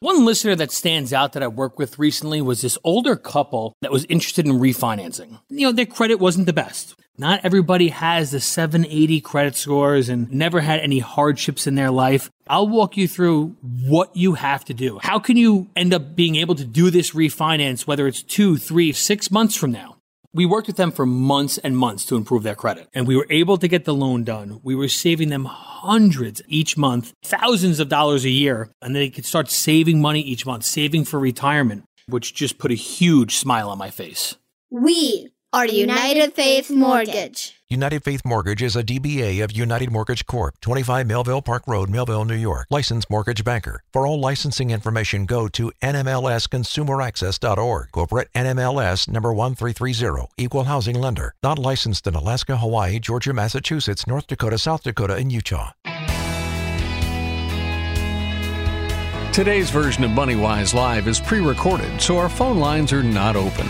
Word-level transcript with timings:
One 0.00 0.26
listener 0.26 0.54
that 0.56 0.72
stands 0.72 1.14
out 1.14 1.32
that 1.32 1.42
I 1.42 1.48
worked 1.48 1.78
with 1.78 1.98
recently 1.98 2.42
was 2.42 2.60
this 2.60 2.76
older 2.84 3.16
couple 3.16 3.74
that 3.80 3.90
was 3.90 4.04
interested 4.10 4.44
in 4.44 4.60
refinancing. 4.60 5.40
You 5.48 5.68
know, 5.68 5.72
their 5.72 5.86
credit 5.86 6.16
wasn't 6.16 6.44
the 6.44 6.52
best. 6.52 6.94
Not 7.16 7.40
everybody 7.42 7.88
has 7.88 8.30
the 8.30 8.40
780 8.40 9.22
credit 9.22 9.56
scores 9.56 10.10
and 10.10 10.30
never 10.30 10.60
had 10.60 10.80
any 10.80 10.98
hardships 10.98 11.66
in 11.66 11.76
their 11.76 11.90
life. 11.90 12.30
I'll 12.46 12.68
walk 12.68 12.98
you 12.98 13.08
through 13.08 13.56
what 13.62 14.14
you 14.14 14.34
have 14.34 14.66
to 14.66 14.74
do. 14.74 14.98
How 15.02 15.18
can 15.18 15.38
you 15.38 15.68
end 15.74 15.94
up 15.94 16.14
being 16.14 16.36
able 16.36 16.56
to 16.56 16.64
do 16.66 16.90
this 16.90 17.12
refinance, 17.12 17.86
whether 17.86 18.06
it's 18.06 18.22
two, 18.22 18.58
three, 18.58 18.92
six 18.92 19.30
months 19.30 19.56
from 19.56 19.72
now? 19.72 19.95
We 20.32 20.46
worked 20.46 20.66
with 20.66 20.76
them 20.76 20.92
for 20.92 21.06
months 21.06 21.58
and 21.58 21.76
months 21.76 22.04
to 22.06 22.16
improve 22.16 22.42
their 22.42 22.54
credit, 22.54 22.88
and 22.94 23.06
we 23.06 23.16
were 23.16 23.26
able 23.30 23.58
to 23.58 23.68
get 23.68 23.84
the 23.84 23.94
loan 23.94 24.24
done. 24.24 24.60
We 24.62 24.74
were 24.74 24.88
saving 24.88 25.30
them 25.30 25.46
hundreds 25.46 26.42
each 26.48 26.76
month, 26.76 27.12
thousands 27.24 27.80
of 27.80 27.88
dollars 27.88 28.24
a 28.24 28.30
year, 28.30 28.70
and 28.82 28.94
they 28.94 29.10
could 29.10 29.24
start 29.24 29.50
saving 29.50 30.00
money 30.00 30.20
each 30.20 30.46
month, 30.46 30.64
saving 30.64 31.04
for 31.04 31.18
retirement, 31.18 31.84
which 32.06 32.34
just 32.34 32.58
put 32.58 32.70
a 32.70 32.74
huge 32.74 33.36
smile 33.36 33.70
on 33.70 33.78
my 33.78 33.90
face. 33.90 34.36
We 34.70 35.30
are 35.52 35.66
United 35.66 36.34
Faith 36.34 36.70
Mortgage. 36.70 37.55
United 37.68 38.04
Faith 38.04 38.22
Mortgage 38.24 38.62
is 38.62 38.76
a 38.76 38.84
DBA 38.84 39.42
of 39.42 39.50
United 39.50 39.90
Mortgage 39.90 40.24
Corp., 40.24 40.60
25 40.60 41.04
Melville 41.04 41.42
Park 41.42 41.64
Road, 41.66 41.90
Melville, 41.90 42.24
New 42.24 42.36
York. 42.36 42.68
Licensed 42.70 43.10
mortgage 43.10 43.42
banker. 43.42 43.82
For 43.92 44.06
all 44.06 44.20
licensing 44.20 44.70
information, 44.70 45.26
go 45.26 45.48
to 45.48 45.72
nmlsconsumeraccess.org. 45.82 47.90
Corporate 47.90 48.32
NMLS 48.34 49.08
number 49.08 49.32
1330. 49.32 50.28
Equal 50.36 50.62
housing 50.62 50.94
lender. 50.94 51.34
Not 51.42 51.58
licensed 51.58 52.06
in 52.06 52.14
Alaska, 52.14 52.58
Hawaii, 52.58 53.00
Georgia, 53.00 53.32
Massachusetts, 53.32 54.06
North 54.06 54.28
Dakota, 54.28 54.58
South 54.58 54.84
Dakota, 54.84 55.14
and 55.14 55.32
Utah. 55.32 55.72
Today's 59.32 59.70
version 59.70 60.04
of 60.04 60.12
MoneyWise 60.12 60.72
Live 60.72 61.08
is 61.08 61.18
pre 61.18 61.40
recorded, 61.40 62.00
so 62.00 62.16
our 62.16 62.28
phone 62.28 62.58
lines 62.58 62.92
are 62.92 63.02
not 63.02 63.34
open. 63.34 63.66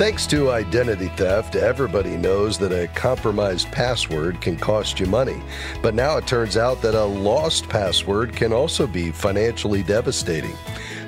Thanks 0.00 0.26
to 0.28 0.50
identity 0.50 1.08
theft, 1.08 1.56
everybody 1.56 2.16
knows 2.16 2.56
that 2.56 2.72
a 2.72 2.88
compromised 2.94 3.70
password 3.70 4.40
can 4.40 4.56
cost 4.56 4.98
you 4.98 5.04
money. 5.04 5.42
But 5.82 5.94
now 5.94 6.16
it 6.16 6.26
turns 6.26 6.56
out 6.56 6.80
that 6.80 6.94
a 6.94 7.04
lost 7.04 7.68
password 7.68 8.34
can 8.34 8.50
also 8.50 8.86
be 8.86 9.10
financially 9.10 9.82
devastating. 9.82 10.56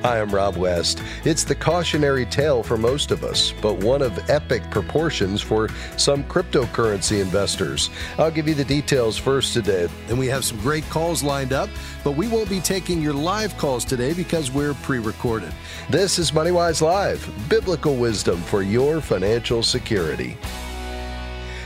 Hi, 0.03 0.21
I'm 0.21 0.35
Rob 0.35 0.57
West. 0.57 1.01
It's 1.25 1.45
the 1.45 1.55
cautionary 1.55 2.27
tale 2.27 2.65
for 2.65 2.77
most 2.77 3.13
of 3.13 3.23
us, 3.23 3.55
but 3.63 3.75
one 3.75 4.03
of 4.03 4.29
epic 4.29 4.69
proportions 4.69 5.41
for 5.41 5.69
some 5.97 6.25
cryptocurrency 6.25 7.21
investors. 7.21 7.89
I'll 8.19 8.33
give 8.33 8.49
you 8.49 8.55
the 8.55 8.65
details 8.65 9.17
first 9.17 9.55
today, 9.55 9.89
and 10.09 10.19
we 10.19 10.27
have 10.27 10.45
some 10.45 10.59
great 10.59 10.83
calls 10.91 11.23
lined 11.23 11.53
up, 11.53 11.71
but 12.03 12.17
we 12.17 12.27
won't 12.27 12.51
be 12.51 12.59
taking 12.59 13.01
your 13.01 13.13
live 13.13 13.57
calls 13.59 13.85
today 13.85 14.13
because 14.13 14.51
we're 14.51 14.75
pre 14.75 14.99
recorded. 14.99 15.53
This 15.89 16.19
is 16.19 16.33
MoneyWise 16.33 16.83
Live, 16.83 17.33
biblical 17.49 17.95
wisdom 17.95 18.39
for 18.43 18.63
your 18.63 19.01
financial 19.01 19.63
security. 19.63 20.37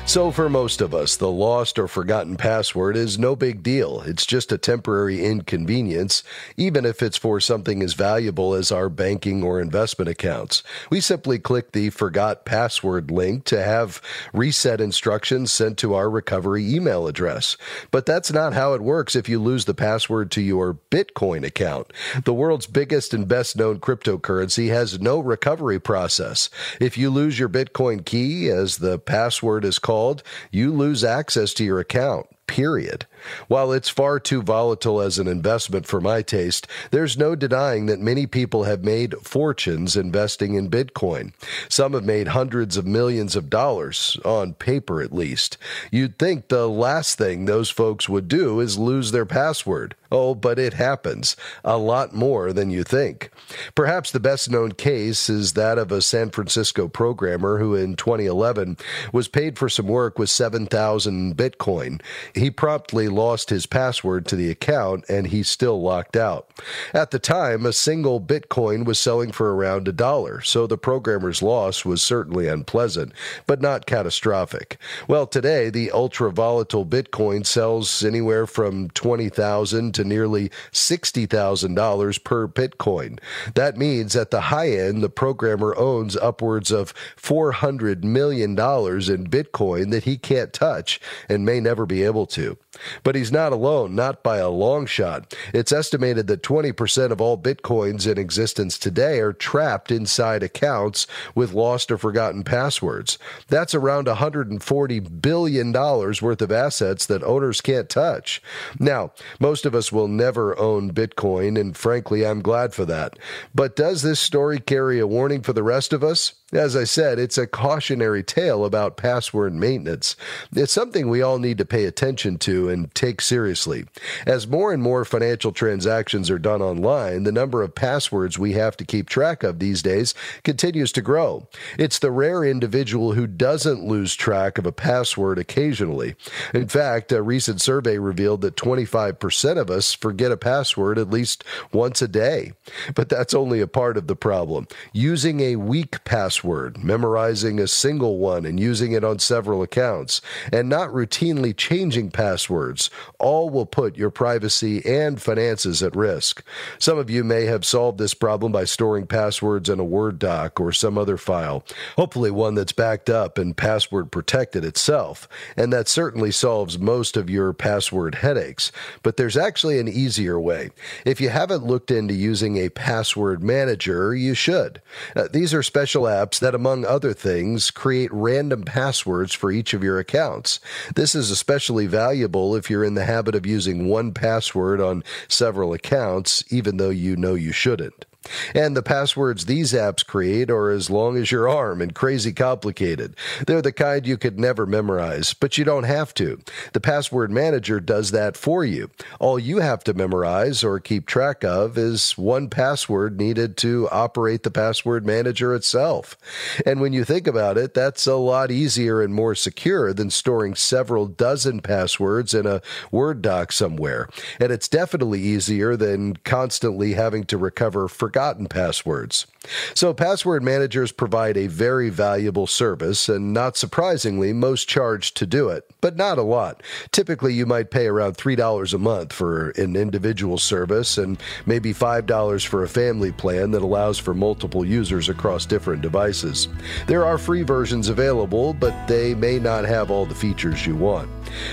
So, 0.08 0.30
for 0.30 0.48
most 0.48 0.80
of 0.80 0.94
us, 0.94 1.16
the 1.16 1.30
lost 1.30 1.80
or 1.80 1.88
forgotten 1.88 2.36
password 2.36 2.96
is 2.96 3.18
no 3.18 3.34
big 3.34 3.64
deal. 3.64 4.02
It's 4.02 4.24
just 4.24 4.52
a 4.52 4.56
temporary 4.56 5.22
inconvenience, 5.24 6.22
even 6.56 6.86
if 6.86 7.02
it's 7.02 7.16
for 7.16 7.40
something 7.40 7.82
as 7.82 7.94
valuable 7.94 8.54
as 8.54 8.70
our 8.70 8.88
banking 8.88 9.42
or 9.42 9.60
investment 9.60 10.08
accounts. 10.08 10.62
We 10.90 11.00
simply 11.00 11.40
click 11.40 11.72
the 11.72 11.90
forgot 11.90 12.44
password 12.44 13.10
link 13.10 13.44
to 13.46 13.60
have 13.60 14.00
reset 14.32 14.80
instructions 14.80 15.50
sent 15.50 15.76
to 15.78 15.94
our 15.94 16.08
recovery 16.08 16.72
email 16.72 17.08
address. 17.08 17.56
But 17.90 18.06
that's 18.06 18.32
not 18.32 18.54
how 18.54 18.74
it 18.74 18.82
works 18.82 19.16
if 19.16 19.28
you 19.28 19.42
lose 19.42 19.64
the 19.64 19.74
password 19.74 20.30
to 20.30 20.40
your 20.40 20.78
Bitcoin 20.88 21.44
account. 21.44 21.92
The 22.24 22.32
world's 22.32 22.68
biggest 22.68 23.12
and 23.12 23.26
best 23.26 23.56
known 23.56 23.80
cryptocurrency 23.80 24.68
has 24.68 25.00
no 25.00 25.18
recovery 25.18 25.80
process. 25.80 26.48
If 26.80 26.96
you 26.96 27.10
lose 27.10 27.40
your 27.40 27.48
Bitcoin 27.48 28.04
key, 28.04 28.48
as 28.48 28.78
the 28.78 29.00
password 29.00 29.64
is 29.64 29.80
called, 29.80 29.95
called, 29.96 30.22
you 30.50 30.70
lose 30.74 31.02
access 31.02 31.54
to 31.54 31.64
your 31.64 31.80
account 31.80 32.26
period. 32.46 33.06
While 33.48 33.72
it's 33.72 33.88
far 33.88 34.18
too 34.20 34.42
volatile 34.42 35.00
as 35.00 35.18
an 35.18 35.26
investment 35.28 35.86
for 35.86 36.00
my 36.00 36.22
taste, 36.22 36.66
there's 36.90 37.16
no 37.16 37.34
denying 37.34 37.86
that 37.86 38.00
many 38.00 38.26
people 38.26 38.64
have 38.64 38.84
made 38.84 39.14
fortunes 39.22 39.96
investing 39.96 40.54
in 40.54 40.70
Bitcoin. 40.70 41.32
Some 41.68 41.92
have 41.92 42.04
made 42.04 42.28
hundreds 42.28 42.76
of 42.76 42.86
millions 42.86 43.36
of 43.36 43.50
dollars, 43.50 44.16
on 44.24 44.54
paper 44.54 45.00
at 45.02 45.12
least. 45.12 45.58
You'd 45.90 46.18
think 46.18 46.48
the 46.48 46.68
last 46.68 47.18
thing 47.18 47.44
those 47.44 47.70
folks 47.70 48.08
would 48.08 48.28
do 48.28 48.60
is 48.60 48.78
lose 48.78 49.12
their 49.12 49.26
password. 49.26 49.94
Oh, 50.10 50.34
but 50.34 50.58
it 50.58 50.74
happens. 50.74 51.36
A 51.64 51.76
lot 51.76 52.14
more 52.14 52.52
than 52.52 52.70
you 52.70 52.84
think. 52.84 53.30
Perhaps 53.74 54.12
the 54.12 54.20
best 54.20 54.50
known 54.50 54.72
case 54.72 55.28
is 55.28 55.54
that 55.54 55.78
of 55.78 55.90
a 55.90 56.00
San 56.00 56.30
Francisco 56.30 56.88
programmer 56.88 57.58
who 57.58 57.74
in 57.74 57.96
2011 57.96 58.76
was 59.12 59.28
paid 59.28 59.58
for 59.58 59.68
some 59.68 59.86
work 59.86 60.18
with 60.18 60.30
7,000 60.30 61.36
Bitcoin. 61.36 62.00
He 62.34 62.50
promptly 62.50 63.08
lost 63.16 63.50
his 63.50 63.66
password 63.66 64.26
to 64.26 64.36
the 64.36 64.50
account 64.50 65.04
and 65.08 65.26
he's 65.26 65.48
still 65.48 65.80
locked 65.80 66.16
out. 66.16 66.48
At 66.94 67.10
the 67.10 67.18
time, 67.18 67.66
a 67.66 67.72
single 67.72 68.20
Bitcoin 68.20 68.84
was 68.84 68.98
selling 68.98 69.32
for 69.32 69.54
around 69.54 69.88
a 69.88 69.92
dollar, 69.92 70.40
so 70.42 70.66
the 70.66 70.78
programmer's 70.78 71.42
loss 71.42 71.84
was 71.84 72.02
certainly 72.02 72.46
unpleasant, 72.46 73.12
but 73.46 73.60
not 73.60 73.86
catastrophic. 73.86 74.78
Well, 75.08 75.26
today, 75.26 75.70
the 75.70 75.90
ultra 75.90 76.30
volatile 76.30 76.86
Bitcoin 76.86 77.44
sells 77.44 78.04
anywhere 78.04 78.46
from 78.46 78.90
$20,000 78.90 79.92
to 79.94 80.04
nearly 80.04 80.50
$60,000 80.72 82.24
per 82.24 82.46
Bitcoin. 82.46 83.18
That 83.54 83.76
means 83.76 84.14
at 84.14 84.30
the 84.30 84.42
high 84.42 84.70
end, 84.70 85.02
the 85.02 85.08
programmer 85.08 85.74
owns 85.76 86.16
upwards 86.16 86.70
of 86.70 86.94
$400 87.16 88.04
million 88.04 88.50
in 88.50 88.56
Bitcoin 88.56 89.90
that 89.90 90.04
he 90.04 90.18
can't 90.18 90.52
touch 90.52 91.00
and 91.28 91.44
may 91.44 91.60
never 91.60 91.86
be 91.86 92.02
able 92.02 92.26
to. 92.26 92.58
But 93.06 93.14
he's 93.14 93.30
not 93.30 93.52
alone, 93.52 93.94
not 93.94 94.24
by 94.24 94.38
a 94.38 94.48
long 94.48 94.84
shot. 94.84 95.32
It's 95.54 95.70
estimated 95.70 96.26
that 96.26 96.42
20% 96.42 97.12
of 97.12 97.20
all 97.20 97.38
bitcoins 97.38 98.10
in 98.10 98.18
existence 98.18 98.76
today 98.76 99.20
are 99.20 99.32
trapped 99.32 99.92
inside 99.92 100.42
accounts 100.42 101.06
with 101.32 101.52
lost 101.52 101.92
or 101.92 101.98
forgotten 101.98 102.42
passwords. 102.42 103.16
That's 103.46 103.76
around 103.76 104.08
$140 104.08 105.22
billion 105.22 105.72
worth 105.72 106.42
of 106.42 106.50
assets 106.50 107.06
that 107.06 107.22
owners 107.22 107.60
can't 107.60 107.88
touch. 107.88 108.42
Now, 108.80 109.12
most 109.38 109.66
of 109.66 109.76
us 109.76 109.92
will 109.92 110.08
never 110.08 110.58
own 110.58 110.92
Bitcoin, 110.92 111.60
and 111.60 111.76
frankly, 111.76 112.26
I'm 112.26 112.42
glad 112.42 112.74
for 112.74 112.84
that. 112.86 113.20
But 113.54 113.76
does 113.76 114.02
this 114.02 114.18
story 114.18 114.58
carry 114.58 114.98
a 114.98 115.06
warning 115.06 115.42
for 115.42 115.52
the 115.52 115.62
rest 115.62 115.92
of 115.92 116.02
us? 116.02 116.32
As 116.52 116.76
I 116.76 116.84
said, 116.84 117.18
it's 117.18 117.38
a 117.38 117.46
cautionary 117.48 118.22
tale 118.22 118.64
about 118.64 118.96
password 118.96 119.52
maintenance. 119.52 120.14
It's 120.54 120.70
something 120.70 121.08
we 121.08 121.20
all 121.20 121.40
need 121.40 121.58
to 121.58 121.64
pay 121.64 121.86
attention 121.86 122.38
to 122.38 122.68
and 122.68 122.94
take 122.94 123.20
seriously. 123.20 123.86
As 124.28 124.46
more 124.46 124.72
and 124.72 124.80
more 124.80 125.04
financial 125.04 125.50
transactions 125.50 126.30
are 126.30 126.38
done 126.38 126.62
online, 126.62 127.24
the 127.24 127.32
number 127.32 127.62
of 127.62 127.74
passwords 127.74 128.38
we 128.38 128.52
have 128.52 128.76
to 128.76 128.84
keep 128.84 129.08
track 129.08 129.42
of 129.42 129.58
these 129.58 129.82
days 129.82 130.14
continues 130.44 130.92
to 130.92 131.02
grow. 131.02 131.48
It's 131.80 131.98
the 131.98 132.12
rare 132.12 132.44
individual 132.44 133.14
who 133.14 133.26
doesn't 133.26 133.84
lose 133.84 134.14
track 134.14 134.56
of 134.56 134.66
a 134.66 134.72
password 134.72 135.40
occasionally. 135.40 136.14
In 136.54 136.68
fact, 136.68 137.10
a 137.10 137.22
recent 137.22 137.60
survey 137.60 137.98
revealed 137.98 138.42
that 138.42 138.54
25% 138.54 139.58
of 139.58 139.68
us 139.68 139.92
forget 139.94 140.30
a 140.30 140.36
password 140.36 140.96
at 140.96 141.10
least 141.10 141.42
once 141.72 142.00
a 142.00 142.06
day. 142.08 142.52
But 142.94 143.08
that's 143.08 143.34
only 143.34 143.60
a 143.60 143.66
part 143.66 143.96
of 143.96 144.06
the 144.06 144.14
problem. 144.14 144.68
Using 144.92 145.40
a 145.40 145.56
weak 145.56 146.04
password 146.04 146.35
password, 146.36 146.84
memorizing 146.84 147.58
a 147.58 147.66
single 147.66 148.18
one 148.18 148.44
and 148.44 148.60
using 148.60 148.92
it 148.92 149.02
on 149.02 149.18
several 149.18 149.62
accounts, 149.62 150.20
and 150.52 150.68
not 150.68 150.90
routinely 150.90 151.56
changing 151.56 152.10
passwords, 152.10 152.90
all 153.18 153.48
will 153.48 153.64
put 153.64 153.96
your 153.96 154.10
privacy 154.10 154.84
and 154.84 155.22
finances 155.22 155.82
at 155.82 155.96
risk. 155.96 156.42
Some 156.78 156.98
of 156.98 157.08
you 157.08 157.24
may 157.24 157.46
have 157.46 157.64
solved 157.64 157.98
this 157.98 158.12
problem 158.12 158.52
by 158.52 158.64
storing 158.64 159.06
passwords 159.06 159.70
in 159.70 159.80
a 159.80 159.84
Word 159.84 160.18
doc 160.18 160.60
or 160.60 160.72
some 160.72 160.98
other 160.98 161.16
file, 161.16 161.64
hopefully 161.96 162.30
one 162.30 162.54
that's 162.54 162.72
backed 162.72 163.08
up 163.08 163.38
and 163.38 163.56
password 163.56 164.12
protected 164.12 164.64
itself, 164.64 165.28
and 165.56 165.72
that 165.72 165.88
certainly 165.88 166.30
solves 166.30 166.78
most 166.78 167.16
of 167.16 167.30
your 167.30 167.52
password 167.52 168.16
headaches. 168.16 168.72
But 169.02 169.16
there's 169.16 169.36
actually 169.36 169.78
an 169.78 169.88
easier 169.88 170.38
way. 170.38 170.70
If 171.06 171.20
you 171.20 171.30
haven't 171.30 171.64
looked 171.64 171.90
into 171.90 172.14
using 172.14 172.58
a 172.58 172.68
password 172.68 173.42
manager, 173.42 174.14
you 174.14 174.34
should. 174.34 174.82
Uh, 175.14 175.28
these 175.32 175.54
are 175.54 175.62
special 175.62 176.02
apps 176.02 176.25
apps 176.26 176.38
that, 176.40 176.54
among 176.54 176.84
other 176.84 177.12
things, 177.12 177.70
create 177.70 178.12
random 178.12 178.62
passwords 178.62 179.32
for 179.32 179.50
each 179.50 179.74
of 179.74 179.82
your 179.82 179.98
accounts. 179.98 180.60
This 180.94 181.14
is 181.14 181.30
especially 181.30 181.86
valuable 181.86 182.54
if 182.56 182.70
you're 182.70 182.84
in 182.84 182.94
the 182.94 183.04
habit 183.04 183.34
of 183.34 183.46
using 183.46 183.88
one 183.88 184.12
password 184.12 184.80
on 184.80 185.04
several 185.28 185.72
accounts, 185.72 186.44
even 186.50 186.76
though 186.76 186.90
you 186.90 187.16
know 187.16 187.34
you 187.34 187.52
shouldn't. 187.52 188.05
And 188.54 188.76
the 188.76 188.82
passwords 188.82 189.46
these 189.46 189.72
apps 189.72 190.04
create 190.04 190.50
are 190.50 190.70
as 190.70 190.90
long 190.90 191.16
as 191.16 191.30
your 191.30 191.48
arm 191.48 191.80
and 191.80 191.94
crazy 191.94 192.32
complicated. 192.32 193.16
They're 193.46 193.62
the 193.62 193.72
kind 193.72 194.06
you 194.06 194.16
could 194.16 194.38
never 194.38 194.66
memorize, 194.66 195.34
but 195.34 195.56
you 195.56 195.64
don't 195.64 195.84
have 195.84 196.12
to. 196.14 196.40
The 196.72 196.80
password 196.80 197.30
manager 197.30 197.80
does 197.80 198.10
that 198.10 198.36
for 198.36 198.64
you. 198.64 198.90
All 199.20 199.38
you 199.38 199.58
have 199.58 199.84
to 199.84 199.94
memorize 199.94 200.64
or 200.64 200.80
keep 200.80 201.06
track 201.06 201.44
of 201.44 201.78
is 201.78 202.18
one 202.18 202.48
password 202.48 203.18
needed 203.18 203.56
to 203.58 203.88
operate 203.90 204.42
the 204.42 204.50
password 204.50 205.06
manager 205.06 205.54
itself. 205.54 206.16
And 206.64 206.80
when 206.80 206.92
you 206.92 207.04
think 207.04 207.26
about 207.26 207.56
it, 207.56 207.74
that's 207.74 208.06
a 208.06 208.16
lot 208.16 208.50
easier 208.50 209.00
and 209.00 209.14
more 209.14 209.34
secure 209.34 209.92
than 209.92 210.10
storing 210.10 210.54
several 210.54 211.06
dozen 211.06 211.60
passwords 211.60 212.34
in 212.34 212.46
a 212.46 212.62
Word 212.90 213.22
doc 213.22 213.52
somewhere. 213.52 214.08
And 214.40 214.50
it's 214.50 214.68
definitely 214.68 215.20
easier 215.20 215.76
than 215.76 216.16
constantly 216.16 216.94
having 216.94 217.24
to 217.24 217.38
recover 217.38 217.88
forgotten 217.88 218.15
passwords. 218.48 219.26
So, 219.74 219.94
password 219.94 220.42
managers 220.42 220.90
provide 220.90 221.36
a 221.36 221.46
very 221.46 221.88
valuable 221.88 222.46
service, 222.46 223.08
and 223.08 223.32
not 223.32 223.56
surprisingly, 223.56 224.32
most 224.32 224.68
charge 224.68 225.14
to 225.14 225.26
do 225.26 225.48
it, 225.48 225.70
but 225.80 225.96
not 225.96 226.18
a 226.18 226.22
lot. 226.22 226.62
Typically, 226.90 227.32
you 227.32 227.46
might 227.46 227.70
pay 227.70 227.86
around 227.86 228.16
$3 228.16 228.74
a 228.74 228.78
month 228.78 229.12
for 229.12 229.50
an 229.50 229.76
individual 229.76 230.38
service 230.38 230.98
and 230.98 231.18
maybe 231.46 231.72
$5 231.72 232.46
for 232.46 232.64
a 232.64 232.68
family 232.68 233.12
plan 233.12 233.52
that 233.52 233.62
allows 233.62 233.98
for 233.98 234.14
multiple 234.14 234.64
users 234.64 235.08
across 235.08 235.46
different 235.46 235.82
devices. 235.82 236.48
There 236.86 237.04
are 237.04 237.18
free 237.18 237.42
versions 237.42 237.88
available, 237.88 238.52
but 238.52 238.86
they 238.88 239.14
may 239.14 239.38
not 239.38 239.64
have 239.64 239.90
all 239.90 240.06
the 240.06 240.14
features 240.14 240.66
you 240.66 240.74
want. 240.74 241.08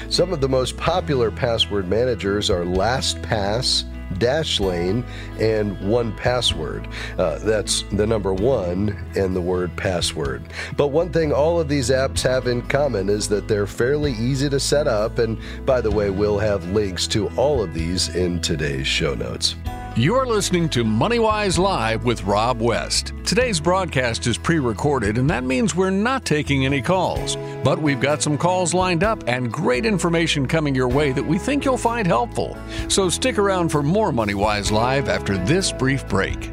Some 0.09 0.33
of 0.33 0.41
the 0.41 0.49
most 0.49 0.77
popular 0.77 1.31
password 1.31 1.87
managers 1.87 2.49
are 2.49 2.63
LastPass. 2.63 3.85
Dashlane, 4.19 5.03
and 5.39 5.77
1Password. 5.77 6.91
Uh, 7.17 7.39
that's 7.39 7.83
the 7.91 8.05
number 8.05 8.33
one 8.33 8.89
and 9.15 9.35
the 9.35 9.41
word 9.41 9.75
password. 9.75 10.43
But 10.77 10.87
one 10.87 11.11
thing 11.11 11.31
all 11.31 11.59
of 11.59 11.67
these 11.67 11.89
apps 11.89 12.21
have 12.21 12.47
in 12.47 12.61
common 12.63 13.09
is 13.09 13.27
that 13.29 13.47
they're 13.47 13.67
fairly 13.67 14.13
easy 14.13 14.49
to 14.49 14.59
set 14.59 14.87
up. 14.87 15.19
And 15.19 15.37
by 15.65 15.81
the 15.81 15.91
way, 15.91 16.09
we'll 16.09 16.39
have 16.39 16.65
links 16.69 17.07
to 17.07 17.27
all 17.35 17.61
of 17.61 17.73
these 17.73 18.15
in 18.15 18.41
today's 18.41 18.87
show 18.87 19.13
notes. 19.13 19.55
You're 19.95 20.25
listening 20.25 20.69
to 20.69 20.83
MoneyWise 20.83 21.59
Live 21.59 22.03
with 22.03 22.23
Rob 22.23 22.59
West. 22.59 23.13
Today's 23.25 23.59
broadcast 23.59 24.25
is 24.25 24.39
pre 24.39 24.57
recorded, 24.57 25.19
and 25.19 25.29
that 25.29 25.43
means 25.43 25.75
we're 25.75 25.91
not 25.91 26.25
taking 26.25 26.65
any 26.65 26.81
calls. 26.81 27.35
But 27.63 27.79
we've 27.79 27.99
got 27.99 28.19
some 28.19 28.35
calls 28.35 28.73
lined 28.73 29.03
up 29.03 29.23
and 29.27 29.53
great 29.53 29.85
information 29.85 30.47
coming 30.47 30.73
your 30.73 30.87
way 30.87 31.11
that 31.11 31.23
we 31.23 31.37
think 31.37 31.63
you'll 31.63 31.77
find 31.77 32.07
helpful. 32.07 32.57
So 32.87 33.07
stick 33.07 33.37
around 33.37 33.69
for 33.69 33.83
more 33.83 34.11
MoneyWise 34.11 34.71
Live 34.71 35.09
after 35.09 35.37
this 35.37 35.71
brief 35.71 36.07
break. 36.07 36.49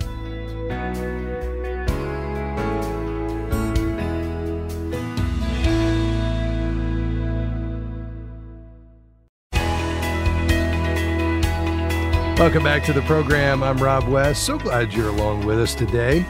Welcome 12.40 12.64
back 12.64 12.82
to 12.84 12.94
the 12.94 13.02
program. 13.02 13.62
I'm 13.62 13.76
Rob 13.76 14.08
West. 14.08 14.44
So 14.44 14.56
glad 14.56 14.94
you're 14.94 15.10
along 15.10 15.44
with 15.44 15.60
us 15.60 15.74
today. 15.74 16.24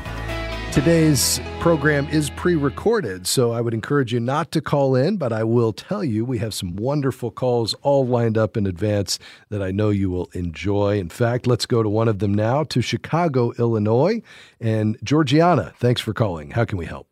Today's 0.73 1.41
program 1.61 2.09
is 2.09 2.31
pre 2.31 2.57
recorded, 2.57 3.29
so 3.29 3.53
I 3.53 3.61
would 3.61 3.73
encourage 3.73 4.12
you 4.12 4.19
not 4.19 4.51
to 4.51 4.61
call 4.61 4.97
in, 4.97 5.19
but 5.19 5.33
I 5.33 5.45
will 5.45 5.73
tell 5.73 6.03
you 6.03 6.25
we 6.25 6.39
have 6.39 6.53
some 6.53 6.75
wonderful 6.75 7.31
calls 7.31 7.75
all 7.83 8.05
lined 8.09 8.37
up 8.37 8.57
in 8.57 8.67
advance 8.67 9.21
that 9.51 9.62
I 9.62 9.71
know 9.71 9.91
you 9.91 10.11
will 10.11 10.29
enjoy. 10.33 10.99
In 10.99 11.11
fact, 11.11 11.47
let's 11.47 11.65
go 11.65 11.81
to 11.81 11.89
one 11.89 12.09
of 12.09 12.19
them 12.19 12.35
now 12.35 12.65
to 12.65 12.81
Chicago, 12.81 13.53
Illinois. 13.57 14.21
And 14.61 14.99
Georgiana, 15.05 15.75
thanks 15.77 16.01
for 16.01 16.12
calling. 16.12 16.51
How 16.51 16.65
can 16.65 16.77
we 16.77 16.87
help? 16.87 17.07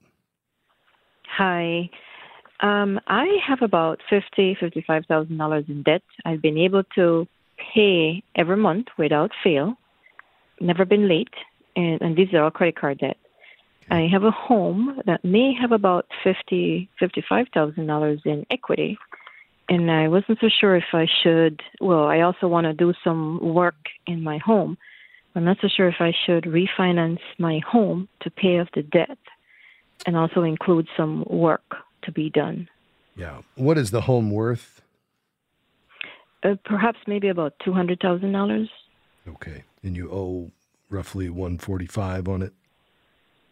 Hi. 1.37 1.89
Um, 2.59 2.99
I 3.07 3.37
have 3.47 3.63
about 3.63 4.01
fifty, 4.11 4.57
fifty-five 4.59 5.05
thousand 5.07 5.37
dollars 5.37 5.67
in 5.69 5.85
debt. 5.85 6.03
I've 6.25 6.43
been 6.43 6.59
able 6.59 6.83
to 6.97 7.29
pay 7.75 8.23
every 8.35 8.57
month 8.57 8.89
without 8.97 9.31
fail, 9.43 9.77
never 10.61 10.85
been 10.85 11.09
late, 11.09 11.35
and, 11.77 12.01
and 12.01 12.17
these 12.17 12.33
are 12.35 12.43
all 12.43 12.51
credit 12.51 12.77
card 12.77 12.99
debt. 12.99 13.17
I 13.91 14.07
have 14.13 14.25
a 14.25 14.31
home 14.31 15.01
that 15.07 15.25
may 15.25 15.55
have 15.55 15.73
about 15.73 16.07
fifty, 16.23 16.91
fifty-five 16.99 17.47
thousand 17.55 17.87
dollars 17.87 18.21
in 18.25 18.45
equity, 18.51 18.99
and 19.69 19.91
I 19.91 20.09
wasn't 20.09 20.39
so 20.41 20.49
sure 20.49 20.77
if 20.77 20.93
I 20.93 21.07
should. 21.23 21.63
Well, 21.81 22.05
I 22.05 22.21
also 22.21 22.49
want 22.49 22.67
to 22.67 22.75
do 22.75 22.93
some 23.03 23.41
work 23.41 23.77
in 24.07 24.23
my 24.23 24.39
home. 24.39 24.77
I'm 25.35 25.45
not 25.45 25.59
so 25.63 25.69
sure 25.69 25.89
if 25.89 26.01
I 26.01 26.13
should 26.27 26.45
refinance 26.45 27.21
my 27.39 27.61
home 27.61 28.09
to 28.21 28.31
pay 28.31 28.59
off 28.59 28.69
the 28.75 28.83
debt, 28.83 29.19
and 30.05 30.17
also 30.17 30.43
include 30.43 30.89
some 30.97 31.25
work 31.29 31.77
to 32.03 32.13
be 32.13 32.29
done. 32.29 32.69
Yeah. 33.17 33.43
What 33.55 33.79
is 33.79 33.91
the 33.91 34.03
home 34.03 34.31
worth? 34.31 34.83
Uh, 36.43 36.55
perhaps 36.65 36.99
maybe 37.07 37.29
about 37.29 37.55
two 37.65 37.73
hundred 37.73 38.01
thousand 38.01 38.33
dollars. 38.33 38.69
Okay, 39.27 39.65
and 39.83 39.97
you 39.97 40.11
owe 40.11 40.51
roughly 40.89 41.29
one 41.29 41.59
forty-five 41.59 42.29
on 42.29 42.43
it. 42.43 42.53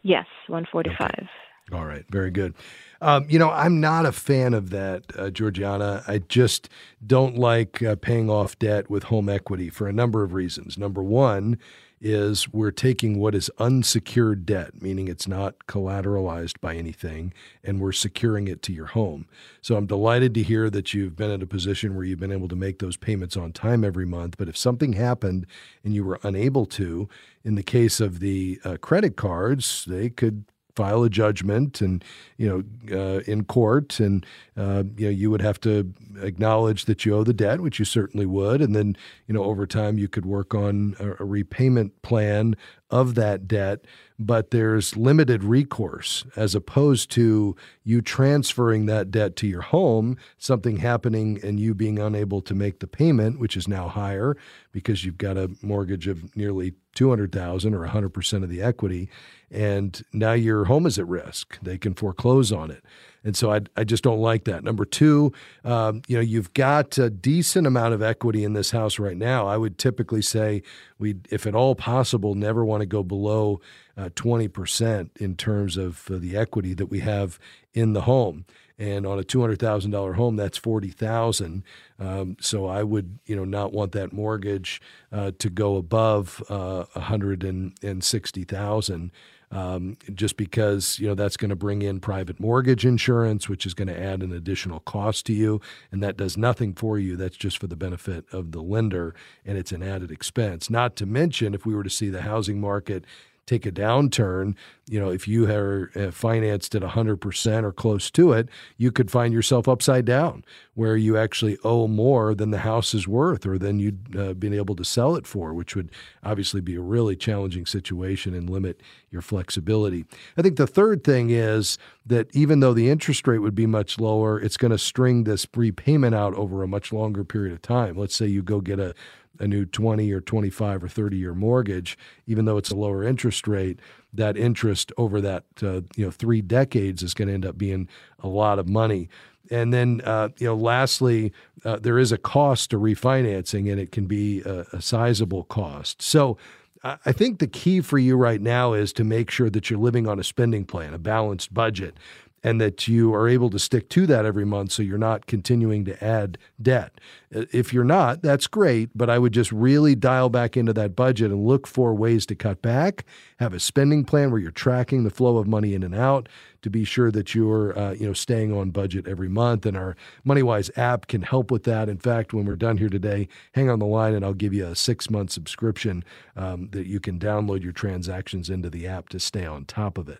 Yes, 0.02 0.26
one 0.46 0.66
forty-five. 0.70 1.10
Okay. 1.10 1.28
All 1.72 1.84
right, 1.84 2.04
very 2.08 2.30
good. 2.30 2.54
Um, 3.00 3.26
you 3.28 3.40
know, 3.40 3.50
I'm 3.50 3.80
not 3.80 4.06
a 4.06 4.12
fan 4.12 4.54
of 4.54 4.70
that, 4.70 5.02
uh, 5.18 5.30
Georgiana. 5.30 6.04
I 6.06 6.18
just 6.18 6.68
don't 7.04 7.36
like 7.36 7.82
uh, 7.82 7.96
paying 7.96 8.30
off 8.30 8.56
debt 8.56 8.88
with 8.88 9.04
home 9.04 9.28
equity 9.28 9.68
for 9.68 9.88
a 9.88 9.92
number 9.92 10.22
of 10.22 10.32
reasons. 10.32 10.78
Number 10.78 11.02
one 11.02 11.58
is 12.00 12.52
we're 12.52 12.70
taking 12.70 13.18
what 13.18 13.34
is 13.34 13.50
unsecured 13.58 14.44
debt, 14.44 14.82
meaning 14.82 15.08
it's 15.08 15.26
not 15.26 15.66
collateralized 15.66 16.60
by 16.60 16.74
anything, 16.74 17.32
and 17.64 17.80
we're 17.80 17.92
securing 17.92 18.48
it 18.48 18.62
to 18.62 18.72
your 18.72 18.86
home. 18.86 19.26
So 19.62 19.76
I'm 19.76 19.86
delighted 19.86 20.34
to 20.34 20.42
hear 20.42 20.68
that 20.70 20.92
you've 20.92 21.16
been 21.16 21.30
in 21.30 21.42
a 21.42 21.46
position 21.46 21.94
where 21.94 22.04
you've 22.04 22.20
been 22.20 22.32
able 22.32 22.48
to 22.48 22.56
make 22.56 22.78
those 22.78 22.96
payments 22.96 23.36
on 23.36 23.52
time 23.52 23.84
every 23.84 24.06
month. 24.06 24.36
But 24.36 24.48
if 24.48 24.56
something 24.56 24.92
happened 24.92 25.46
and 25.84 25.94
you 25.94 26.04
were 26.04 26.20
unable 26.22 26.66
to, 26.66 27.08
in 27.44 27.54
the 27.54 27.62
case 27.62 28.00
of 28.00 28.20
the 28.20 28.60
uh, 28.64 28.76
credit 28.80 29.16
cards, 29.16 29.84
they 29.86 30.10
could 30.10 30.44
file 30.76 31.02
a 31.02 31.10
judgment 31.10 31.80
and 31.80 32.04
you 32.36 32.46
know 32.46 32.96
uh, 32.96 33.20
in 33.20 33.44
court 33.44 33.98
and 33.98 34.24
uh, 34.56 34.84
you 34.96 35.06
know 35.06 35.10
you 35.10 35.30
would 35.30 35.42
have 35.42 35.58
to 35.60 35.92
acknowledge 36.20 36.84
that 36.84 37.04
you 37.04 37.16
owe 37.16 37.24
the 37.24 37.32
debt 37.32 37.60
which 37.60 37.78
you 37.78 37.84
certainly 37.84 38.26
would. 38.26 38.60
And 38.60 38.76
then 38.76 38.96
you 39.26 39.34
know 39.34 39.42
over 39.42 39.66
time 39.66 39.98
you 39.98 40.08
could 40.08 40.26
work 40.26 40.54
on 40.54 40.94
a, 41.00 41.22
a 41.22 41.26
repayment 41.26 42.02
plan 42.02 42.54
of 42.90 43.14
that 43.14 43.48
debt 43.48 43.80
but 44.18 44.50
there's 44.50 44.96
limited 44.96 45.42
recourse 45.42 46.24
as 46.36 46.54
opposed 46.54 47.10
to 47.10 47.54
you 47.84 48.00
transferring 48.00 48.86
that 48.86 49.10
debt 49.10 49.34
to 49.36 49.46
your 49.46 49.62
home 49.62 50.16
something 50.38 50.76
happening 50.76 51.40
and 51.42 51.58
you 51.58 51.74
being 51.74 51.98
unable 51.98 52.40
to 52.40 52.54
make 52.54 52.78
the 52.78 52.86
payment 52.86 53.38
which 53.40 53.56
is 53.56 53.66
now 53.66 53.88
higher 53.88 54.36
because 54.72 55.04
you've 55.04 55.18
got 55.18 55.36
a 55.36 55.50
mortgage 55.62 56.06
of 56.06 56.34
nearly 56.36 56.74
200,000 56.94 57.74
or 57.74 57.86
100% 57.86 58.42
of 58.42 58.48
the 58.48 58.62
equity 58.62 59.10
and 59.50 60.02
now 60.12 60.32
your 60.32 60.64
home 60.64 60.86
is 60.86 60.98
at 60.98 61.06
risk. 61.06 61.58
They 61.62 61.78
can 61.78 61.94
foreclose 61.94 62.52
on 62.52 62.70
it. 62.70 62.84
And 63.26 63.36
so 63.36 63.52
I, 63.52 63.62
I 63.76 63.82
just 63.82 64.04
don't 64.04 64.20
like 64.20 64.44
that. 64.44 64.62
Number 64.62 64.84
two, 64.84 65.32
um, 65.64 66.00
you 66.06 66.16
know, 66.16 66.22
you've 66.22 66.54
got 66.54 66.96
a 66.96 67.10
decent 67.10 67.66
amount 67.66 67.92
of 67.92 68.00
equity 68.00 68.44
in 68.44 68.52
this 68.52 68.70
house 68.70 69.00
right 69.00 69.16
now. 69.16 69.48
I 69.48 69.56
would 69.56 69.78
typically 69.78 70.22
say 70.22 70.62
we, 70.98 71.16
if 71.28 71.44
at 71.44 71.56
all 71.56 71.74
possible, 71.74 72.36
never 72.36 72.64
want 72.64 72.82
to 72.82 72.86
go 72.86 73.02
below 73.02 73.60
uh, 73.96 74.10
20% 74.10 75.10
in 75.16 75.34
terms 75.34 75.76
of 75.76 76.08
uh, 76.08 76.18
the 76.18 76.36
equity 76.36 76.72
that 76.74 76.86
we 76.86 77.00
have 77.00 77.40
in 77.74 77.94
the 77.94 78.02
home 78.02 78.46
and 78.78 79.06
on 79.06 79.18
a 79.18 79.24
two 79.24 79.40
hundred 79.40 79.58
thousand 79.58 79.90
dollar 79.90 80.14
home, 80.14 80.36
that's 80.36 80.58
forty 80.58 80.90
thousand. 80.90 81.62
Um, 81.98 82.36
so 82.40 82.66
I 82.66 82.82
would, 82.82 83.18
you 83.24 83.34
know, 83.34 83.44
not 83.44 83.72
want 83.72 83.92
that 83.92 84.12
mortgage 84.12 84.82
uh, 85.10 85.32
to 85.38 85.48
go 85.48 85.76
above 85.76 86.42
uh, 86.50 86.84
a 86.94 87.00
hundred 87.00 87.42
and 87.42 88.04
sixty 88.04 88.44
thousand. 88.44 89.12
Um, 89.52 89.96
just 90.12 90.36
because 90.36 90.98
you 90.98 91.06
know 91.06 91.14
that's 91.14 91.36
going 91.36 91.50
to 91.50 91.56
bring 91.56 91.82
in 91.82 92.00
private 92.00 92.40
mortgage 92.40 92.84
insurance, 92.84 93.48
which 93.48 93.64
is 93.64 93.74
going 93.74 93.88
to 93.88 93.98
add 93.98 94.22
an 94.22 94.32
additional 94.32 94.80
cost 94.80 95.24
to 95.26 95.32
you, 95.32 95.60
and 95.92 96.02
that 96.02 96.16
does 96.16 96.36
nothing 96.36 96.74
for 96.74 96.98
you. 96.98 97.16
That's 97.16 97.36
just 97.36 97.58
for 97.58 97.68
the 97.68 97.76
benefit 97.76 98.24
of 98.32 98.50
the 98.50 98.60
lender, 98.60 99.14
and 99.44 99.56
it's 99.56 99.70
an 99.70 99.84
added 99.84 100.10
expense. 100.10 100.68
Not 100.68 100.96
to 100.96 101.06
mention, 101.06 101.54
if 101.54 101.64
we 101.64 101.76
were 101.76 101.84
to 101.84 101.90
see 101.90 102.10
the 102.10 102.22
housing 102.22 102.60
market 102.60 103.04
take 103.46 103.64
a 103.64 103.72
downturn, 103.72 104.54
you 104.88 105.00
know, 105.00 105.10
if 105.10 105.26
you 105.26 105.50
are 105.50 105.90
uh, 105.96 106.10
financed 106.10 106.74
at 106.74 106.82
100% 106.82 107.62
or 107.62 107.72
close 107.72 108.10
to 108.10 108.32
it, 108.32 108.48
you 108.76 108.92
could 108.92 109.10
find 109.10 109.32
yourself 109.32 109.68
upside 109.68 110.04
down 110.04 110.44
where 110.74 110.96
you 110.96 111.16
actually 111.16 111.56
owe 111.64 111.88
more 111.88 112.34
than 112.34 112.50
the 112.50 112.58
house 112.58 112.92
is 112.92 113.08
worth 113.08 113.46
or 113.46 113.56
than 113.58 113.78
you'd 113.78 114.16
uh, 114.16 114.34
been 114.34 114.52
able 114.52 114.76
to 114.76 114.84
sell 114.84 115.16
it 115.16 115.26
for, 115.26 115.54
which 115.54 115.74
would 115.74 115.90
obviously 116.22 116.60
be 116.60 116.74
a 116.74 116.80
really 116.80 117.16
challenging 117.16 117.66
situation 117.66 118.34
and 118.34 118.50
limit 118.50 118.80
your 119.10 119.22
flexibility. 119.22 120.04
I 120.36 120.42
think 120.42 120.56
the 120.56 120.66
third 120.66 121.02
thing 121.02 121.30
is 121.30 121.78
that 122.04 122.28
even 122.34 122.60
though 122.60 122.74
the 122.74 122.90
interest 122.90 123.26
rate 123.26 123.38
would 123.38 123.54
be 123.54 123.66
much 123.66 123.98
lower, 123.98 124.40
it's 124.40 124.56
going 124.56 124.72
to 124.72 124.78
string 124.78 125.24
this 125.24 125.46
repayment 125.56 126.14
out 126.14 126.34
over 126.34 126.62
a 126.62 126.68
much 126.68 126.92
longer 126.92 127.24
period 127.24 127.52
of 127.52 127.62
time. 127.62 127.96
Let's 127.96 128.14
say 128.14 128.26
you 128.26 128.42
go 128.42 128.60
get 128.60 128.78
a 128.78 128.94
a 129.38 129.46
new 129.46 129.64
20 129.64 130.10
or 130.12 130.20
25 130.20 130.84
or 130.84 130.88
30 130.88 131.16
year 131.16 131.34
mortgage, 131.34 131.98
even 132.26 132.44
though 132.44 132.56
it's 132.56 132.70
a 132.70 132.76
lower 132.76 133.04
interest 133.04 133.46
rate, 133.46 133.78
that 134.12 134.36
interest 134.36 134.92
over 134.96 135.20
that 135.20 135.44
uh, 135.62 135.80
you 135.96 136.04
know 136.04 136.10
three 136.10 136.40
decades 136.40 137.02
is 137.02 137.14
going 137.14 137.28
to 137.28 137.34
end 137.34 137.46
up 137.46 137.58
being 137.58 137.88
a 138.20 138.28
lot 138.28 138.58
of 138.58 138.68
money. 138.68 139.08
And 139.48 139.72
then, 139.72 140.00
uh, 140.04 140.30
you 140.38 140.46
know, 140.48 140.56
lastly, 140.56 141.32
uh, 141.64 141.76
there 141.76 141.98
is 141.98 142.10
a 142.10 142.18
cost 142.18 142.70
to 142.70 142.78
refinancing, 142.78 143.70
and 143.70 143.80
it 143.80 143.92
can 143.92 144.06
be 144.06 144.42
a, 144.42 144.66
a 144.72 144.82
sizable 144.82 145.44
cost. 145.44 146.02
So, 146.02 146.36
I 146.84 147.10
think 147.10 147.40
the 147.40 147.48
key 147.48 147.80
for 147.80 147.98
you 147.98 148.16
right 148.16 148.40
now 148.40 148.72
is 148.72 148.92
to 148.92 149.02
make 149.02 149.28
sure 149.28 149.50
that 149.50 149.68
you're 149.68 149.78
living 149.78 150.06
on 150.06 150.20
a 150.20 150.24
spending 150.24 150.64
plan, 150.64 150.94
a 150.94 150.98
balanced 150.98 151.52
budget, 151.52 151.96
and 152.44 152.60
that 152.60 152.86
you 152.86 153.12
are 153.12 153.28
able 153.28 153.50
to 153.50 153.58
stick 153.58 153.88
to 153.88 154.06
that 154.06 154.24
every 154.24 154.44
month 154.44 154.70
so 154.70 154.82
you're 154.82 154.98
not 154.98 155.26
continuing 155.26 155.84
to 155.84 156.04
add 156.04 156.38
debt. 156.62 157.00
If 157.30 157.72
you're 157.72 157.84
not, 157.84 158.22
that's 158.22 158.46
great, 158.46 158.90
but 158.94 159.10
I 159.10 159.18
would 159.18 159.32
just 159.32 159.50
really 159.50 159.94
dial 159.96 160.28
back 160.28 160.56
into 160.56 160.72
that 160.74 160.94
budget 160.94 161.32
and 161.32 161.44
look 161.44 161.66
for 161.66 161.92
ways 161.92 162.24
to 162.26 162.36
cut 162.36 162.62
back, 162.62 163.04
have 163.38 163.52
a 163.52 163.58
spending 163.58 164.04
plan 164.04 164.30
where 164.30 164.40
you're 164.40 164.52
tracking 164.52 165.02
the 165.02 165.10
flow 165.10 165.36
of 165.38 165.48
money 165.48 165.74
in 165.74 165.82
and 165.82 165.94
out, 165.94 166.28
to 166.62 166.70
be 166.70 166.84
sure 166.84 167.10
that 167.12 167.34
you're 167.34 167.78
uh, 167.78 167.92
you 167.92 168.06
know 168.06 168.12
staying 168.12 168.52
on 168.52 168.70
budget 168.70 169.06
every 169.06 169.28
month. 169.28 169.66
And 169.66 169.76
our 169.76 169.96
MoneyWise 170.26 170.76
app 170.76 171.06
can 171.06 171.22
help 171.22 171.50
with 171.50 171.64
that. 171.64 171.88
In 171.88 171.98
fact, 171.98 172.32
when 172.32 172.46
we're 172.46 172.56
done 172.56 172.76
here 172.76 172.88
today, 172.88 173.28
hang 173.52 173.70
on 173.70 173.78
the 173.78 173.86
line 173.86 174.14
and 174.14 174.24
I'll 174.24 174.34
give 174.34 174.54
you 174.54 174.66
a 174.66 174.74
six 174.74 175.10
month 175.10 175.30
subscription 175.30 176.04
um, 176.36 176.68
that 176.70 176.86
you 176.86 177.00
can 177.00 177.18
download 177.18 177.62
your 177.62 177.72
transactions 177.72 178.50
into 178.50 178.70
the 178.70 178.86
app 178.86 179.08
to 179.10 179.20
stay 179.20 179.46
on 179.46 179.64
top 179.64 179.98
of 179.98 180.08
it. 180.08 180.18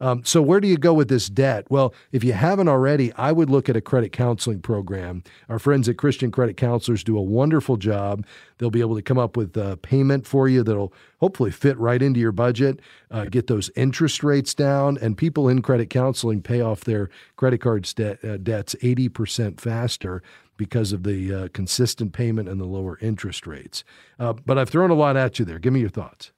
Um, 0.00 0.22
so 0.24 0.40
where 0.40 0.60
do 0.60 0.68
you 0.68 0.76
go 0.76 0.94
with 0.94 1.08
this 1.08 1.28
debt? 1.28 1.66
Well, 1.70 1.92
if 2.12 2.22
you 2.22 2.32
haven't 2.32 2.68
already, 2.68 3.12
I 3.14 3.32
would 3.32 3.50
look 3.50 3.68
at 3.68 3.76
a 3.76 3.80
credit 3.80 4.12
counseling 4.12 4.60
program. 4.60 5.24
Our 5.48 5.58
friends 5.58 5.88
at 5.88 5.96
Christian 5.96 6.30
Credit 6.30 6.47
Counselors 6.56 7.04
do 7.04 7.16
a 7.18 7.22
wonderful 7.22 7.76
job. 7.76 8.24
They'll 8.58 8.70
be 8.70 8.80
able 8.80 8.96
to 8.96 9.02
come 9.02 9.18
up 9.18 9.36
with 9.36 9.56
a 9.56 9.76
payment 9.76 10.26
for 10.26 10.48
you 10.48 10.62
that'll 10.62 10.92
hopefully 11.20 11.50
fit 11.50 11.78
right 11.78 12.00
into 12.00 12.20
your 12.20 12.32
budget, 12.32 12.80
uh, 13.10 13.24
get 13.26 13.46
those 13.46 13.70
interest 13.76 14.22
rates 14.22 14.54
down, 14.54 14.98
and 15.00 15.16
people 15.16 15.48
in 15.48 15.62
credit 15.62 15.90
counseling 15.90 16.42
pay 16.42 16.60
off 16.60 16.82
their 16.82 17.10
credit 17.36 17.58
card 17.58 17.82
de- 17.94 18.34
uh, 18.34 18.36
debts 18.38 18.74
80% 18.82 19.60
faster 19.60 20.22
because 20.56 20.92
of 20.92 21.04
the 21.04 21.32
uh, 21.32 21.48
consistent 21.52 22.12
payment 22.12 22.48
and 22.48 22.60
the 22.60 22.66
lower 22.66 22.98
interest 23.00 23.46
rates. 23.46 23.84
Uh, 24.18 24.32
but 24.32 24.58
I've 24.58 24.68
thrown 24.68 24.90
a 24.90 24.94
lot 24.94 25.16
at 25.16 25.38
you 25.38 25.44
there. 25.44 25.58
Give 25.58 25.72
me 25.72 25.80
your 25.80 25.88
thoughts. 25.88 26.32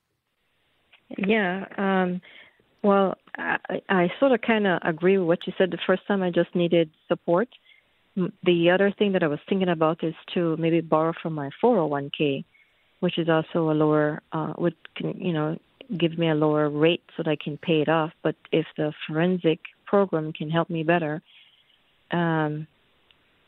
Yeah. 1.19 1.65
Um, 1.77 2.21
well, 2.83 3.15
I, 3.37 3.81
I 3.89 4.09
sort 4.21 4.33
of 4.33 4.41
kind 4.43 4.67
of 4.67 4.81
agree 4.83 5.19
with 5.19 5.27
what 5.27 5.47
you 5.47 5.53
said 5.59 5.71
the 5.71 5.79
first 5.87 6.07
time. 6.07 6.23
I 6.23 6.31
just 6.31 6.55
needed 6.55 6.91
support. 7.09 7.49
The 8.17 8.71
other 8.71 8.91
thing 8.91 9.13
that 9.13 9.23
I 9.23 9.29
was 9.29 9.39
thinking 9.49 9.69
about 9.69 10.03
is 10.03 10.15
to 10.35 10.57
maybe 10.57 10.81
borrow 10.81 11.13
from 11.23 11.35
my 11.35 11.51
401k 11.63 12.45
which 13.01 13.19
is 13.19 13.29
also 13.29 13.71
a 13.71 13.75
lower 13.75 14.23
uh, 14.33 14.53
would 14.59 14.77
you 15.01 15.33
know 15.33 15.59
give 15.99 16.17
me 16.17 16.29
a 16.29 16.35
lower 16.35 16.71
rate 16.71 17.03
so 17.17 17.25
that 17.25 17.31
I 17.31 17.37
can 17.37 17.59
pay 17.59 17.81
it 17.81 17.89
off. 17.89 18.13
But 18.23 18.37
if 18.53 18.67
the 18.77 18.93
forensic 19.07 19.59
program 19.87 20.33
can 20.33 20.49
help 20.49 20.71
me 20.71 20.85
better, 20.85 21.21
um, 22.13 22.69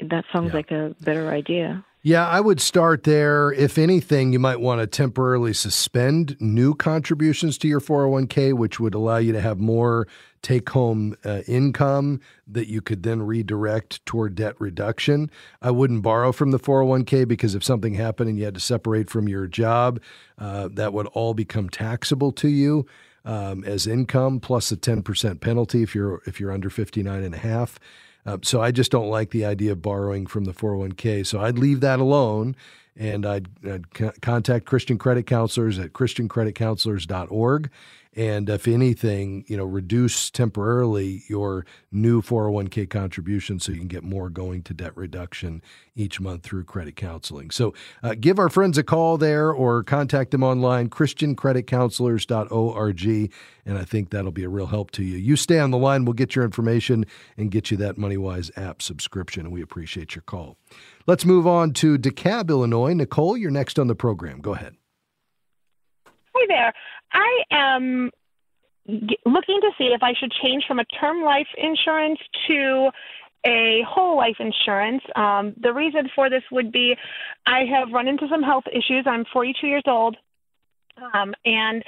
that 0.00 0.24
sounds 0.32 0.48
yeah. 0.48 0.56
like 0.56 0.70
a 0.72 0.96
better 1.00 1.30
idea. 1.30 1.84
Yeah, 2.04 2.26
I 2.26 2.40
would 2.40 2.60
start 2.60 3.04
there. 3.04 3.52
If 3.52 3.78
anything, 3.78 4.32
you 4.32 4.40
might 4.40 4.60
want 4.60 4.80
to 4.80 4.88
temporarily 4.88 5.52
suspend 5.52 6.36
new 6.40 6.74
contributions 6.74 7.56
to 7.58 7.68
your 7.68 7.80
401k, 7.80 8.54
which 8.54 8.80
would 8.80 8.94
allow 8.94 9.18
you 9.18 9.30
to 9.32 9.40
have 9.40 9.60
more 9.60 10.08
take 10.42 10.68
home 10.70 11.16
uh, 11.24 11.42
income 11.46 12.20
that 12.48 12.66
you 12.66 12.80
could 12.80 13.04
then 13.04 13.22
redirect 13.22 14.04
toward 14.04 14.34
debt 14.34 14.56
reduction. 14.58 15.30
I 15.60 15.70
wouldn't 15.70 16.02
borrow 16.02 16.32
from 16.32 16.50
the 16.50 16.58
401k 16.58 17.28
because 17.28 17.54
if 17.54 17.62
something 17.62 17.94
happened 17.94 18.30
and 18.30 18.36
you 18.36 18.46
had 18.46 18.54
to 18.54 18.60
separate 18.60 19.08
from 19.08 19.28
your 19.28 19.46
job, 19.46 20.00
uh, 20.38 20.70
that 20.72 20.92
would 20.92 21.06
all 21.08 21.34
become 21.34 21.68
taxable 21.68 22.32
to 22.32 22.48
you. 22.48 22.84
Um, 23.24 23.62
as 23.62 23.86
income 23.86 24.40
plus 24.40 24.72
a 24.72 24.76
10% 24.76 25.40
penalty 25.40 25.84
if 25.84 25.94
you're 25.94 26.20
if 26.26 26.40
you're 26.40 26.50
under 26.50 26.68
59 26.68 27.22
and 27.22 27.32
a 27.32 27.38
half. 27.38 27.78
Uh, 28.24 28.38
so 28.42 28.60
I 28.60 28.70
just 28.70 28.90
don't 28.90 29.08
like 29.08 29.30
the 29.30 29.44
idea 29.44 29.72
of 29.72 29.82
borrowing 29.82 30.26
from 30.26 30.44
the 30.44 30.52
401k. 30.52 31.26
So 31.26 31.40
I'd 31.40 31.58
leave 31.58 31.80
that 31.80 31.98
alone 31.98 32.54
and 32.96 33.26
I'd, 33.26 33.48
I'd 33.66 34.20
contact 34.20 34.66
Christian 34.66 34.98
credit 34.98 35.26
counselors 35.26 35.78
at 35.78 35.92
christiancreditcounselors.org 35.92 37.70
and 38.14 38.50
if 38.50 38.68
anything, 38.68 39.42
you 39.48 39.56
know, 39.56 39.64
reduce 39.64 40.30
temporarily 40.30 41.22
your 41.28 41.64
new 41.90 42.20
401k 42.20 42.90
contribution 42.90 43.58
so 43.58 43.72
you 43.72 43.78
can 43.78 43.88
get 43.88 44.04
more 44.04 44.28
going 44.28 44.62
to 44.64 44.74
debt 44.74 44.94
reduction 44.96 45.62
each 45.96 46.20
month 46.20 46.42
through 46.42 46.64
credit 46.64 46.94
counseling. 46.94 47.50
So 47.50 47.72
uh, 48.02 48.14
give 48.18 48.38
our 48.38 48.50
friends 48.50 48.76
a 48.76 48.82
call 48.82 49.16
there 49.16 49.50
or 49.50 49.82
contact 49.82 50.30
them 50.30 50.42
online, 50.42 50.90
christiancreditcounselors.org, 50.90 53.32
and 53.64 53.78
I 53.78 53.84
think 53.84 54.10
that'll 54.10 54.30
be 54.30 54.44
a 54.44 54.48
real 54.48 54.66
help 54.66 54.90
to 54.92 55.02
you. 55.02 55.16
You 55.16 55.36
stay 55.36 55.58
on 55.58 55.70
the 55.70 55.78
line, 55.78 56.04
we'll 56.04 56.12
get 56.12 56.36
your 56.36 56.44
information 56.44 57.06
and 57.38 57.50
get 57.50 57.70
you 57.70 57.78
that 57.78 57.96
MoneyWise 57.96 58.50
app 58.58 58.82
subscription, 58.82 59.46
and 59.46 59.54
we 59.54 59.62
appreciate 59.62 60.14
your 60.14 60.22
call. 60.22 60.58
Let's 61.06 61.24
move 61.24 61.46
on 61.46 61.72
to 61.74 61.96
DeKalb, 61.96 62.50
Illinois. 62.50 62.92
Nicole, 62.92 63.38
you're 63.38 63.50
next 63.50 63.78
on 63.78 63.86
the 63.86 63.94
program. 63.94 64.40
Go 64.40 64.54
ahead. 64.54 64.76
Hi 66.42 66.46
there. 66.48 66.72
I 67.12 67.42
am 67.52 68.10
looking 68.88 69.60
to 69.60 69.70
see 69.78 69.92
if 69.94 70.02
I 70.02 70.12
should 70.18 70.32
change 70.42 70.64
from 70.66 70.80
a 70.80 70.84
term 70.84 71.22
life 71.22 71.46
insurance 71.56 72.18
to 72.48 72.90
a 73.46 73.82
whole 73.88 74.16
life 74.16 74.36
insurance. 74.40 75.02
Um, 75.14 75.54
the 75.60 75.72
reason 75.72 76.08
for 76.14 76.28
this 76.30 76.42
would 76.50 76.72
be 76.72 76.96
I 77.46 77.60
have 77.72 77.92
run 77.92 78.08
into 78.08 78.26
some 78.28 78.42
health 78.42 78.64
issues. 78.72 79.04
I'm 79.06 79.24
42 79.32 79.66
years 79.66 79.84
old, 79.86 80.16
um, 81.14 81.32
and 81.44 81.84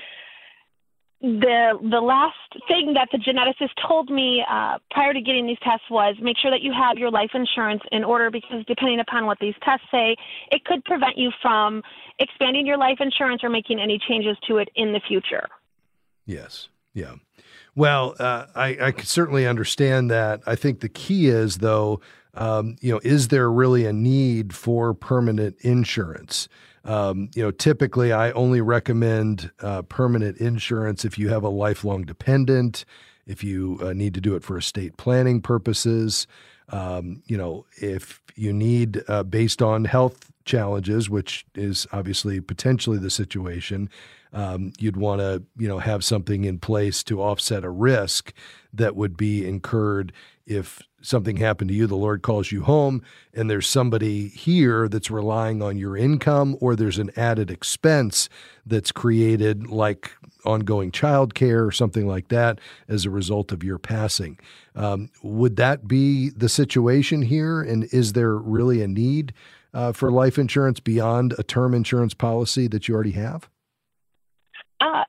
the 1.24 1.78
the 1.90 2.00
last 2.00 2.36
thing 2.68 2.92
that 2.92 3.08
the 3.10 3.16
geneticist 3.16 3.70
told 3.88 4.10
me 4.10 4.44
uh, 4.48 4.78
prior 4.90 5.14
to 5.14 5.22
getting 5.22 5.46
these 5.46 5.58
tests 5.62 5.86
was 5.90 6.16
make 6.20 6.36
sure 6.36 6.50
that 6.50 6.60
you 6.60 6.70
have 6.70 6.98
your 6.98 7.10
life 7.10 7.30
insurance 7.32 7.82
in 7.92 8.04
order 8.04 8.30
because 8.30 8.62
depending 8.66 9.00
upon 9.00 9.24
what 9.24 9.38
these 9.40 9.54
tests 9.64 9.86
say, 9.90 10.16
it 10.50 10.64
could 10.66 10.84
prevent 10.84 11.16
you 11.16 11.30
from 11.40 11.82
expanding 12.18 12.66
your 12.66 12.76
life 12.76 12.98
insurance 13.00 13.42
or 13.42 13.48
making 13.48 13.80
any 13.80 13.98
changes 14.06 14.36
to 14.46 14.58
it 14.58 14.68
in 14.76 14.92
the 14.92 15.00
future. 15.08 15.48
Yes. 16.26 16.68
Yeah. 16.92 17.14
Well, 17.74 18.14
uh, 18.18 18.46
I, 18.54 18.68
I 18.80 18.94
certainly 19.02 19.46
understand 19.46 20.10
that. 20.10 20.42
I 20.46 20.54
think 20.56 20.80
the 20.80 20.88
key 20.88 21.28
is, 21.28 21.58
though, 21.58 22.00
um, 22.34 22.76
you 22.80 22.92
know, 22.92 23.00
is 23.02 23.28
there 23.28 23.50
really 23.50 23.86
a 23.86 23.92
need 23.92 24.54
for 24.54 24.92
permanent 24.92 25.56
insurance? 25.60 26.48
Um, 26.84 27.30
you 27.34 27.42
know, 27.42 27.50
typically 27.50 28.12
I 28.12 28.30
only 28.32 28.60
recommend 28.60 29.50
uh, 29.60 29.82
permanent 29.82 30.38
insurance 30.38 31.04
if 31.04 31.18
you 31.18 31.30
have 31.30 31.42
a 31.42 31.48
lifelong 31.48 32.02
dependent, 32.02 32.84
if 33.26 33.42
you 33.42 33.78
uh, 33.82 33.92
need 33.92 34.14
to 34.14 34.20
do 34.20 34.36
it 34.36 34.44
for 34.44 34.58
estate 34.58 34.96
planning 34.96 35.40
purposes. 35.40 36.26
Um, 36.68 37.22
you 37.26 37.36
know, 37.36 37.66
if 37.76 38.20
you 38.36 38.52
need 38.52 39.02
uh, 39.08 39.22
based 39.22 39.62
on 39.62 39.84
health 39.84 40.30
challenges, 40.44 41.08
which 41.08 41.46
is 41.54 41.86
obviously 41.92 42.40
potentially 42.40 42.98
the 42.98 43.10
situation, 43.10 43.88
um, 44.32 44.72
you'd 44.78 44.96
want 44.96 45.20
to 45.20 45.42
you 45.56 45.68
know 45.68 45.78
have 45.78 46.04
something 46.04 46.44
in 46.44 46.58
place 46.58 47.02
to 47.04 47.22
offset 47.22 47.64
a 47.64 47.70
risk 47.70 48.32
that 48.72 48.96
would 48.96 49.16
be 49.16 49.46
incurred 49.46 50.12
if 50.46 50.82
something 51.04 51.36
happened 51.36 51.68
to 51.68 51.74
you, 51.74 51.86
the 51.86 51.96
Lord 51.96 52.22
calls 52.22 52.50
you 52.50 52.62
home, 52.62 53.02
and 53.34 53.50
there's 53.50 53.68
somebody 53.68 54.28
here 54.28 54.88
that's 54.88 55.10
relying 55.10 55.62
on 55.62 55.76
your 55.76 55.96
income, 55.96 56.56
or 56.60 56.74
there's 56.74 56.98
an 56.98 57.10
added 57.16 57.50
expense 57.50 58.28
that's 58.64 58.90
created, 58.90 59.68
like 59.68 60.12
ongoing 60.44 60.90
child 60.90 61.34
care 61.34 61.64
or 61.64 61.70
something 61.70 62.06
like 62.06 62.28
that, 62.28 62.58
as 62.88 63.04
a 63.04 63.10
result 63.10 63.52
of 63.52 63.62
your 63.62 63.78
passing. 63.78 64.38
Um, 64.74 65.10
would 65.22 65.56
that 65.56 65.86
be 65.86 66.30
the 66.30 66.48
situation 66.48 67.22
here? 67.22 67.60
And 67.60 67.84
is 67.92 68.14
there 68.14 68.36
really 68.36 68.82
a 68.82 68.88
need 68.88 69.34
uh, 69.74 69.92
for 69.92 70.10
life 70.10 70.38
insurance 70.38 70.80
beyond 70.80 71.34
a 71.38 71.42
term 71.42 71.74
insurance 71.74 72.14
policy 72.14 72.66
that 72.68 72.88
you 72.88 72.94
already 72.94 73.12
have? 73.12 73.48
Uh, 74.80 75.04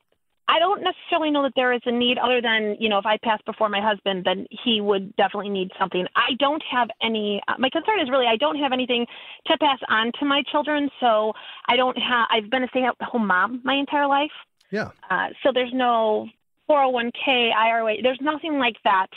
I 0.55 0.59
don't 0.59 0.81
necessarily 0.81 1.31
know 1.31 1.43
that 1.43 1.51
there 1.57 1.73
is 1.73 1.81
a 1.85 1.91
need 1.91 2.17
other 2.17 2.41
than, 2.41 2.77
you 2.79 2.87
know, 2.87 2.97
if 2.97 3.05
I 3.05 3.17
pass 3.21 3.41
before 3.45 3.67
my 3.67 3.81
husband, 3.81 4.23
then 4.23 4.47
he 4.49 4.79
would 4.79 5.13
definitely 5.17 5.49
need 5.49 5.69
something. 5.77 6.05
I 6.15 6.33
don't 6.39 6.63
have 6.71 6.87
any, 7.03 7.41
uh, 7.49 7.55
my 7.59 7.69
concern 7.69 7.99
is 7.99 8.09
really 8.09 8.25
I 8.25 8.37
don't 8.37 8.55
have 8.57 8.71
anything 8.71 9.05
to 9.47 9.57
pass 9.57 9.79
on 9.89 10.13
to 10.19 10.25
my 10.25 10.43
children. 10.49 10.89
So 11.01 11.33
I 11.67 11.75
don't 11.75 11.97
have, 11.97 12.27
I've 12.31 12.49
been 12.49 12.63
a 12.63 12.69
stay 12.69 12.83
at 12.85 12.95
home 13.01 13.27
mom 13.27 13.59
my 13.65 13.75
entire 13.75 14.07
life. 14.07 14.31
Yeah. 14.71 14.91
Uh, 15.09 15.27
so 15.43 15.51
there's 15.53 15.73
no 15.73 16.29
401k, 16.69 17.51
IRA, 17.53 18.01
there's 18.01 18.21
nothing 18.21 18.57
like 18.57 18.77
that 18.85 19.07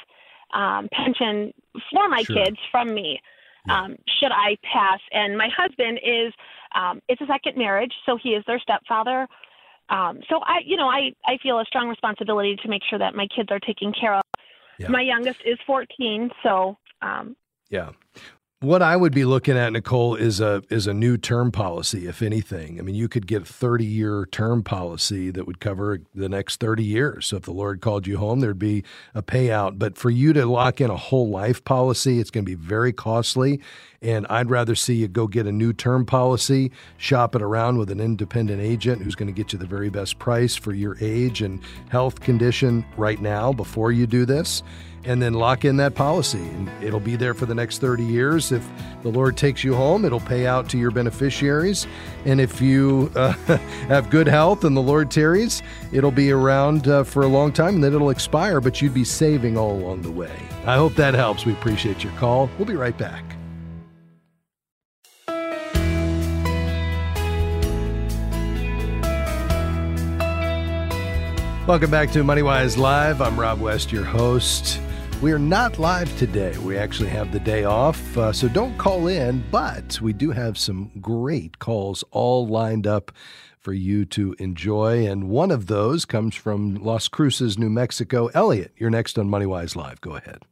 um, 0.53 0.89
pension 0.91 1.55
for 1.93 2.09
my 2.09 2.23
sure. 2.23 2.35
kids 2.35 2.57
from 2.73 2.93
me. 2.93 3.21
Yeah. 3.69 3.81
Um, 3.81 3.97
should 4.19 4.33
I 4.33 4.57
pass? 4.65 4.99
And 5.13 5.39
my 5.39 5.49
husband 5.57 6.01
is, 6.05 6.33
um, 6.75 7.01
it's 7.09 7.21
a 7.21 7.27
second 7.27 7.57
marriage, 7.57 7.93
so 8.07 8.19
he 8.21 8.31
is 8.31 8.43
their 8.49 8.59
stepfather. 8.59 9.29
Um, 9.91 10.21
so 10.29 10.41
I, 10.43 10.59
you 10.65 10.77
know, 10.77 10.89
I, 10.89 11.13
I 11.27 11.39
feel 11.43 11.59
a 11.59 11.65
strong 11.65 11.89
responsibility 11.89 12.57
to 12.63 12.69
make 12.69 12.83
sure 12.89 12.99
that 12.99 13.15
my 13.15 13.27
kids 13.35 13.49
are 13.51 13.61
taken 13.61 13.93
care 13.99 14.15
of. 14.15 14.23
Yeah. 14.79 14.89
My 14.89 15.03
youngest 15.03 15.41
is 15.45 15.59
14, 15.67 16.31
so. 16.43 16.77
Um, 17.03 17.37
yeah. 17.71 17.91
What 18.61 18.83
I 18.83 18.97
would 18.97 19.15
be 19.15 19.25
looking 19.25 19.57
at, 19.57 19.73
Nicole, 19.73 20.17
is 20.17 20.41
a 20.41 20.65
is 20.69 20.89
a 20.89 20.93
new 20.93 21.17
term 21.17 21.53
policy, 21.53 22.09
if 22.09 22.23
anything. 22.23 22.81
I 22.81 22.83
mean, 22.83 22.97
you 22.97 23.07
could 23.07 23.29
get 23.29 23.43
a 23.43 23.45
30 23.45 23.85
year 23.85 24.27
term 24.33 24.65
policy 24.65 25.31
that 25.31 25.47
would 25.47 25.61
cover 25.61 26.01
the 26.13 26.29
next 26.29 26.59
30 26.59 26.83
years. 26.83 27.27
So 27.27 27.37
if 27.37 27.45
the 27.45 27.53
Lord 27.53 27.81
called 27.81 28.09
you 28.09 28.19
home, 28.19 28.41
there'd 28.41 28.59
be 28.59 28.83
a 29.15 29.23
payout. 29.23 29.79
But 29.79 29.97
for 29.97 30.11
you 30.11 30.33
to 30.33 30.45
lock 30.45 30.81
in 30.81 30.91
a 30.91 30.97
whole 30.97 31.31
life 31.31 31.63
policy, 31.63 32.19
it's 32.19 32.33
going 32.33 32.45
to 32.45 32.51
be 32.51 32.57
very 32.57 32.93
costly. 32.93 33.61
And 34.03 34.27
I'd 34.29 34.51
rather 34.51 34.75
see 34.75 34.95
you 34.95 35.07
go 35.07 35.29
get 35.29 35.47
a 35.47 35.53
new 35.53 35.73
term 35.73 36.05
policy, 36.05 36.73
shop 36.97 37.37
it 37.37 37.43
around 37.43 37.79
with 37.79 37.93
an 37.93 38.01
independent 38.01 38.61
agent 38.61 39.03
who's 39.03 39.15
going 39.15 39.33
to 39.33 39.33
get 39.33 39.53
you 39.53 39.61
the 39.61 39.67
very 39.67 39.89
best 39.89 40.19
price 40.19 40.57
for 40.57 40.73
your 40.73 40.97
age 41.01 41.43
and 41.43 41.61
health 41.91 42.19
condition 42.19 42.85
right 42.97 43.21
now 43.21 43.53
before 43.53 43.93
you 43.93 44.09
do 44.09 44.25
this 44.25 44.65
and 45.05 45.23
then 45.23 45.35
lock 45.35 45.65
in 45.65 45.77
that 45.79 45.95
policy. 45.95 46.39
And 46.39 46.71
it'll 46.83 47.01
be 47.01 47.17
there 47.17 47.35
for 47.35 47.47
the 47.47 47.55
next 47.55 47.79
30 47.79 48.05
years. 48.05 48.53
If 48.53 48.69
the 49.03 49.09
Lord 49.09 49.37
takes 49.37 49.65
you 49.65 49.75
home, 49.75 50.05
it'll 50.05 50.21
pay 50.21 50.47
out 50.47 50.69
to 50.71 50.79
your 50.79 50.91
beneficiaries. 50.91 51.87
And 52.25 52.41
if 52.41 52.61
you 52.61 53.11
uh, 53.15 53.33
have 53.89 54.11
good 54.11 54.27
health 54.27 54.65
and 54.65 54.77
the 54.77 54.83
Lord 54.83 55.11
tarries, 55.11 55.63
it'll 55.93 56.11
be 56.11 56.31
around 56.31 56.89
uh, 56.89 57.05
for 57.05 57.23
a 57.23 57.29
long 57.29 57.53
time 57.53 57.77
and 57.77 57.85
then 57.85 57.95
it'll 57.95 58.11
expire, 58.11 58.61
but 58.61 58.83
you'd 58.83 58.95
be 58.95 59.05
saving 59.05 59.57
all 59.57 59.73
along 59.73 60.03
the 60.03 60.11
way. 60.11 60.33
I 60.67 60.77
hope 60.77 60.95
that 60.95 61.15
helps. 61.15 61.47
We 61.47 61.53
appreciate 61.53 62.05
your 62.05 62.13
call. 62.15 62.51
We'll 62.59 62.67
be 62.67 62.77
right 62.77 62.97
back. 62.97 63.25
Welcome 71.69 71.91
back 71.91 72.11
to 72.13 72.25
MoneyWise 72.25 72.79
Live. 72.79 73.21
I'm 73.21 73.39
Rob 73.39 73.61
West, 73.61 73.93
your 73.93 74.05
host. 74.05 74.81
We 75.21 75.33
are 75.33 75.39
not 75.39 75.81
live 75.81 76.17
today. 76.17 76.57
We 76.59 76.79
actually 76.79 77.09
have 77.09 77.33
the 77.33 77.41
day 77.41 77.65
off, 77.65 78.17
uh, 78.17 78.33
so 78.33 78.47
don't 78.47 78.79
call 78.79 79.09
in, 79.09 79.43
but 79.51 80.01
we 80.01 80.13
do 80.13 80.31
have 80.31 80.57
some 80.57 80.93
great 81.01 81.59
calls 81.59 82.05
all 82.13 82.47
lined 82.47 82.87
up 82.87 83.11
for 83.59 83.73
you 83.73 84.05
to 84.05 84.37
enjoy. 84.39 85.09
And 85.09 85.29
one 85.29 85.51
of 85.51 85.67
those 85.67 86.05
comes 86.05 86.37
from 86.37 86.77
Las 86.77 87.09
Cruces, 87.09 87.59
New 87.59 87.69
Mexico. 87.69 88.29
Elliot, 88.29 88.73
you're 88.77 88.91
next 88.91 89.19
on 89.19 89.29
MoneyWise 89.29 89.75
Live. 89.75 90.01
Go 90.01 90.15
ahead. 90.15 90.45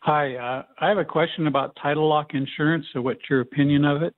Hi, 0.00 0.34
uh, 0.34 0.64
I 0.80 0.88
have 0.88 0.98
a 0.98 1.04
question 1.04 1.46
about 1.46 1.76
title 1.80 2.08
lock 2.08 2.34
insurance. 2.34 2.86
So, 2.92 3.00
what's 3.00 3.20
your 3.30 3.42
opinion 3.42 3.84
of 3.84 4.02
it? 4.02 4.12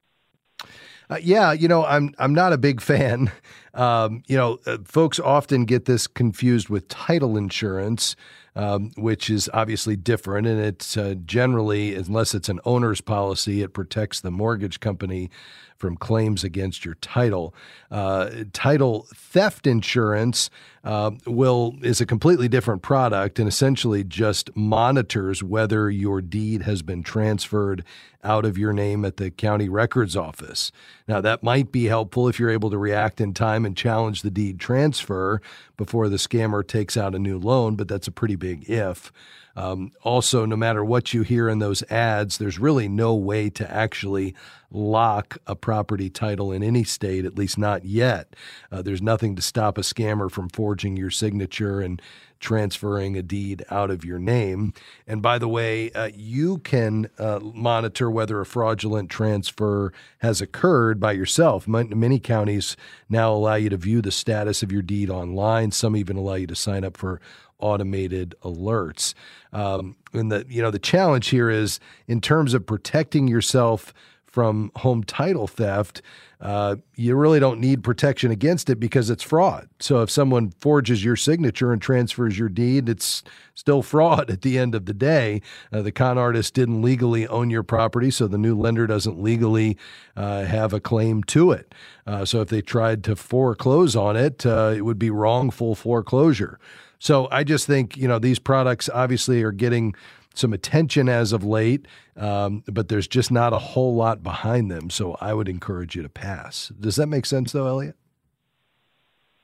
Uh, 1.10 1.18
yeah, 1.22 1.52
you 1.52 1.68
know, 1.68 1.84
I'm 1.84 2.14
I'm 2.18 2.32
not 2.32 2.54
a 2.54 2.58
big 2.58 2.80
fan. 2.80 3.30
Um, 3.74 4.22
you 4.28 4.36
know, 4.36 4.60
uh, 4.66 4.78
folks 4.84 5.18
often 5.18 5.64
get 5.64 5.86
this 5.86 6.06
confused 6.06 6.68
with 6.68 6.86
title 6.86 7.36
insurance 7.36 8.14
um, 8.56 8.92
which 8.96 9.30
is 9.30 9.50
obviously 9.52 9.96
different. 9.96 10.46
And 10.46 10.60
it's 10.60 10.96
uh, 10.96 11.14
generally, 11.24 11.94
unless 11.94 12.34
it's 12.34 12.48
an 12.48 12.60
owner's 12.64 13.00
policy, 13.00 13.62
it 13.62 13.72
protects 13.72 14.20
the 14.20 14.30
mortgage 14.30 14.80
company 14.80 15.30
from 15.76 15.96
claims 15.96 16.44
against 16.44 16.84
your 16.84 16.94
title. 16.94 17.54
Uh, 17.90 18.30
title 18.52 19.06
theft 19.14 19.66
insurance 19.66 20.50
uh, 20.84 21.12
will 21.26 21.74
is 21.82 22.00
a 22.00 22.06
completely 22.06 22.46
different 22.46 22.82
product 22.82 23.38
and 23.38 23.48
essentially 23.48 24.04
just 24.04 24.54
monitors 24.54 25.42
whether 25.42 25.90
your 25.90 26.20
deed 26.20 26.62
has 26.62 26.82
been 26.82 27.02
transferred 27.02 27.82
out 28.22 28.44
of 28.44 28.58
your 28.58 28.72
name 28.72 29.04
at 29.04 29.16
the 29.16 29.30
county 29.30 29.68
records 29.68 30.16
office. 30.16 30.70
Now 31.08 31.20
that 31.22 31.42
might 31.42 31.72
be 31.72 31.86
helpful 31.86 32.28
if 32.28 32.38
you're 32.38 32.50
able 32.50 32.70
to 32.70 32.78
react 32.78 33.20
in 33.20 33.34
time 33.34 33.64
and 33.64 33.76
challenge 33.76 34.22
the 34.22 34.30
deed 34.30 34.60
transfer 34.60 35.40
before 35.76 36.08
the 36.08 36.16
scammer 36.16 36.66
takes 36.66 36.96
out 36.96 37.14
a 37.14 37.18
new 37.18 37.38
loan, 37.38 37.76
but 37.76 37.88
that's 37.88 38.08
a 38.08 38.12
pretty 38.12 38.36
big 38.36 38.68
if. 38.68 39.10
Um, 39.56 39.92
also, 40.02 40.44
no 40.46 40.56
matter 40.56 40.84
what 40.84 41.14
you 41.14 41.22
hear 41.22 41.48
in 41.48 41.60
those 41.60 41.82
ads, 41.84 42.38
there's 42.38 42.58
really 42.58 42.88
no 42.88 43.14
way 43.14 43.50
to 43.50 43.70
actually 43.70 44.34
lock 44.70 45.38
a 45.46 45.54
property 45.54 46.10
title 46.10 46.50
in 46.50 46.62
any 46.62 46.82
state, 46.82 47.24
at 47.24 47.38
least 47.38 47.56
not 47.56 47.84
yet. 47.84 48.34
Uh, 48.72 48.82
there's 48.82 49.02
nothing 49.02 49.36
to 49.36 49.42
stop 49.42 49.78
a 49.78 49.82
scammer 49.82 50.30
from 50.30 50.48
forging 50.48 50.73
your 50.82 51.10
signature 51.10 51.80
and 51.80 52.00
transferring 52.40 53.16
a 53.16 53.22
deed 53.22 53.64
out 53.70 53.90
of 53.90 54.04
your 54.04 54.18
name. 54.18 54.74
And 55.06 55.22
by 55.22 55.38
the 55.38 55.48
way, 55.48 55.90
uh, 55.92 56.10
you 56.14 56.58
can 56.58 57.08
uh, 57.18 57.40
monitor 57.42 58.10
whether 58.10 58.38
a 58.40 58.46
fraudulent 58.46 59.08
transfer 59.08 59.92
has 60.18 60.42
occurred 60.42 61.00
by 61.00 61.12
yourself. 61.12 61.66
Many 61.66 62.18
counties 62.18 62.76
now 63.08 63.32
allow 63.32 63.54
you 63.54 63.70
to 63.70 63.78
view 63.78 64.02
the 64.02 64.10
status 64.10 64.62
of 64.62 64.70
your 64.70 64.82
deed 64.82 65.08
online. 65.08 65.70
Some 65.70 65.96
even 65.96 66.18
allow 66.18 66.34
you 66.34 66.46
to 66.48 66.54
sign 66.54 66.84
up 66.84 66.98
for 66.98 67.20
automated 67.58 68.34
alerts. 68.42 69.14
Um, 69.52 69.96
and 70.12 70.30
the 70.30 70.44
you 70.48 70.60
know 70.60 70.70
the 70.70 70.78
challenge 70.78 71.28
here 71.28 71.48
is 71.48 71.80
in 72.06 72.20
terms 72.20 72.52
of 72.52 72.66
protecting 72.66 73.26
yourself 73.26 73.94
from 74.34 74.72
home 74.74 75.04
title 75.04 75.46
theft, 75.46 76.02
uh, 76.40 76.74
you 76.96 77.14
really 77.14 77.38
don't 77.38 77.60
need 77.60 77.84
protection 77.84 78.32
against 78.32 78.68
it 78.68 78.80
because 78.80 79.08
it's 79.08 79.22
fraud. 79.22 79.68
So 79.78 80.02
if 80.02 80.10
someone 80.10 80.50
forges 80.58 81.04
your 81.04 81.14
signature 81.14 81.72
and 81.72 81.80
transfers 81.80 82.36
your 82.36 82.48
deed, 82.48 82.88
it's 82.88 83.22
still 83.54 83.80
fraud 83.80 84.30
at 84.32 84.42
the 84.42 84.58
end 84.58 84.74
of 84.74 84.86
the 84.86 84.92
day. 84.92 85.40
Uh, 85.72 85.82
the 85.82 85.92
con 85.92 86.18
artist 86.18 86.52
didn't 86.52 86.82
legally 86.82 87.28
own 87.28 87.48
your 87.48 87.62
property, 87.62 88.10
so 88.10 88.26
the 88.26 88.36
new 88.36 88.58
lender 88.58 88.88
doesn't 88.88 89.22
legally 89.22 89.78
uh, 90.16 90.42
have 90.42 90.72
a 90.72 90.80
claim 90.80 91.22
to 91.22 91.52
it. 91.52 91.72
Uh, 92.04 92.24
so 92.24 92.40
if 92.40 92.48
they 92.48 92.60
tried 92.60 93.04
to 93.04 93.14
foreclose 93.14 93.94
on 93.94 94.16
it, 94.16 94.44
uh, 94.44 94.74
it 94.76 94.80
would 94.80 94.98
be 94.98 95.10
wrongful 95.10 95.76
foreclosure. 95.76 96.58
So 96.98 97.28
I 97.30 97.44
just 97.44 97.68
think 97.68 97.96
you 97.96 98.08
know 98.08 98.18
these 98.18 98.40
products 98.40 98.88
obviously 98.92 99.44
are 99.44 99.52
getting 99.52 99.94
some 100.34 100.52
attention 100.52 101.08
as 101.08 101.32
of 101.32 101.44
late, 101.44 101.86
um, 102.16 102.62
but 102.66 102.88
there's 102.88 103.08
just 103.08 103.30
not 103.30 103.52
a 103.52 103.58
whole 103.58 103.94
lot 103.94 104.22
behind 104.22 104.70
them. 104.70 104.90
So 104.90 105.16
I 105.20 105.32
would 105.32 105.48
encourage 105.48 105.96
you 105.96 106.02
to 106.02 106.08
pass. 106.08 106.68
Does 106.78 106.96
that 106.96 107.06
make 107.06 107.24
sense, 107.26 107.52
though, 107.52 107.66
Elliot? 107.66 107.96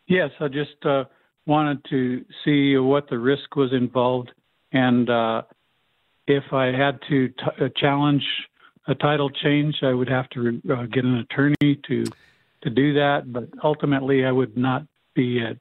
Yes, 0.07 0.31
I 0.41 0.49
just 0.49 0.85
uh, 0.85 1.05
wanted 1.47 1.85
to 1.91 2.25
see 2.45 2.77
what 2.77 3.09
the 3.09 3.19
risk 3.19 3.55
was 3.57 3.73
involved, 3.73 4.33
and 4.73 5.09
uh, 5.09 5.43
if 6.27 6.53
I 6.53 6.67
had 6.67 6.99
to 7.09 7.29
t- 7.29 7.65
uh, 7.65 7.69
challenge 7.77 8.25
a 8.89 8.95
title 8.95 9.31
change, 9.31 9.77
I 9.83 9.93
would 9.93 10.09
have 10.09 10.29
to 10.31 10.61
uh, 10.71 10.87
get 10.87 11.05
an 11.05 11.19
attorney 11.19 11.81
to 11.87 12.05
to 12.63 12.71
do 12.71 12.93
that. 12.95 13.33
But 13.33 13.49
ultimately, 13.63 14.25
I 14.25 14.33
would 14.33 14.57
not 14.57 14.85
be 15.15 15.41
at 15.41 15.59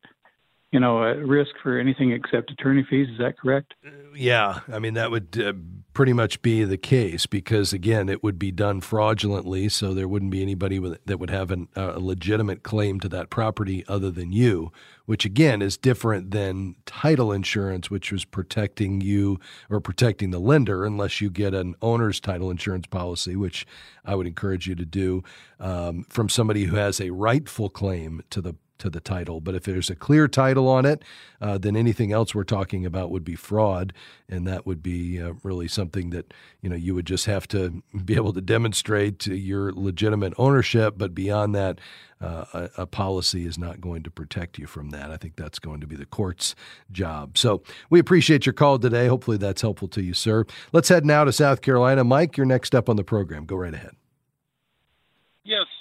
you 0.72 0.80
know, 0.80 1.04
at 1.04 1.18
risk 1.18 1.52
for 1.64 1.80
anything 1.80 2.12
except 2.12 2.52
attorney 2.52 2.86
fees. 2.88 3.08
Is 3.10 3.18
that 3.18 3.40
correct? 3.40 3.74
Yeah, 4.16 4.60
I 4.72 4.80
mean 4.80 4.94
that 4.94 5.10
would 5.10 5.42
uh, 5.42 5.54
pretty 5.94 6.14
much 6.14 6.42
be 6.42 6.64
the 6.64 6.78
case 6.78 7.26
because 7.26 7.74
again, 7.74 8.08
it 8.08 8.24
would 8.24 8.38
be 8.38 8.52
done 8.52 8.82
fraudulently, 8.82 9.68
so 9.70 9.94
there 9.94 10.08
wouldn't 10.08 10.32
be 10.32 10.42
anybody 10.42 10.78
with, 10.78 11.04
that 11.06 11.20
would 11.20 11.32
have 11.32 11.50
an, 11.50 11.70
a 11.76 12.00
legitimate 12.00 12.62
claim 12.62 13.00
to 13.00 13.10
that 13.10 13.30
property 13.30 13.84
other 13.88 14.12
than 14.12 14.32
you. 14.32 14.72
Which 15.08 15.26
again 15.26 15.64
is 15.64 15.76
different 15.76 16.30
than 16.30 16.76
title 16.86 17.32
insurance, 17.32 17.90
which 17.90 18.12
was 18.12 18.26
protecting 18.26 19.02
you 19.02 19.40
or 19.68 19.80
protecting 19.80 20.30
the 20.30 20.40
lender, 20.40 20.86
unless 20.86 21.20
you 21.20 21.32
get 21.32 21.56
an 21.56 21.74
owner's 21.82 22.20
title 22.20 22.52
insurance 22.52 22.86
policy, 22.86 23.36
which 23.36 23.66
I 24.06 24.14
would 24.14 24.28
encourage 24.28 24.68
you 24.68 24.76
to 24.76 24.86
do 24.86 25.24
um, 25.60 26.06
from 26.10 26.30
somebody 26.30 26.66
who 26.66 26.76
has 26.76 27.02
a 27.02 27.10
rightful 27.10 27.70
claim 27.70 28.22
to 28.30 28.40
the 28.40 28.54
to 28.80 28.90
the 28.90 29.00
title. 29.00 29.40
But 29.40 29.56
if 29.56 29.64
there's 29.64 29.90
a 29.90 29.96
clear 29.96 30.28
title 30.28 30.68
on 30.68 30.86
it, 30.86 31.04
uh, 31.42 31.58
then 31.58 31.76
anything 31.76 32.12
else 32.12 32.34
we're 32.34 32.44
talking 32.44 32.86
about 32.86 33.12
would 33.12 33.24
be 33.24 33.36
fraud, 33.36 33.94
and 34.28 34.48
that 34.48 34.66
would 34.66 34.82
be 34.82 35.22
uh, 35.22 35.34
really 35.44 35.68
something 35.68 36.10
that 36.10 36.34
you 36.62 36.70
know 36.70 36.76
you 36.76 36.96
would 36.96 37.06
just 37.06 37.26
have 37.26 37.48
to 37.50 37.84
be 38.06 38.16
able 38.16 38.34
to 38.34 38.42
demonstrate 38.42 39.20
to 39.20 39.36
your 39.36 39.72
legitimate 39.72 40.34
ownership. 40.38 40.96
But 40.98 41.14
beyond 41.14 41.56
that, 41.56 41.80
uh, 42.22 42.46
a, 42.54 42.70
a, 42.82 42.86
policy 42.86 43.46
is 43.46 43.58
not 43.58 43.80
going 43.80 44.04
to 44.04 44.12
protect 44.12 44.58
you 44.58 44.68
from 44.68 44.90
that. 44.90 45.10
I 45.10 45.18
think 45.18 45.36
that's 45.38 45.60
going 45.60 45.80
to 45.82 45.88
be 45.88 45.96
the 45.96 46.06
court's 46.06 46.54
job. 46.92 47.38
So 47.38 47.64
we 47.90 48.00
appreciate 48.00 48.46
your 48.46 48.54
call 48.54 48.78
today. 48.78 49.08
Hopefully 49.08 49.38
that's 49.38 49.62
helpful 49.62 49.88
to 49.90 50.02
you, 50.02 50.14
sir. 50.14 50.46
Let's 50.74 50.90
head 50.90 51.06
now 51.06 51.24
to 51.24 51.32
South 51.32 51.62
Carolina. 51.62 52.04
Mike, 52.04 52.36
you're 52.36 52.46
next 52.46 52.76
up 52.76 52.90
on 52.90 52.98
the 52.98 53.04
program. 53.06 53.46
Go 53.46 53.56
right 53.56 53.74
ahead. 53.74 53.99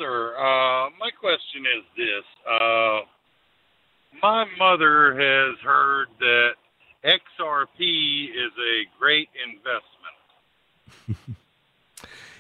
Sir. 0.08 0.32
Uh, 0.38 0.88
my 0.98 1.10
question 1.20 1.68
is 1.68 1.84
this. 1.92 2.24
Uh, 2.48 3.00
my 4.22 4.46
mother 4.58 5.12
has 5.12 5.58
heard 5.60 6.08
that 6.20 6.52
XRP 7.04 8.30
is 8.32 8.52
a 8.56 8.88
great 8.98 9.28
investment. 9.36 11.28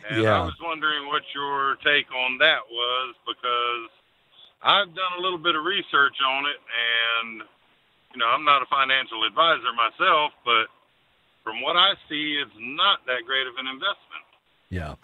and 0.08 0.22
yeah. 0.22 0.40
I 0.40 0.44
was 0.48 0.56
wondering 0.62 1.08
what 1.08 1.22
your 1.34 1.76
take 1.84 2.08
on 2.10 2.38
that 2.38 2.64
was 2.70 3.14
because 3.26 3.90
I've 4.62 4.94
done 4.96 5.12
a 5.18 5.20
little 5.20 5.38
bit 5.38 5.54
of 5.54 5.64
research 5.64 6.16
on 6.24 6.46
it 6.46 6.60
and 6.64 7.42
you 8.14 8.18
know, 8.18 8.32
I'm 8.32 8.44
not 8.48 8.62
a 8.62 8.66
financial 8.72 9.28
advisor 9.28 9.68
myself, 9.76 10.32
but 10.42 10.72
from 11.44 11.60
what 11.60 11.76
I 11.76 11.92
see, 12.08 12.40
it's 12.40 12.56
not 12.56 13.04
that 13.04 13.28
great 13.28 13.46
of 13.46 13.60
an 13.60 13.68
investment. 13.68 14.27
Yeah. 14.70 14.96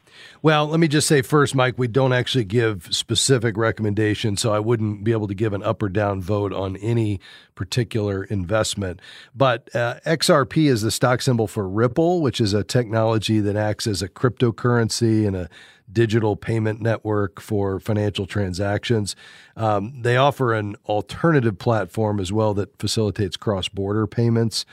Well, 0.42 0.66
let 0.66 0.78
me 0.78 0.88
just 0.88 1.08
say 1.08 1.22
first, 1.22 1.54
Mike, 1.54 1.78
we 1.78 1.88
don't 1.88 2.12
actually 2.12 2.44
give 2.44 2.86
specific 2.90 3.56
recommendations, 3.56 4.42
so 4.42 4.52
I 4.52 4.58
wouldn't 4.58 5.04
be 5.04 5.12
able 5.12 5.26
to 5.26 5.34
give 5.34 5.54
an 5.54 5.62
up 5.62 5.82
or 5.82 5.88
down 5.88 6.20
vote 6.20 6.52
on 6.52 6.76
any 6.76 7.18
particular 7.54 8.24
investment. 8.24 9.00
But 9.34 9.74
uh, 9.74 10.00
XRP 10.04 10.66
is 10.66 10.82
the 10.82 10.90
stock 10.90 11.22
symbol 11.22 11.46
for 11.46 11.66
Ripple, 11.66 12.20
which 12.20 12.42
is 12.42 12.52
a 12.52 12.62
technology 12.62 13.40
that 13.40 13.56
acts 13.56 13.86
as 13.86 14.02
a 14.02 14.08
cryptocurrency 14.08 15.26
and 15.26 15.34
a 15.34 15.48
digital 15.90 16.36
payment 16.36 16.82
network 16.82 17.40
for 17.40 17.80
financial 17.80 18.26
transactions. 18.26 19.16
Um, 19.56 20.02
they 20.02 20.18
offer 20.18 20.52
an 20.52 20.76
alternative 20.86 21.58
platform 21.58 22.20
as 22.20 22.30
well 22.30 22.52
that 22.54 22.78
facilitates 22.78 23.38
cross 23.38 23.68
border 23.68 24.06
payments. 24.06 24.66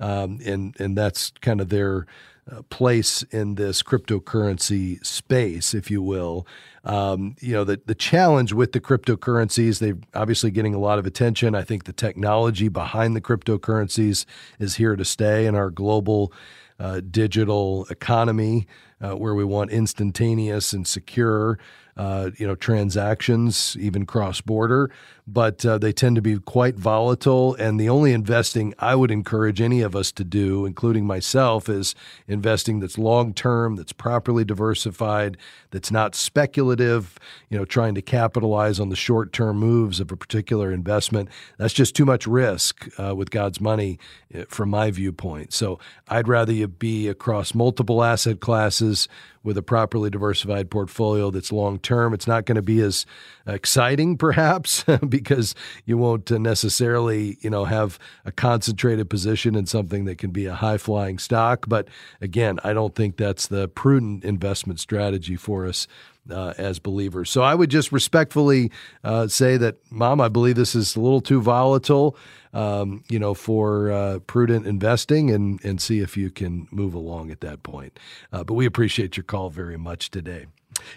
Um, 0.00 0.40
and, 0.44 0.74
and 0.80 0.98
that's 0.98 1.30
kind 1.40 1.60
of 1.60 1.68
their 1.68 2.06
uh, 2.50 2.62
place 2.62 3.22
in 3.24 3.54
this 3.54 3.82
cryptocurrency 3.82 5.04
space, 5.04 5.74
if 5.74 5.90
you 5.90 6.02
will. 6.02 6.46
Um, 6.84 7.36
you 7.40 7.52
know, 7.52 7.64
the, 7.64 7.80
the 7.86 7.94
challenge 7.94 8.52
with 8.52 8.72
the 8.72 8.80
cryptocurrencies, 8.80 9.78
they're 9.78 9.98
obviously 10.14 10.50
getting 10.50 10.74
a 10.74 10.80
lot 10.80 10.98
of 10.98 11.06
attention. 11.06 11.54
I 11.54 11.62
think 11.62 11.84
the 11.84 11.92
technology 11.92 12.68
behind 12.68 13.14
the 13.14 13.20
cryptocurrencies 13.20 14.24
is 14.58 14.76
here 14.76 14.96
to 14.96 15.04
stay 15.04 15.46
in 15.46 15.54
our 15.54 15.70
global 15.70 16.32
uh, 16.80 17.00
digital 17.08 17.86
economy 17.90 18.66
uh, 19.00 19.12
where 19.12 19.34
we 19.34 19.44
want 19.44 19.70
instantaneous 19.70 20.72
and 20.72 20.86
secure 20.86 21.58
uh, 21.96 22.30
you 22.38 22.46
know, 22.46 22.54
transactions, 22.54 23.76
even 23.78 24.06
cross 24.06 24.40
border, 24.40 24.90
but 25.26 25.64
uh, 25.64 25.78
they 25.78 25.92
tend 25.92 26.16
to 26.16 26.22
be 26.22 26.38
quite 26.38 26.74
volatile. 26.74 27.54
And 27.54 27.78
the 27.78 27.88
only 27.88 28.12
investing 28.12 28.74
I 28.78 28.94
would 28.94 29.10
encourage 29.10 29.60
any 29.60 29.80
of 29.80 29.94
us 29.94 30.10
to 30.12 30.24
do, 30.24 30.66
including 30.66 31.06
myself, 31.06 31.68
is 31.68 31.94
investing 32.26 32.80
that's 32.80 32.98
long 32.98 33.32
term, 33.32 33.76
that's 33.76 33.92
properly 33.92 34.44
diversified, 34.44 35.36
that's 35.70 35.90
not 35.90 36.14
speculative, 36.14 37.18
you 37.48 37.58
know, 37.58 37.64
trying 37.64 37.94
to 37.94 38.02
capitalize 38.02 38.80
on 38.80 38.88
the 38.88 38.96
short 38.96 39.32
term 39.32 39.58
moves 39.58 40.00
of 40.00 40.10
a 40.10 40.16
particular 40.16 40.72
investment. 40.72 41.28
That's 41.56 41.74
just 41.74 41.94
too 41.94 42.04
much 42.04 42.26
risk 42.26 42.88
uh, 42.98 43.14
with 43.14 43.30
God's 43.30 43.60
money 43.60 43.98
uh, 44.34 44.44
from 44.48 44.70
my 44.70 44.90
viewpoint. 44.90 45.52
So 45.52 45.78
I'd 46.08 46.28
rather 46.28 46.52
you 46.52 46.66
be 46.66 47.08
across 47.08 47.54
multiple 47.54 48.02
asset 48.02 48.40
classes 48.40 49.08
with 49.42 49.58
a 49.58 49.62
properly 49.62 50.10
diversified 50.10 50.70
portfolio 50.70 51.30
that's 51.30 51.52
long 51.52 51.78
term. 51.78 52.14
It's 52.14 52.26
not 52.26 52.44
going 52.44 52.56
to 52.56 52.62
be 52.62 52.80
as 52.80 53.06
exciting, 53.46 54.16
perhaps, 54.16 54.84
because 55.22 55.54
you 55.84 55.98
won't 55.98 56.30
necessarily, 56.30 57.38
you 57.40 57.50
know, 57.50 57.64
have 57.64 57.98
a 58.24 58.32
concentrated 58.32 59.08
position 59.08 59.54
in 59.54 59.66
something 59.66 60.04
that 60.04 60.18
can 60.18 60.30
be 60.30 60.46
a 60.46 60.54
high 60.54 60.78
flying 60.78 61.18
stock. 61.18 61.66
But 61.68 61.88
again, 62.20 62.58
I 62.64 62.72
don't 62.72 62.94
think 62.94 63.16
that's 63.16 63.46
the 63.46 63.68
prudent 63.68 64.24
investment 64.24 64.80
strategy 64.80 65.36
for 65.36 65.66
us 65.66 65.86
uh, 66.30 66.54
as 66.58 66.78
believers. 66.78 67.30
So 67.30 67.42
I 67.42 67.54
would 67.54 67.70
just 67.70 67.92
respectfully 67.92 68.70
uh, 69.04 69.28
say 69.28 69.56
that, 69.56 69.76
Mom, 69.90 70.20
I 70.20 70.28
believe 70.28 70.56
this 70.56 70.74
is 70.74 70.96
a 70.96 71.00
little 71.00 71.20
too 71.20 71.40
volatile, 71.40 72.16
um, 72.52 73.02
you 73.08 73.18
know, 73.18 73.34
for 73.34 73.90
uh, 73.90 74.18
prudent 74.20 74.66
investing, 74.66 75.30
and 75.30 75.62
and 75.64 75.80
see 75.80 76.00
if 76.00 76.16
you 76.16 76.30
can 76.30 76.68
move 76.70 76.94
along 76.94 77.30
at 77.30 77.40
that 77.40 77.62
point. 77.62 77.98
Uh, 78.32 78.44
but 78.44 78.54
we 78.54 78.66
appreciate 78.66 79.16
your 79.16 79.24
call 79.24 79.50
very 79.50 79.78
much 79.78 80.10
today. 80.10 80.46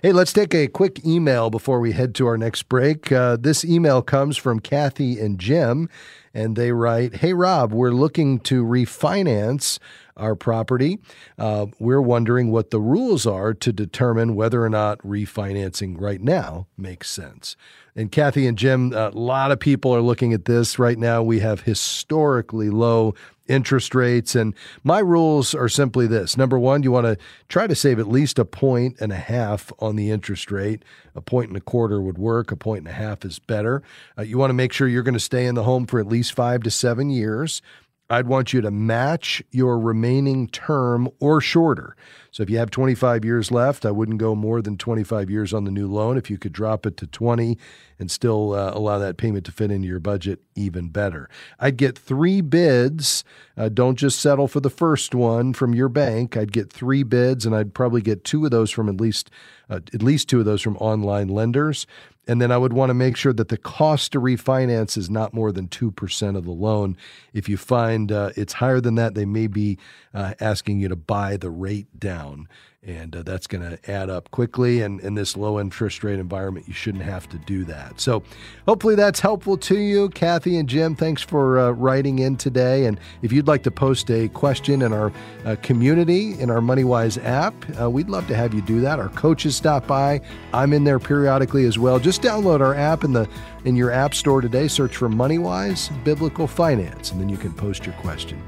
Hey, 0.01 0.11
let's 0.11 0.33
take 0.33 0.53
a 0.53 0.67
quick 0.67 1.05
email 1.05 1.49
before 1.49 1.79
we 1.79 1.91
head 1.91 2.15
to 2.15 2.27
our 2.27 2.37
next 2.37 2.63
break. 2.63 3.11
Uh, 3.11 3.37
this 3.37 3.63
email 3.63 4.01
comes 4.01 4.37
from 4.37 4.59
Kathy 4.59 5.19
and 5.19 5.39
Jim, 5.39 5.89
and 6.33 6.55
they 6.55 6.71
write 6.71 7.17
Hey, 7.17 7.33
Rob, 7.33 7.73
we're 7.73 7.91
looking 7.91 8.39
to 8.41 8.63
refinance 8.63 9.79
our 10.17 10.35
property. 10.35 10.99
Uh, 11.37 11.67
we're 11.79 12.01
wondering 12.01 12.51
what 12.51 12.71
the 12.71 12.79
rules 12.79 13.25
are 13.25 13.53
to 13.53 13.73
determine 13.73 14.35
whether 14.35 14.63
or 14.63 14.69
not 14.69 14.99
refinancing 14.99 15.99
right 15.99 16.21
now 16.21 16.67
makes 16.77 17.09
sense. 17.09 17.55
And 17.95 18.11
Kathy 18.11 18.47
and 18.47 18.57
Jim, 18.57 18.93
a 18.93 19.09
lot 19.09 19.51
of 19.51 19.59
people 19.59 19.95
are 19.95 20.01
looking 20.01 20.33
at 20.33 20.45
this 20.45 20.77
right 20.77 20.97
now. 20.97 21.23
We 21.23 21.39
have 21.39 21.61
historically 21.61 22.69
low 22.69 23.15
interest 23.47 23.93
rates. 23.93 24.35
And 24.35 24.53
my 24.83 24.99
rules 24.99 25.53
are 25.53 25.69
simply 25.69 26.07
this 26.07 26.37
number 26.37 26.57
one, 26.57 26.83
you 26.83 26.91
want 26.91 27.05
to 27.05 27.17
try 27.47 27.67
to 27.67 27.75
save 27.75 27.99
at 27.99 28.07
least 28.07 28.39
a 28.39 28.45
point 28.45 28.97
and 28.99 29.11
a 29.11 29.17
half 29.17 29.71
on 29.79 29.95
the 29.95 30.11
interest 30.11 30.51
rate. 30.51 30.83
A 31.15 31.21
point 31.21 31.49
and 31.49 31.57
a 31.57 31.61
quarter 31.61 32.01
would 32.01 32.17
work, 32.17 32.51
a 32.51 32.55
point 32.55 32.79
and 32.79 32.87
a 32.87 32.93
half 32.93 33.23
is 33.23 33.39
better. 33.39 33.83
Uh, 34.17 34.23
you 34.23 34.37
want 34.37 34.49
to 34.49 34.55
make 34.55 34.73
sure 34.73 34.87
you're 34.87 35.03
going 35.03 35.13
to 35.13 35.19
stay 35.19 35.45
in 35.45 35.55
the 35.55 35.63
home 35.63 35.85
for 35.85 35.99
at 35.99 36.07
least 36.07 36.33
five 36.33 36.63
to 36.63 36.71
seven 36.71 37.09
years. 37.09 37.61
I'd 38.09 38.27
want 38.27 38.53
you 38.53 38.61
to 38.61 38.69
match 38.69 39.41
your 39.51 39.79
remaining 39.79 40.47
term 40.47 41.09
or 41.19 41.41
shorter. 41.41 41.95
So 42.29 42.43
if 42.43 42.49
you 42.49 42.57
have 42.57 42.69
25 42.69 43.25
years 43.25 43.49
left, 43.49 43.85
I 43.85 43.91
wouldn't 43.91 44.19
go 44.19 44.35
more 44.35 44.61
than 44.61 44.77
25 44.77 45.29
years 45.29 45.53
on 45.53 45.63
the 45.63 45.71
new 45.71 45.87
loan. 45.87 46.17
If 46.17 46.29
you 46.29 46.37
could 46.37 46.51
drop 46.51 46.85
it 46.85 46.97
to 46.97 47.07
20 47.07 47.57
and 47.97 48.11
still 48.11 48.53
uh, 48.53 48.71
allow 48.73 48.99
that 48.99 49.17
payment 49.17 49.45
to 49.45 49.51
fit 49.51 49.71
into 49.71 49.87
your 49.87 50.01
budget, 50.01 50.41
even 50.53 50.89
better. 50.89 51.29
I'd 51.59 51.77
get 51.77 51.97
three 51.97 52.41
bids. 52.41 53.23
Uh, 53.57 53.69
don't 53.69 53.95
just 53.95 54.19
settle 54.19 54.47
for 54.47 54.59
the 54.59 54.69
first 54.69 55.15
one 55.15 55.53
from 55.53 55.73
your 55.73 55.89
bank. 55.89 56.37
I'd 56.37 56.51
get 56.51 56.71
three 56.71 57.03
bids, 57.03 57.45
and 57.45 57.55
I'd 57.55 57.73
probably 57.73 58.01
get 58.01 58.23
two 58.23 58.45
of 58.45 58.51
those 58.51 58.69
from 58.69 58.89
at 58.89 58.99
least 58.99 59.31
uh, 59.69 59.79
at 59.93 60.03
least 60.03 60.29
two 60.29 60.39
of 60.39 60.45
those 60.45 60.61
from 60.61 60.77
online 60.77 61.27
lenders. 61.27 61.87
And 62.27 62.41
then 62.41 62.51
I 62.51 62.57
would 62.57 62.73
want 62.73 62.89
to 62.89 62.95
make 62.95 63.17
sure 63.17 63.33
that 63.33 63.49
the 63.49 63.57
cost 63.57 64.13
to 64.13 64.19
refinance 64.19 64.97
is 64.97 65.09
not 65.09 65.33
more 65.33 65.51
than 65.51 65.67
2% 65.67 66.37
of 66.37 66.45
the 66.45 66.51
loan. 66.51 66.97
If 67.33 67.47
you 67.47 67.57
find 67.57 68.11
uh, 68.11 68.31
it's 68.35 68.53
higher 68.53 68.81
than 68.81 68.95
that, 68.95 69.13
they 69.13 69.25
may 69.25 69.47
be 69.47 69.77
uh, 70.13 70.33
asking 70.39 70.79
you 70.79 70.87
to 70.87 70.95
buy 70.95 71.37
the 71.37 71.51
rate 71.51 71.99
down 71.99 72.47
and 72.85 73.15
uh, 73.15 73.23
that's 73.23 73.47
going 73.47 73.67
to 73.67 73.91
add 73.91 74.09
up 74.09 74.31
quickly. 74.31 74.81
And 74.81 74.99
in 75.01 75.15
this 75.15 75.35
low 75.35 75.59
interest 75.59 76.03
rate 76.03 76.19
environment, 76.19 76.67
you 76.67 76.73
shouldn't 76.73 77.03
have 77.03 77.27
to 77.29 77.37
do 77.39 77.63
that. 77.65 77.99
So, 77.99 78.23
hopefully, 78.67 78.95
that's 78.95 79.19
helpful 79.19 79.57
to 79.57 79.77
you. 79.77 80.09
Kathy 80.09 80.57
and 80.57 80.69
Jim, 80.69 80.95
thanks 80.95 81.21
for 81.21 81.59
uh, 81.59 81.71
writing 81.71 82.19
in 82.19 82.37
today. 82.37 82.85
And 82.85 82.99
if 83.21 83.31
you'd 83.31 83.47
like 83.47 83.63
to 83.63 83.71
post 83.71 84.09
a 84.11 84.27
question 84.29 84.81
in 84.81 84.93
our 84.93 85.11
uh, 85.45 85.55
community, 85.61 86.39
in 86.39 86.49
our 86.49 86.59
MoneyWise 86.59 87.23
app, 87.23 87.53
uh, 87.79 87.89
we'd 87.89 88.09
love 88.09 88.27
to 88.27 88.35
have 88.35 88.53
you 88.53 88.61
do 88.61 88.81
that. 88.81 88.99
Our 88.99 89.09
coaches 89.09 89.55
stop 89.55 89.87
by. 89.87 90.21
I'm 90.53 90.73
in 90.73 90.83
there 90.83 90.99
periodically 90.99 91.65
as 91.65 91.79
well. 91.79 91.99
Just 91.99 92.21
download 92.21 92.61
our 92.61 92.75
app 92.75 93.03
in 93.03 93.13
the 93.13 93.27
in 93.65 93.75
your 93.75 93.91
app 93.91 94.13
store 94.13 94.41
today. 94.41 94.67
Search 94.67 94.95
for 94.95 95.09
MoneyWise 95.09 96.03
Biblical 96.03 96.47
Finance, 96.47 97.11
and 97.11 97.19
then 97.19 97.29
you 97.29 97.37
can 97.37 97.51
post 97.53 97.85
your 97.85 97.95
question. 97.95 98.41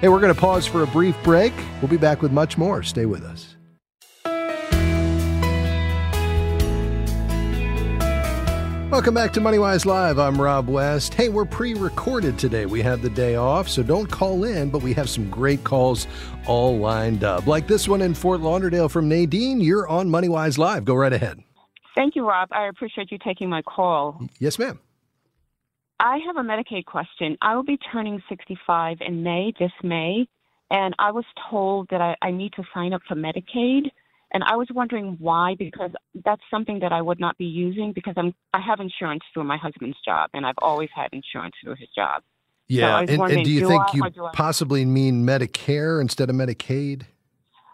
Hey, 0.00 0.08
we're 0.08 0.20
going 0.20 0.34
to 0.34 0.40
pause 0.40 0.66
for 0.66 0.82
a 0.82 0.86
brief 0.88 1.16
break. 1.22 1.52
We'll 1.80 1.90
be 1.90 1.96
back 1.96 2.22
with 2.22 2.32
much 2.32 2.58
more. 2.58 2.82
Stay 2.82 3.06
with 3.06 3.22
us. 3.22 3.53
Welcome 8.94 9.14
back 9.14 9.32
to 9.32 9.40
MoneyWise 9.40 9.86
Live. 9.86 10.20
I'm 10.20 10.40
Rob 10.40 10.68
West. 10.68 11.14
Hey, 11.14 11.28
we're 11.28 11.44
pre 11.44 11.74
recorded 11.74 12.38
today. 12.38 12.64
We 12.64 12.80
have 12.82 13.02
the 13.02 13.10
day 13.10 13.34
off, 13.34 13.68
so 13.68 13.82
don't 13.82 14.08
call 14.08 14.44
in, 14.44 14.70
but 14.70 14.82
we 14.82 14.92
have 14.92 15.10
some 15.10 15.28
great 15.28 15.64
calls 15.64 16.06
all 16.46 16.78
lined 16.78 17.24
up. 17.24 17.48
Like 17.48 17.66
this 17.66 17.88
one 17.88 18.02
in 18.02 18.14
Fort 18.14 18.40
Lauderdale 18.40 18.88
from 18.88 19.08
Nadine. 19.08 19.60
You're 19.60 19.88
on 19.88 20.08
MoneyWise 20.08 20.58
Live. 20.58 20.84
Go 20.84 20.94
right 20.94 21.12
ahead. 21.12 21.42
Thank 21.96 22.14
you, 22.14 22.24
Rob. 22.24 22.50
I 22.52 22.68
appreciate 22.68 23.10
you 23.10 23.18
taking 23.18 23.48
my 23.48 23.62
call. 23.62 24.28
Yes, 24.38 24.60
ma'am. 24.60 24.78
I 25.98 26.20
have 26.24 26.36
a 26.36 26.48
Medicaid 26.48 26.84
question. 26.84 27.36
I 27.42 27.56
will 27.56 27.64
be 27.64 27.78
turning 27.90 28.22
65 28.28 28.98
in 29.00 29.24
May, 29.24 29.52
this 29.58 29.72
May, 29.82 30.28
and 30.70 30.94
I 31.00 31.10
was 31.10 31.24
told 31.50 31.88
that 31.90 32.00
I, 32.00 32.14
I 32.22 32.30
need 32.30 32.52
to 32.52 32.62
sign 32.72 32.92
up 32.92 33.02
for 33.08 33.16
Medicaid. 33.16 33.90
And 34.34 34.42
I 34.42 34.56
was 34.56 34.66
wondering 34.74 35.16
why, 35.20 35.54
because 35.56 35.92
that's 36.24 36.42
something 36.50 36.80
that 36.80 36.92
I 36.92 37.00
would 37.00 37.20
not 37.20 37.38
be 37.38 37.44
using 37.44 37.92
because 37.94 38.14
I'm 38.16 38.34
I 38.52 38.60
have 38.60 38.80
insurance 38.80 39.22
through 39.32 39.44
my 39.44 39.56
husband's 39.56 39.96
job, 40.04 40.30
and 40.34 40.44
I've 40.44 40.58
always 40.58 40.88
had 40.92 41.08
insurance 41.12 41.54
through 41.62 41.76
his 41.76 41.88
job. 41.96 42.22
Yeah, 42.66 42.98
so 43.06 43.12
and, 43.12 43.32
and, 43.32 43.44
do 43.44 43.50
you 43.50 43.60
do 43.60 43.68
think 43.68 43.82
I, 43.82 43.92
you 43.94 44.24
I... 44.24 44.30
possibly 44.32 44.84
mean 44.84 45.24
Medicare 45.24 46.00
instead 46.00 46.30
of 46.30 46.36
Medicaid? 46.36 47.02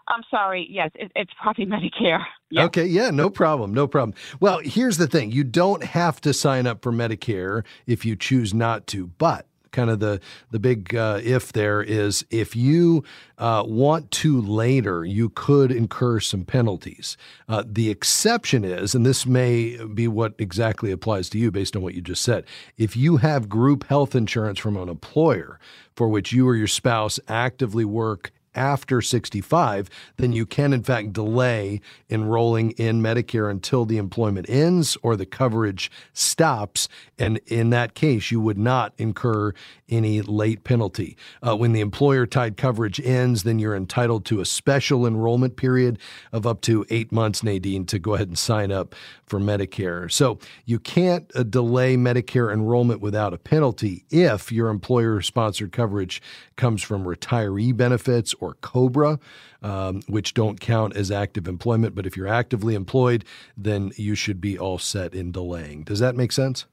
I'm 0.07 0.21
sorry. 0.29 0.67
Yes, 0.69 0.91
it, 0.93 1.11
it's 1.15 1.31
probably 1.41 1.65
Medicare. 1.77 2.23
Yes. 2.51 2.65
Okay, 2.65 2.85
yeah, 2.85 3.09
no 3.09 3.31
problem, 3.31 3.73
no 3.73 3.87
problem. 3.87 4.15
Well, 4.39 4.59
here's 4.63 4.97
the 4.97 5.07
thing: 5.07 5.31
you 5.31 5.43
don't 5.43 5.83
have 5.83 6.21
to 6.21 6.31
sign 6.31 6.67
up 6.67 6.83
for 6.83 6.91
Medicare 6.91 7.63
if 7.87 8.05
you 8.05 8.15
choose 8.15 8.53
not 8.53 8.85
to, 8.87 9.07
but 9.07 9.47
kind 9.71 9.89
of 9.89 9.99
the 9.99 10.19
the 10.51 10.59
big 10.59 10.95
uh, 10.95 11.19
if 11.23 11.51
there 11.53 11.81
is 11.81 12.25
if 12.29 12.55
you 12.55 13.03
uh, 13.37 13.63
want 13.65 14.11
to 14.11 14.39
later, 14.41 15.03
you 15.03 15.29
could 15.29 15.71
incur 15.71 16.19
some 16.19 16.45
penalties. 16.45 17.17
Uh, 17.47 17.63
the 17.65 17.89
exception 17.89 18.63
is, 18.63 18.93
and 18.93 19.05
this 19.05 19.25
may 19.25 19.83
be 19.85 20.07
what 20.07 20.33
exactly 20.37 20.91
applies 20.91 21.29
to 21.29 21.37
you 21.37 21.51
based 21.51 21.75
on 21.75 21.81
what 21.81 21.93
you 21.93 22.01
just 22.01 22.21
said, 22.21 22.45
if 22.77 22.95
you 22.95 23.17
have 23.17 23.49
group 23.49 23.85
health 23.85 24.15
insurance 24.15 24.59
from 24.59 24.77
an 24.77 24.89
employer 24.89 25.59
for 25.95 26.07
which 26.07 26.31
you 26.31 26.47
or 26.47 26.55
your 26.55 26.67
spouse 26.67 27.19
actively 27.27 27.85
work 27.85 28.31
after 28.55 29.01
65, 29.01 29.89
then 30.17 30.33
you 30.33 30.45
can, 30.45 30.73
in 30.73 30.83
fact, 30.83 31.13
delay 31.13 31.81
enrolling 32.09 32.71
in 32.71 33.01
Medicare 33.01 33.49
until 33.49 33.85
the 33.85 33.97
employment 33.97 34.49
ends 34.49 34.97
or 35.01 35.15
the 35.15 35.25
coverage 35.25 35.91
stops. 36.13 36.87
And 37.17 37.39
in 37.47 37.69
that 37.71 37.93
case, 37.93 38.31
you 38.31 38.41
would 38.41 38.57
not 38.57 38.93
incur 38.97 39.53
any 39.89 40.21
late 40.21 40.63
penalty. 40.63 41.17
Uh, 41.45 41.55
when 41.55 41.73
the 41.73 41.81
employer 41.81 42.25
tied 42.25 42.57
coverage 42.57 42.99
ends, 43.01 43.43
then 43.43 43.59
you're 43.59 43.75
entitled 43.75 44.25
to 44.25 44.39
a 44.39 44.45
special 44.45 45.05
enrollment 45.05 45.57
period 45.57 45.99
of 46.31 46.47
up 46.47 46.61
to 46.61 46.85
eight 46.89 47.11
months, 47.11 47.43
Nadine, 47.43 47.85
to 47.85 47.99
go 47.99 48.15
ahead 48.15 48.27
and 48.27 48.37
sign 48.37 48.71
up 48.71 48.95
for 49.25 49.39
Medicare. 49.39 50.11
So 50.11 50.39
you 50.65 50.79
can't 50.79 51.29
uh, 51.35 51.43
delay 51.43 51.95
Medicare 51.95 52.51
enrollment 52.51 53.01
without 53.01 53.33
a 53.33 53.37
penalty 53.37 54.05
if 54.09 54.51
your 54.51 54.69
employer 54.69 55.21
sponsored 55.21 55.71
coverage 55.71 56.21
comes 56.61 56.81
from 56.81 57.03
retiree 57.03 57.75
benefits 57.75 58.33
or 58.39 58.53
COBRA. 58.61 59.19
Um, 59.63 60.01
which 60.07 60.33
don't 60.33 60.59
count 60.59 60.95
as 60.95 61.11
active 61.11 61.47
employment. 61.47 61.93
But 61.93 62.07
if 62.07 62.17
you're 62.17 62.27
actively 62.27 62.73
employed, 62.73 63.23
then 63.55 63.91
you 63.95 64.15
should 64.15 64.41
be 64.41 64.57
all 64.57 64.79
set 64.79 65.13
in 65.13 65.31
delaying. 65.31 65.83
Does 65.83 65.99
that 65.99 66.15
make 66.15 66.31
sense? 66.31 66.65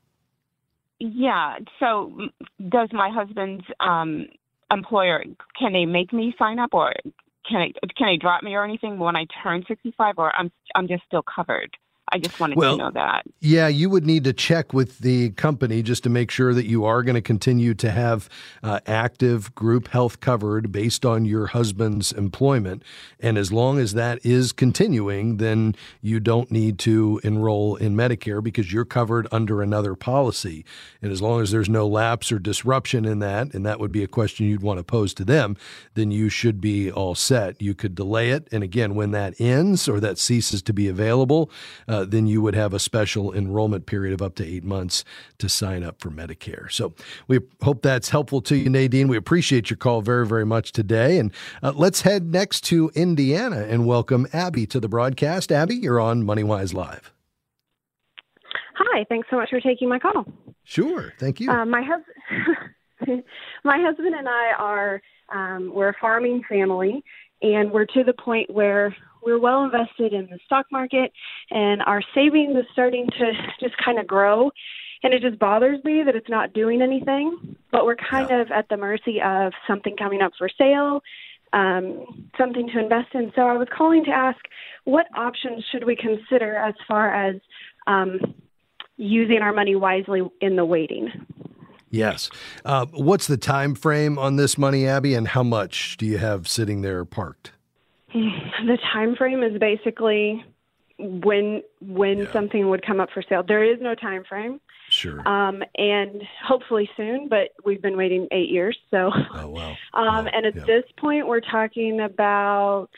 Yeah. 0.98 1.58
So, 1.80 2.12
does 2.70 2.88
my 2.92 3.10
husband's 3.10 3.64
um, 3.80 4.26
employer 4.70 5.22
can 5.58 5.74
they 5.74 5.84
make 5.84 6.14
me 6.14 6.34
sign 6.38 6.58
up, 6.58 6.70
or 6.72 6.94
can 7.48 7.60
I 7.60 7.72
can 7.96 8.08
they 8.08 8.16
drop 8.16 8.42
me 8.42 8.54
or 8.54 8.64
anything 8.64 8.98
when 8.98 9.16
I 9.16 9.26
turn 9.42 9.64
sixty 9.68 9.94
five, 9.98 10.14
or 10.16 10.34
I'm 10.34 10.50
I'm 10.74 10.88
just 10.88 11.02
still 11.06 11.22
covered? 11.22 11.70
I 12.12 12.18
just 12.18 12.38
wanted 12.40 12.56
well, 12.56 12.76
to 12.76 12.84
know 12.84 12.90
that. 12.92 13.24
Yeah, 13.40 13.68
you 13.68 13.90
would 13.90 14.04
need 14.04 14.24
to 14.24 14.32
check 14.32 14.72
with 14.72 14.98
the 14.98 15.30
company 15.30 15.82
just 15.82 16.02
to 16.04 16.10
make 16.10 16.30
sure 16.30 16.54
that 16.54 16.66
you 16.66 16.84
are 16.84 17.02
going 17.02 17.14
to 17.14 17.22
continue 17.22 17.74
to 17.74 17.90
have 17.90 18.28
uh, 18.62 18.80
active 18.86 19.54
group 19.54 19.88
health 19.88 20.20
covered 20.20 20.72
based 20.72 21.04
on 21.04 21.24
your 21.24 21.48
husband's 21.48 22.12
employment. 22.12 22.82
And 23.20 23.36
as 23.36 23.52
long 23.52 23.78
as 23.78 23.94
that 23.94 24.24
is 24.24 24.52
continuing, 24.52 25.38
then 25.38 25.74
you 26.00 26.20
don't 26.20 26.50
need 26.50 26.78
to 26.80 27.20
enroll 27.24 27.76
in 27.76 27.94
Medicare 27.94 28.42
because 28.42 28.72
you're 28.72 28.84
covered 28.84 29.26
under 29.32 29.62
another 29.62 29.94
policy. 29.94 30.64
And 31.02 31.12
as 31.12 31.22
long 31.22 31.40
as 31.40 31.50
there's 31.50 31.68
no 31.68 31.86
lapse 31.86 32.32
or 32.32 32.38
disruption 32.38 33.04
in 33.04 33.18
that, 33.20 33.54
and 33.54 33.64
that 33.66 33.80
would 33.80 33.92
be 33.92 34.02
a 34.02 34.08
question 34.08 34.46
you'd 34.46 34.62
want 34.62 34.78
to 34.78 34.84
pose 34.84 35.14
to 35.14 35.24
them, 35.24 35.56
then 35.94 36.10
you 36.10 36.28
should 36.28 36.60
be 36.60 36.90
all 36.90 37.14
set. 37.14 37.60
You 37.60 37.74
could 37.74 37.94
delay 37.94 38.30
it. 38.30 38.48
And 38.52 38.62
again, 38.62 38.94
when 38.94 39.10
that 39.12 39.40
ends 39.40 39.88
or 39.88 40.00
that 40.00 40.18
ceases 40.18 40.62
to 40.62 40.72
be 40.72 40.88
available, 40.88 41.50
uh, 41.86 41.97
uh, 41.98 42.04
then 42.04 42.26
you 42.26 42.40
would 42.40 42.54
have 42.54 42.72
a 42.72 42.78
special 42.78 43.32
enrollment 43.34 43.86
period 43.86 44.14
of 44.14 44.22
up 44.22 44.36
to 44.36 44.46
eight 44.46 44.64
months 44.64 45.04
to 45.38 45.48
sign 45.48 45.82
up 45.82 46.00
for 46.00 46.10
Medicare. 46.10 46.70
So 46.70 46.94
we 47.26 47.40
hope 47.62 47.82
that's 47.82 48.10
helpful 48.10 48.40
to 48.42 48.56
you, 48.56 48.70
Nadine. 48.70 49.08
We 49.08 49.16
appreciate 49.16 49.68
your 49.70 49.76
call 49.76 50.00
very, 50.00 50.26
very 50.26 50.46
much 50.46 50.72
today. 50.72 51.18
And 51.18 51.32
uh, 51.62 51.72
let's 51.74 52.02
head 52.02 52.30
next 52.30 52.60
to 52.64 52.90
Indiana 52.94 53.66
and 53.68 53.86
welcome 53.86 54.28
Abby 54.32 54.66
to 54.66 54.78
the 54.78 54.88
broadcast. 54.88 55.50
Abby, 55.50 55.74
you're 55.74 56.00
on 56.00 56.22
MoneyWise 56.22 56.72
Live. 56.72 57.12
Hi, 58.74 59.04
thanks 59.08 59.26
so 59.28 59.36
much 59.36 59.50
for 59.50 59.60
taking 59.60 59.88
my 59.88 59.98
call. 59.98 60.24
Sure, 60.62 61.12
thank 61.18 61.40
you. 61.40 61.50
Uh, 61.50 61.64
my 61.64 61.82
husband, 61.82 63.24
my 63.64 63.78
husband 63.80 64.14
and 64.14 64.28
I 64.28 64.52
are 64.56 65.02
um, 65.30 65.72
we're 65.74 65.88
a 65.88 65.94
farming 66.00 66.42
family, 66.48 67.02
and 67.42 67.70
we're 67.70 67.86
to 67.86 68.04
the 68.04 68.12
point 68.12 68.50
where 68.50 68.94
we're 69.28 69.38
well 69.38 69.64
invested 69.64 70.12
in 70.12 70.26
the 70.30 70.38
stock 70.46 70.66
market 70.72 71.12
and 71.50 71.82
our 71.82 72.02
savings 72.14 72.56
is 72.56 72.64
starting 72.72 73.06
to 73.18 73.32
just 73.60 73.76
kind 73.84 73.98
of 73.98 74.06
grow. 74.06 74.50
And 75.02 75.14
it 75.14 75.22
just 75.22 75.38
bothers 75.38 75.78
me 75.84 76.02
that 76.04 76.16
it's 76.16 76.28
not 76.28 76.52
doing 76.52 76.82
anything 76.82 77.56
but 77.70 77.84
we're 77.84 77.96
kind 77.96 78.28
yeah. 78.30 78.40
of 78.40 78.50
at 78.50 78.68
the 78.68 78.76
mercy 78.76 79.20
of 79.24 79.52
something 79.66 79.96
coming 79.96 80.22
up 80.22 80.32
for 80.36 80.48
sale 80.58 81.02
um, 81.52 82.28
something 82.36 82.68
to 82.68 82.78
invest 82.78 83.08
in. 83.14 83.32
So 83.34 83.42
i 83.42 83.56
was 83.56 83.68
calling 83.76 84.04
to 84.04 84.10
ask 84.10 84.38
what 84.84 85.06
options 85.16 85.64
should 85.70 85.84
we 85.84 85.96
consider 85.96 86.56
as 86.56 86.74
far 86.86 87.14
as 87.14 87.36
um, 87.86 88.18
using 88.96 89.38
our 89.38 89.52
money 89.52 89.76
wisely 89.76 90.22
in 90.40 90.56
the 90.56 90.64
waiting? 90.64 91.10
Yes. 91.90 92.28
Uh, 92.64 92.86
what's 92.92 93.26
the 93.26 93.38
time 93.38 93.74
frame 93.74 94.18
on 94.18 94.36
this 94.36 94.58
money 94.58 94.86
abby 94.86 95.14
and 95.14 95.28
how 95.28 95.42
much 95.42 95.96
do 95.96 96.04
you 96.04 96.18
have 96.18 96.46
sitting 96.46 96.82
there 96.82 97.04
parked 97.04 97.52
the 98.14 98.78
time 98.92 99.16
frame 99.16 99.42
is 99.42 99.58
basically 99.58 100.44
when 100.98 101.62
when 101.80 102.18
yeah. 102.18 102.32
something 102.32 102.68
would 102.68 102.84
come 102.84 103.00
up 103.00 103.10
for 103.12 103.22
sale. 103.28 103.42
There 103.46 103.64
is 103.64 103.78
no 103.80 103.94
time 103.94 104.24
frame. 104.28 104.60
Sure. 104.90 105.26
Um, 105.28 105.62
and 105.76 106.22
hopefully 106.42 106.88
soon, 106.96 107.28
but 107.28 107.50
we've 107.64 107.82
been 107.82 107.96
waiting 107.96 108.26
eight 108.32 108.48
years. 108.48 108.76
So. 108.90 109.10
Oh 109.34 109.48
wow. 109.48 109.70
um, 109.94 110.24
wow. 110.24 110.30
and 110.32 110.46
at 110.46 110.56
yeah. 110.56 110.64
this 110.64 110.84
point, 110.96 111.26
we're 111.26 111.40
talking 111.40 112.00
about 112.00 112.88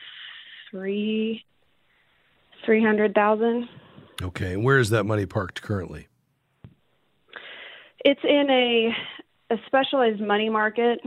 three 0.70 1.44
three 2.64 2.83
hundred 2.83 3.14
thousand. 3.14 3.68
Okay, 4.23 4.55
and 4.55 4.64
where 4.64 4.79
is 4.79 4.90
that 4.90 5.05
money 5.05 5.27
parked 5.27 5.62
currently? 5.62 6.09
It's 8.05 8.20
in 8.23 8.49
a 8.51 9.55
a 9.55 9.59
specialized 9.66 10.20
money 10.20 10.49
market. 10.49 11.01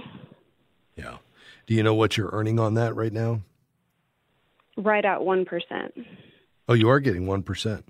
Yeah. 0.96 1.18
Do 1.66 1.74
you 1.74 1.82
know 1.82 1.96
what 1.96 2.18
you're 2.18 2.30
earning 2.34 2.60
on 2.60 2.74
that 2.74 2.96
right 2.96 3.14
now? 3.14 3.42
Right 4.78 5.04
at 5.04 5.20
1%. 5.20 6.06
Oh, 6.68 6.74
you 6.74 6.90
are 6.90 7.00
getting 7.00 7.26
1%. 7.26 7.84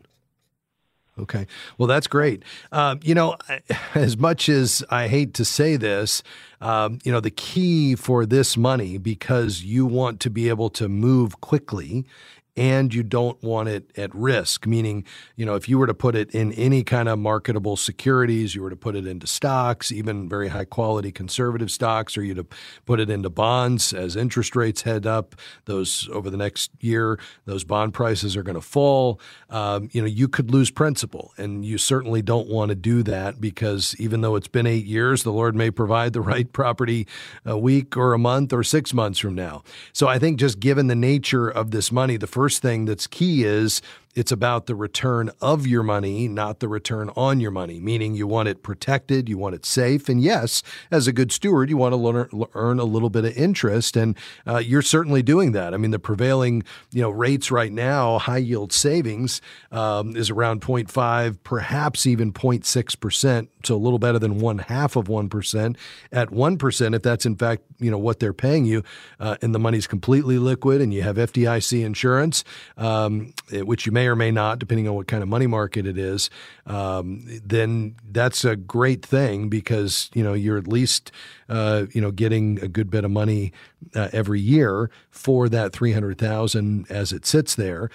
Okay. 1.19 1.45
Well, 1.77 1.87
that's 1.87 2.07
great. 2.07 2.43
Um, 2.71 2.99
you 3.03 3.13
know, 3.13 3.37
as 3.95 4.17
much 4.17 4.49
as 4.49 4.83
I 4.89 5.07
hate 5.07 5.33
to 5.35 5.45
say 5.45 5.75
this, 5.75 6.23
um, 6.59 6.99
you 7.03 7.11
know, 7.11 7.19
the 7.19 7.29
key 7.29 7.95
for 7.95 8.25
this 8.25 8.57
money, 8.57 8.97
because 8.97 9.63
you 9.63 9.85
want 9.85 10.19
to 10.21 10.29
be 10.29 10.49
able 10.49 10.69
to 10.71 10.89
move 10.89 11.39
quickly 11.39 12.05
and 12.55 12.93
you 12.93 13.01
don't 13.03 13.41
want 13.41 13.69
it 13.69 13.91
at 13.97 14.13
risk. 14.13 14.67
Meaning, 14.67 15.05
you 15.35 15.45
know, 15.45 15.55
if 15.55 15.67
you 15.67 15.79
were 15.79 15.87
to 15.87 15.93
put 15.93 16.15
it 16.15 16.31
in 16.31 16.51
any 16.53 16.83
kind 16.83 17.09
of 17.09 17.17
marketable 17.17 17.75
securities, 17.75 18.53
you 18.53 18.61
were 18.61 18.69
to 18.69 18.75
put 18.75 18.95
it 18.95 19.07
into 19.07 19.25
stocks, 19.25 19.91
even 19.91 20.29
very 20.29 20.49
high 20.49 20.65
quality 20.65 21.11
conservative 21.11 21.71
stocks, 21.71 22.17
or 22.17 22.23
you 22.23 22.33
to 22.33 22.45
put 22.85 22.99
it 22.99 23.09
into 23.09 23.29
bonds 23.29 23.93
as 23.93 24.15
interest 24.15 24.55
rates 24.55 24.83
head 24.83 25.05
up, 25.05 25.35
those 25.65 26.07
over 26.11 26.29
the 26.29 26.37
next 26.37 26.71
year, 26.79 27.19
those 27.45 27.63
bond 27.63 27.93
prices 27.93 28.37
are 28.37 28.43
going 28.43 28.55
to 28.55 28.61
fall. 28.61 29.19
Um, 29.49 29.89
you 29.91 30.01
know, 30.01 30.07
you 30.07 30.27
could 30.27 30.51
lose 30.51 30.69
principal, 30.69 31.33
and 31.37 31.65
you 31.65 31.77
certainly 31.77 32.21
don't 32.21 32.47
want 32.47 32.69
to 32.69 32.75
do 32.75 33.03
that 33.03 33.41
because 33.41 33.95
even 33.99 34.21
though 34.21 34.35
it's 34.35 34.47
been 34.47 34.67
eight 34.67 34.85
years, 34.85 35.23
the 35.23 35.31
Lord 35.31 35.55
may 35.55 35.71
provide 35.71 36.13
the 36.13 36.21
right 36.33 36.51
property 36.51 37.07
a 37.45 37.57
week 37.57 37.97
or 37.97 38.13
a 38.13 38.19
month 38.19 38.53
or 38.53 38.63
six 38.63 38.93
months 38.93 39.19
from 39.19 39.35
now. 39.35 39.63
So 39.91 40.07
I 40.07 40.19
think 40.19 40.39
just 40.39 40.59
given 40.59 40.87
the 40.87 40.95
nature 40.95 41.49
of 41.49 41.71
this 41.71 41.91
money, 41.91 42.17
the 42.17 42.27
first 42.27 42.42
first 42.43 42.61
thing 42.61 42.83
that's 42.83 43.07
key 43.07 43.45
is 43.45 43.81
it's 44.15 44.31
about 44.31 44.67
the 44.67 44.75
return 44.75 45.31
of 45.41 45.65
your 45.65 45.83
money, 45.83 46.27
not 46.27 46.59
the 46.59 46.67
return 46.67 47.09
on 47.15 47.39
your 47.39 47.51
money, 47.51 47.79
meaning 47.79 48.13
you 48.13 48.27
want 48.27 48.47
it 48.47 48.61
protected, 48.61 49.27
you 49.27 49.37
want 49.37 49.55
it 49.55 49.65
safe. 49.65 50.07
And 50.07 50.21
yes, 50.21 50.61
as 50.91 51.07
a 51.07 51.13
good 51.13 51.31
steward, 51.31 51.69
you 51.69 51.77
want 51.77 51.93
to 51.93 51.97
learn, 51.97 52.29
earn 52.53 52.79
a 52.79 52.83
little 52.83 53.09
bit 53.09 53.25
of 53.25 53.35
interest. 53.35 53.97
And 53.97 54.15
uh, 54.45 54.57
you're 54.57 54.81
certainly 54.81 55.23
doing 55.23 55.51
that. 55.53 55.73
I 55.73 55.77
mean, 55.77 55.91
the 55.91 55.99
prevailing 55.99 56.63
you 56.91 57.01
know 57.01 57.09
rates 57.09 57.49
right 57.49 57.71
now, 57.71 58.19
high 58.19 58.37
yield 58.37 58.71
savings 58.71 59.41
um, 59.71 60.15
is 60.15 60.29
around 60.29 60.61
0.5, 60.61 61.37
perhaps 61.43 62.05
even 62.05 62.31
0.6%. 62.31 63.47
So 63.63 63.75
a 63.75 63.77
little 63.77 63.99
better 63.99 64.19
than 64.19 64.39
one 64.39 64.59
half 64.59 64.95
of 64.95 65.07
1%. 65.07 65.77
At 66.11 66.29
1%, 66.29 66.95
if 66.95 67.01
that's 67.01 67.25
in 67.25 67.35
fact 67.35 67.63
you 67.79 67.89
know 67.89 67.97
what 67.97 68.19
they're 68.19 68.33
paying 68.33 68.65
you, 68.65 68.83
uh, 69.19 69.37
and 69.41 69.55
the 69.55 69.59
money's 69.59 69.87
completely 69.87 70.37
liquid 70.37 70.81
and 70.81 70.93
you 70.93 71.01
have 71.01 71.15
FDIC 71.15 71.83
insurance, 71.83 72.43
um, 72.77 73.33
which 73.51 73.85
you 73.85 73.91
may 73.91 74.02
may 74.03 74.09
or 74.09 74.15
may 74.15 74.31
not, 74.31 74.59
depending 74.59 74.87
on 74.87 74.95
what 74.95 75.07
kind 75.07 75.23
of 75.23 75.29
money 75.29 75.47
market 75.47 75.85
it 75.85 75.97
is, 75.97 76.29
um, 76.65 77.25
then 77.43 77.95
that's 78.11 78.43
a 78.43 78.55
great 78.55 79.05
thing 79.05 79.47
because 79.49 80.09
you 80.13 80.23
know 80.23 80.33
you're 80.33 80.57
at 80.57 80.67
least 80.67 81.11
uh, 81.49 81.85
you 81.91 82.01
know 82.01 82.11
getting 82.11 82.61
a 82.61 82.67
good 82.67 82.89
bit 82.89 83.05
of 83.05 83.11
money 83.11 83.53
uh, 83.95 84.09
every 84.11 84.41
year 84.41 84.89
for 85.09 85.47
that 85.47 85.71
three 85.71 85.93
hundred 85.93 86.17
thousand 86.17 86.85
as 86.89 87.13
it 87.13 87.25
sits 87.25 87.55
there 87.55 87.89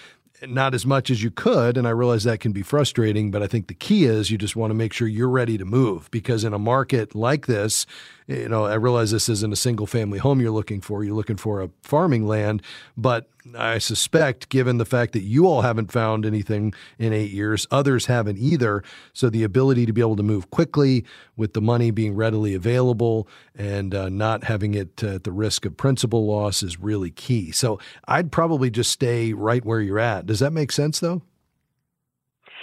not 0.46 0.72
as 0.72 0.86
much 0.86 1.10
as 1.10 1.20
you 1.20 1.32
could. 1.32 1.76
And 1.76 1.84
I 1.84 1.90
realize 1.90 2.22
that 2.22 2.38
can 2.38 2.52
be 2.52 2.62
frustrating, 2.62 3.32
but 3.32 3.42
I 3.42 3.48
think 3.48 3.66
the 3.66 3.74
key 3.74 4.04
is 4.04 4.30
you 4.30 4.38
just 4.38 4.54
want 4.54 4.70
to 4.70 4.74
make 4.74 4.92
sure 4.92 5.08
you're 5.08 5.28
ready 5.28 5.58
to 5.58 5.64
move 5.64 6.08
because 6.12 6.44
in 6.44 6.52
a 6.52 6.60
market 6.60 7.12
like 7.12 7.46
this, 7.46 7.86
you 8.28 8.48
know, 8.48 8.66
I 8.66 8.74
realize 8.74 9.10
this 9.10 9.30
isn't 9.30 9.52
a 9.54 9.56
single 9.56 9.86
family 9.86 10.18
home 10.18 10.40
you're 10.40 10.50
looking 10.50 10.82
for. 10.82 11.02
You're 11.02 11.16
looking 11.16 11.38
for 11.38 11.62
a 11.62 11.70
farming 11.82 12.26
land, 12.26 12.62
but 12.94 13.30
I 13.56 13.78
suspect, 13.78 14.50
given 14.50 14.76
the 14.76 14.84
fact 14.84 15.14
that 15.14 15.22
you 15.22 15.46
all 15.46 15.62
haven't 15.62 15.90
found 15.90 16.26
anything 16.26 16.74
in 16.98 17.14
eight 17.14 17.30
years, 17.30 17.66
others 17.70 18.04
haven't 18.04 18.36
either. 18.36 18.84
So 19.14 19.30
the 19.30 19.44
ability 19.44 19.86
to 19.86 19.94
be 19.94 20.02
able 20.02 20.16
to 20.16 20.22
move 20.22 20.50
quickly 20.50 21.06
with 21.38 21.54
the 21.54 21.62
money 21.62 21.90
being 21.90 22.14
readily 22.14 22.52
available 22.52 23.26
and 23.54 23.94
uh, 23.94 24.10
not 24.10 24.44
having 24.44 24.74
it 24.74 25.02
uh, 25.02 25.14
at 25.14 25.24
the 25.24 25.32
risk 25.32 25.64
of 25.64 25.78
principal 25.78 26.26
loss 26.26 26.62
is 26.62 26.78
really 26.78 27.10
key. 27.10 27.50
So 27.50 27.80
I'd 28.06 28.30
probably 28.30 28.70
just 28.70 28.90
stay 28.90 29.32
right 29.32 29.64
where 29.64 29.80
you're 29.80 29.98
at. 29.98 30.26
Does 30.26 30.40
that 30.40 30.52
make 30.52 30.70
sense, 30.70 31.00
though? 31.00 31.22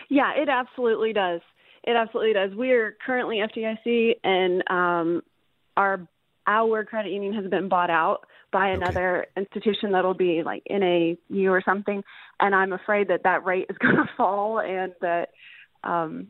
Yeah, 0.10 0.32
it 0.36 0.47
absolutely 0.47 1.12
does. 1.12 1.41
It 1.84 1.95
absolutely 1.95 2.34
does. 2.34 2.54
We 2.56 2.71
are 2.71 2.95
currently 3.04 3.38
FDIC, 3.38 4.17
and 4.23 4.63
um, 4.69 5.23
our 5.78 6.08
our 6.48 6.86
credit 6.86 7.12
union 7.12 7.34
has 7.34 7.50
been 7.50 7.70
bought 7.70 7.90
out 7.90 8.28
by 8.52 8.70
another 8.70 9.22
okay. 9.22 9.30
institution 9.42 9.92
that'll 9.92 10.14
be 10.14 10.44
like 10.44 10.64
NAU 10.70 11.50
or 11.52 11.62
something, 11.66 12.04
and 12.40 12.56
I'm 12.56 12.74
afraid 12.74 13.08
that 13.10 13.24
that 13.24 13.46
rate 13.46 13.68
is 13.70 13.78
going 13.80 13.96
to 13.96 14.10
fall 14.16 14.60
and 14.60 14.94
that 15.02 15.30
um, 15.84 16.30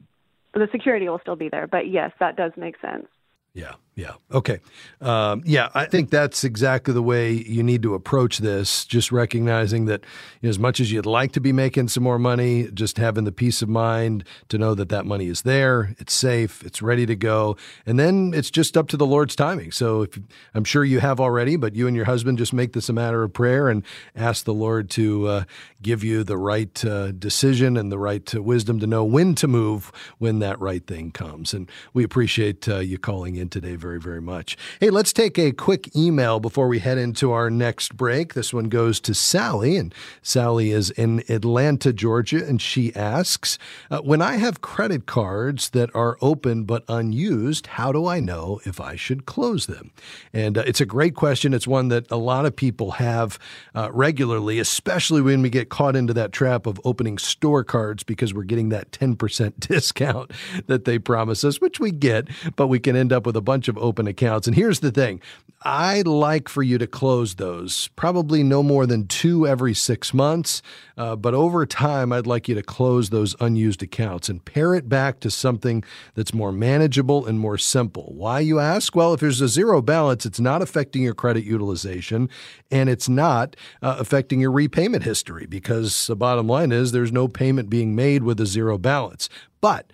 the 0.54 0.68
security 0.72 1.08
will 1.10 1.20
still 1.20 1.36
be 1.36 1.50
there. 1.50 1.68
But 1.68 1.90
yes, 1.90 2.12
that 2.20 2.38
does 2.38 2.52
make 2.56 2.76
sense. 2.80 3.08
Yeah, 3.54 3.76
yeah. 3.96 4.16
Okay. 4.30 4.60
Um, 5.00 5.42
yeah, 5.46 5.70
I 5.74 5.86
think 5.86 6.10
that's 6.10 6.44
exactly 6.44 6.94
the 6.94 7.02
way 7.02 7.32
you 7.32 7.64
need 7.64 7.82
to 7.84 7.94
approach 7.94 8.40
this. 8.40 8.84
Just 8.84 9.10
recognizing 9.10 9.86
that 9.86 10.04
you 10.42 10.48
know, 10.48 10.50
as 10.50 10.60
much 10.60 10.82
as 10.82 10.92
you'd 10.92 11.06
like 11.06 11.32
to 11.32 11.40
be 11.40 11.54
making 11.54 11.88
some 11.88 12.04
more 12.04 12.20
money, 12.20 12.70
just 12.74 12.98
having 12.98 13.24
the 13.24 13.32
peace 13.32 13.62
of 13.62 13.70
mind 13.70 14.26
to 14.50 14.58
know 14.58 14.76
that 14.76 14.90
that 14.90 15.06
money 15.06 15.28
is 15.28 15.44
there, 15.44 15.96
it's 15.98 16.14
safe, 16.14 16.62
it's 16.66 16.82
ready 16.82 17.06
to 17.06 17.16
go. 17.16 17.56
And 17.86 17.98
then 17.98 18.34
it's 18.36 18.52
just 18.52 18.76
up 18.76 18.90
to 18.90 18.98
the 18.98 19.06
Lord's 19.06 19.34
timing. 19.34 19.72
So 19.72 20.02
if, 20.02 20.20
I'm 20.54 20.66
sure 20.66 20.84
you 20.84 21.00
have 21.00 21.22
already, 21.22 21.56
but 21.56 21.74
you 21.74 21.88
and 21.88 21.96
your 21.96 22.06
husband 22.06 22.38
just 22.38 22.52
make 22.52 22.74
this 22.74 22.90
a 22.90 22.94
matter 22.94 23.24
of 23.24 23.32
prayer 23.32 23.70
and 23.70 23.82
ask 24.14 24.44
the 24.44 24.54
Lord 24.54 24.90
to 24.92 25.28
uh, 25.28 25.44
give 25.82 26.04
you 26.04 26.26
the 26.26 26.38
right 26.38 26.84
uh, 26.84 27.14
decision 27.14 27.78
and 27.78 27.94
the 27.94 27.98
right 27.98 28.36
uh, 28.36 28.44
wisdom 28.44 28.78
to 28.82 28.88
know 28.88 29.06
when 29.06 29.36
to 29.36 29.48
move 29.48 29.94
when 30.18 30.40
that 30.40 30.60
right 30.60 30.86
thing 30.86 31.12
comes. 31.12 31.54
And 31.54 31.72
we 31.94 32.04
appreciate 32.04 32.68
uh, 32.68 32.80
you 32.80 32.98
calling 32.98 33.38
in 33.38 33.48
today 33.48 33.78
very, 33.86 34.00
very 34.00 34.22
much. 34.22 34.58
Hey, 34.80 34.90
let's 34.90 35.14
take 35.14 35.38
a 35.38 35.52
quick 35.52 35.96
email 35.96 36.40
before 36.40 36.68
we 36.68 36.80
head 36.80 36.98
into 36.98 37.32
our 37.32 37.52
next 37.52 37.96
break. 37.96 38.34
This 38.34 38.52
one 38.52 38.68
goes 38.68 39.00
to 39.02 39.14
Sally, 39.14 39.78
and 39.78 39.94
Sally 40.24 40.72
is 40.72 40.90
in 40.90 41.24
Atlanta, 41.30 41.94
Georgia, 41.94 42.44
and 42.44 42.60
she 42.60 42.96
asks 42.96 43.60
uh, 43.92 44.00
When 44.00 44.24
I 44.24 44.38
have 44.38 44.62
credit 44.62 45.06
cards 45.06 45.70
that 45.70 45.94
are 45.94 46.18
open 46.20 46.64
but 46.64 46.84
unused, 46.90 47.68
how 47.68 47.92
do 47.92 48.08
I 48.08 48.20
know 48.20 48.60
if 48.66 48.82
I 48.82 48.96
should 48.96 49.28
close 49.28 49.68
them? 49.68 49.92
And 50.34 50.58
uh, 50.58 50.64
it's 50.66 50.82
a 50.82 50.86
great 50.88 51.14
question. 51.14 51.54
It's 51.54 51.68
one 51.68 51.90
that 51.90 52.10
a 52.10 52.18
lot 52.18 52.48
of 52.48 52.56
people 52.56 52.92
have 52.94 53.38
uh, 53.76 53.92
regularly, 53.94 54.58
especially 54.58 55.22
when 55.22 55.44
we 55.44 55.52
get 55.52 55.70
caught 55.70 55.96
into 55.96 56.14
that 56.14 56.32
trap 56.32 56.66
of 56.66 56.82
opening 56.84 57.20
store 57.20 57.64
cards 57.64 58.02
because 58.02 58.34
we're 58.34 58.46
getting 58.46 58.70
that 58.70 58.90
10% 58.90 59.60
discount 59.60 60.32
that 60.66 60.86
they 60.86 60.98
promise 60.98 61.44
us, 61.44 61.62
which 61.62 61.80
we 61.80 61.92
get, 61.92 62.28
but 62.56 62.66
we 62.66 62.80
can 62.80 62.96
end 62.96 63.14
up 63.14 63.28
with 63.28 63.36
a 63.36 63.42
bunch 63.42 63.68
of 63.68 63.75
open 63.78 64.08
accounts. 64.08 64.48
And 64.48 64.56
here's 64.56 64.80
the 64.80 64.92
thing 64.92 65.22
I'd 65.68 66.06
like 66.06 66.48
for 66.48 66.62
you 66.62 66.78
to 66.78 66.86
close 66.86 67.36
those, 67.36 67.88
probably 67.96 68.44
no 68.44 68.62
more 68.62 68.86
than 68.86 69.08
two 69.08 69.48
every 69.48 69.74
six 69.74 70.14
months. 70.14 70.62
Uh, 70.96 71.16
but 71.16 71.34
over 71.34 71.66
time, 71.66 72.14
I'd 72.14 72.28
like 72.28 72.48
you 72.48 72.54
to 72.54 72.62
close 72.62 73.10
those 73.10 73.36
unused 73.40 73.82
accounts 73.82 74.30
and 74.30 74.46
pare 74.46 74.76
it 74.76 74.88
back 74.88 75.20
to 75.22 75.32
something 75.32 75.84
that's 76.14 76.36
more 76.36 76.52
manageable 76.52 77.26
and 77.26 77.40
more 77.40 77.58
simple. 77.58 78.14
Why, 78.16 78.42
you 78.42 78.60
ask? 78.60 78.96
Well, 78.96 79.16
if 79.16 79.22
there's 79.22 79.42
a 79.42 79.48
zero 79.48 79.82
balance, 79.82 80.24
it's 80.24 80.40
not 80.40 80.62
affecting 80.62 81.02
your 81.02 81.16
credit 81.16 81.44
utilization 81.46 82.30
and 82.70 82.88
it's 82.88 83.10
not 83.10 83.56
uh, 83.82 83.96
affecting 83.98 84.40
your 84.40 84.52
repayment 84.52 85.04
history 85.04 85.48
because 85.48 86.06
the 86.06 86.16
bottom 86.16 86.48
line 86.48 86.72
is 86.72 86.92
there's 86.92 87.12
no 87.12 87.28
payment 87.28 87.72
being 87.72 87.96
made 87.96 88.22
with 88.22 88.40
a 88.40 88.46
zero 88.46 88.78
balance. 88.78 89.30
But 89.62 89.92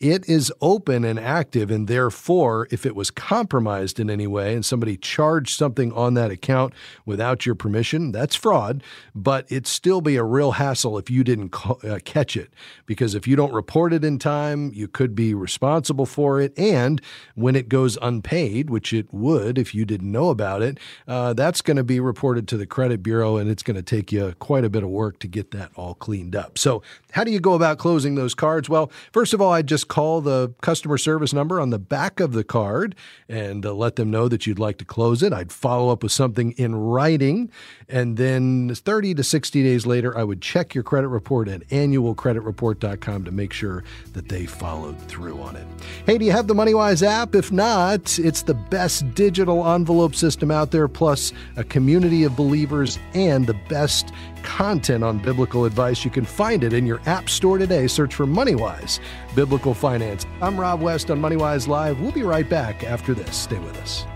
it 0.00 0.26
is 0.26 0.50
open 0.62 1.04
and 1.04 1.20
active. 1.20 1.70
And 1.70 1.86
therefore, 1.86 2.66
if 2.70 2.86
it 2.86 2.96
was 2.96 3.10
compromised 3.10 4.00
in 4.00 4.08
any 4.08 4.26
way 4.26 4.54
and 4.54 4.64
somebody 4.64 4.96
charged 4.96 5.56
something 5.56 5.92
on 5.92 6.14
that 6.14 6.30
account 6.30 6.72
without 7.04 7.44
your 7.44 7.54
permission, 7.54 8.10
that's 8.10 8.34
fraud. 8.34 8.82
But 9.14 9.44
it'd 9.52 9.66
still 9.66 10.00
be 10.00 10.16
a 10.16 10.24
real 10.24 10.52
hassle 10.52 10.96
if 10.96 11.10
you 11.10 11.22
didn't 11.22 11.54
uh, 11.84 11.98
catch 12.02 12.34
it. 12.34 12.50
Because 12.86 13.14
if 13.14 13.28
you 13.28 13.36
don't 13.36 13.52
report 13.52 13.92
it 13.92 14.02
in 14.02 14.18
time, 14.18 14.72
you 14.72 14.88
could 14.88 15.14
be 15.14 15.34
responsible 15.34 16.06
for 16.06 16.40
it. 16.40 16.58
And 16.58 17.02
when 17.34 17.54
it 17.54 17.68
goes 17.68 17.98
unpaid, 18.00 18.70
which 18.70 18.94
it 18.94 19.12
would 19.12 19.58
if 19.58 19.74
you 19.74 19.84
didn't 19.84 20.10
know 20.10 20.30
about 20.30 20.62
it, 20.62 20.78
uh, 21.06 21.34
that's 21.34 21.60
going 21.60 21.76
to 21.76 21.84
be 21.84 22.00
reported 22.00 22.48
to 22.48 22.56
the 22.56 22.66
credit 22.66 23.02
bureau 23.02 23.36
and 23.36 23.50
it's 23.50 23.62
going 23.62 23.76
to 23.76 23.82
take 23.82 24.10
you 24.10 24.34
quite 24.38 24.64
a 24.64 24.70
bit 24.70 24.82
of 24.82 24.88
work 24.88 25.18
to 25.18 25.28
get 25.28 25.50
that 25.50 25.70
all 25.76 25.94
cleaned 25.94 26.34
up. 26.34 26.56
So, 26.56 26.82
how 27.12 27.24
do 27.24 27.32
you 27.32 27.40
go 27.40 27.54
about 27.54 27.78
closing 27.78 28.14
those 28.14 28.34
cards? 28.34 28.68
Well, 28.68 28.90
first 29.12 29.34
of 29.34 29.42
all, 29.42 29.52
I 29.52 29.62
just 29.62 29.88
call 29.90 30.20
the 30.20 30.54
customer 30.62 30.96
service 30.96 31.34
number 31.34 31.60
on 31.60 31.70
the 31.70 31.78
back 31.78 32.20
of 32.20 32.32
the 32.32 32.44
card 32.44 32.94
and 33.28 33.66
uh, 33.66 33.74
let 33.74 33.96
them 33.96 34.10
know 34.10 34.28
that 34.28 34.46
you'd 34.46 34.58
like 34.58 34.78
to 34.78 34.84
close 34.84 35.22
it. 35.22 35.32
I'd 35.32 35.52
follow 35.52 35.90
up 35.90 36.02
with 36.02 36.12
something 36.12 36.52
in 36.52 36.76
writing. 36.76 37.50
And 37.88 38.16
then 38.16 38.72
30 38.72 39.14
to 39.16 39.24
60 39.24 39.62
days 39.62 39.86
later, 39.86 40.16
I 40.16 40.22
would 40.22 40.40
check 40.40 40.74
your 40.74 40.84
credit 40.84 41.08
report 41.08 41.48
at 41.48 41.66
annualcreditreport.com 41.68 43.24
to 43.24 43.30
make 43.32 43.52
sure 43.52 43.82
that 44.12 44.28
they 44.28 44.46
followed 44.46 44.98
through 45.02 45.40
on 45.40 45.56
it. 45.56 45.66
Hey, 46.06 46.18
do 46.18 46.24
you 46.24 46.32
have 46.32 46.46
the 46.46 46.54
MoneyWise 46.54 47.02
app? 47.02 47.34
If 47.34 47.50
not, 47.50 48.16
it's 48.20 48.42
the 48.42 48.54
best 48.54 49.12
digital 49.14 49.66
envelope 49.66 50.14
system 50.14 50.52
out 50.52 50.70
there, 50.70 50.86
plus 50.86 51.32
a 51.56 51.64
community 51.64 52.22
of 52.22 52.36
believers 52.36 53.00
and 53.12 53.44
the 53.44 53.58
best 53.68 54.12
content 54.42 55.04
on 55.04 55.18
biblical 55.18 55.64
advice. 55.64 56.04
You 56.04 56.10
can 56.10 56.24
find 56.24 56.64
it 56.64 56.72
in 56.72 56.86
your 56.86 57.00
app 57.06 57.28
store 57.28 57.58
today. 57.58 57.86
Search 57.86 58.14
for 58.14 58.26
MoneyWise 58.26 59.00
Biblical 59.34 59.74
Finance. 59.74 60.26
I'm 60.40 60.58
Rob 60.58 60.80
West 60.80 61.10
on 61.10 61.20
MoneyWise 61.20 61.68
Live. 61.68 62.00
We'll 62.00 62.12
be 62.12 62.22
right 62.22 62.48
back 62.48 62.84
after 62.84 63.14
this. 63.14 63.36
Stay 63.36 63.58
with 63.58 63.76
us. 63.78 64.06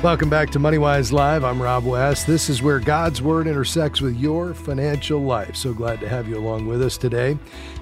Welcome 0.00 0.30
back 0.30 0.50
to 0.50 0.60
MoneyWise 0.60 1.10
Live. 1.10 1.42
I'm 1.42 1.60
Rob 1.60 1.84
West. 1.84 2.28
This 2.28 2.48
is 2.48 2.62
where 2.62 2.78
God's 2.78 3.20
Word 3.20 3.48
intersects 3.48 4.00
with 4.00 4.16
your 4.16 4.54
financial 4.54 5.20
life. 5.20 5.56
So 5.56 5.74
glad 5.74 5.98
to 6.00 6.08
have 6.08 6.28
you 6.28 6.38
along 6.38 6.68
with 6.68 6.82
us 6.82 6.96
today. 6.96 7.36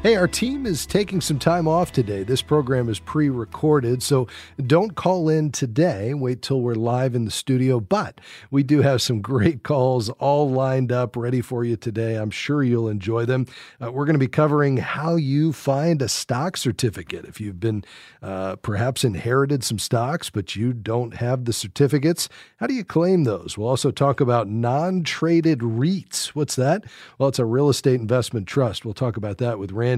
Hey, 0.07 0.15
our 0.15 0.29
team 0.29 0.67
is 0.67 0.87
taking 0.87 1.21
some 1.21 1.41
time 1.41 1.67
off 1.67 1.91
today. 1.91 2.23
This 2.23 2.41
program 2.41 2.89
is 2.89 3.01
pre 3.01 3.29
recorded, 3.29 4.05
so 4.05 4.29
don't 4.65 4.95
call 4.95 5.29
in 5.29 5.51
today. 5.51 6.15
Wait 6.15 6.43
till 6.43 6.61
we're 6.61 6.77
live 6.77 7.17
in 7.17 7.25
the 7.25 7.31
studio. 7.33 7.81
But 7.81 8.21
we 8.53 8.63
do 8.63 8.83
have 8.83 9.03
some 9.03 9.21
great 9.21 9.65
calls 9.65 10.09
all 10.11 10.49
lined 10.49 10.93
up 10.93 11.17
ready 11.17 11.41
for 11.41 11.65
you 11.65 11.75
today. 11.75 12.15
I'm 12.15 12.31
sure 12.31 12.63
you'll 12.63 12.89
enjoy 12.89 13.25
them. 13.25 13.47
Uh, 13.83 13.91
we're 13.91 14.05
going 14.05 14.15
to 14.15 14.21
be 14.21 14.29
covering 14.29 14.77
how 14.77 15.17
you 15.17 15.53
find 15.53 16.01
a 16.01 16.09
stock 16.09 16.57
certificate. 16.57 17.25
If 17.25 17.41
you've 17.41 17.59
been 17.59 17.83
uh, 18.23 18.55
perhaps 18.63 19.03
inherited 19.03 19.65
some 19.65 19.81
stocks, 19.81 20.31
but 20.31 20.55
you 20.55 20.73
don't 20.73 21.15
have 21.15 21.47
the 21.47 21.53
certificates. 21.53 22.29
How 22.59 22.69
do 22.69 22.75
you 22.75 22.85
claim 22.85 23.25
those? 23.25 23.59
We'll 23.59 23.67
also 23.67 23.91
talk 23.91 24.21
about 24.21 24.47
non 24.47 25.03
traded 25.03 25.63
REITs. 25.63 26.29
What's 26.29 26.55
that? 26.55 26.85
Well, 27.19 27.29
it's 27.29 27.41
a 27.41 27.45
real 27.45 27.69
estate 27.69 27.99
investment 28.01 28.47
trust. 28.47 28.85
We'll 28.85 28.95
talk 28.95 29.17
about 29.17 29.39
that 29.39 29.59
with 29.59 29.73
Randy. 29.73 29.96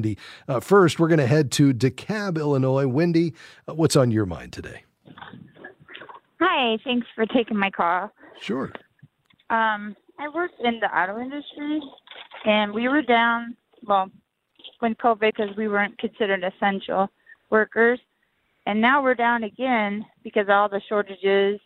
Uh, 0.49 0.61
first, 0.61 0.99
we're 0.99 1.09
going 1.09 1.19
to 1.19 1.27
head 1.27 1.51
to 1.53 1.73
DeKalb, 1.73 2.39
Illinois. 2.39 2.87
Wendy, 2.87 3.35
uh, 3.69 3.75
what's 3.75 3.97
on 3.97 4.11
your 4.11 4.27
mind 4.27 4.53
today? 4.53 4.85
Hi, 6.41 6.79
thanks 6.85 7.07
for 7.15 7.27
taking 7.27 7.57
my 7.57 7.71
call. 7.71 8.11
Sure. 8.41 8.73
Um, 9.51 9.97
I 10.19 10.29
work 10.35 10.51
in 10.63 10.81
the 10.81 10.87
auto 10.87 11.21
industry, 11.21 11.81
and 12.45 12.73
we 12.73 12.89
were 12.89 13.03
down, 13.03 13.57
well, 13.87 14.11
when 14.81 14.95
COVID, 14.95 15.33
because 15.37 15.57
we 15.57 15.69
weren't 15.69 15.99
considered 15.99 16.45
essential 16.45 17.09
workers. 17.51 17.99
And 18.67 18.81
now 18.81 19.03
we're 19.03 19.15
down 19.15 19.45
again 19.45 20.05
because 20.23 20.47
all 20.49 20.69
the 20.69 20.83
shortages 20.89 21.59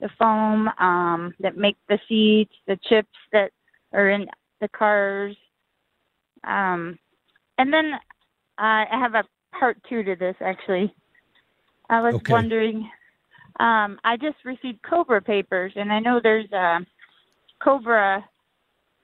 the 0.00 0.08
foam 0.18 0.68
um, 0.78 1.34
that 1.40 1.56
make 1.56 1.76
the 1.88 1.98
seats, 2.08 2.54
the 2.66 2.78
chips 2.88 3.16
that 3.32 3.50
are 3.92 4.10
in 4.10 4.26
the 4.60 4.68
cars. 4.68 5.36
Um, 6.44 6.98
and 7.58 7.72
then 7.72 7.92
uh, 7.94 7.98
I 8.58 8.86
have 8.90 9.14
a 9.14 9.24
part 9.58 9.76
two 9.88 10.02
to 10.02 10.16
this 10.16 10.36
actually. 10.40 10.94
I 11.90 12.00
was 12.00 12.14
okay. 12.14 12.32
wondering. 12.32 12.90
Um, 13.60 13.98
I 14.04 14.16
just 14.16 14.36
received 14.44 14.80
Cobra 14.88 15.20
papers, 15.20 15.72
and 15.74 15.92
I 15.92 15.98
know 15.98 16.20
there's 16.22 16.50
a 16.52 16.78
Cobra, 17.62 18.24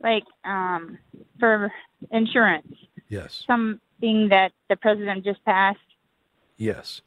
like 0.03 0.25
um, 0.45 0.99
for 1.41 1.73
insurance. 2.13 2.73
Yes. 3.09 3.45
Something 3.47 4.29
that 4.29 4.53
the 4.69 4.77
president 4.77 5.25
just 5.25 5.45
passed. 5.45 5.79
Yes. 6.57 7.03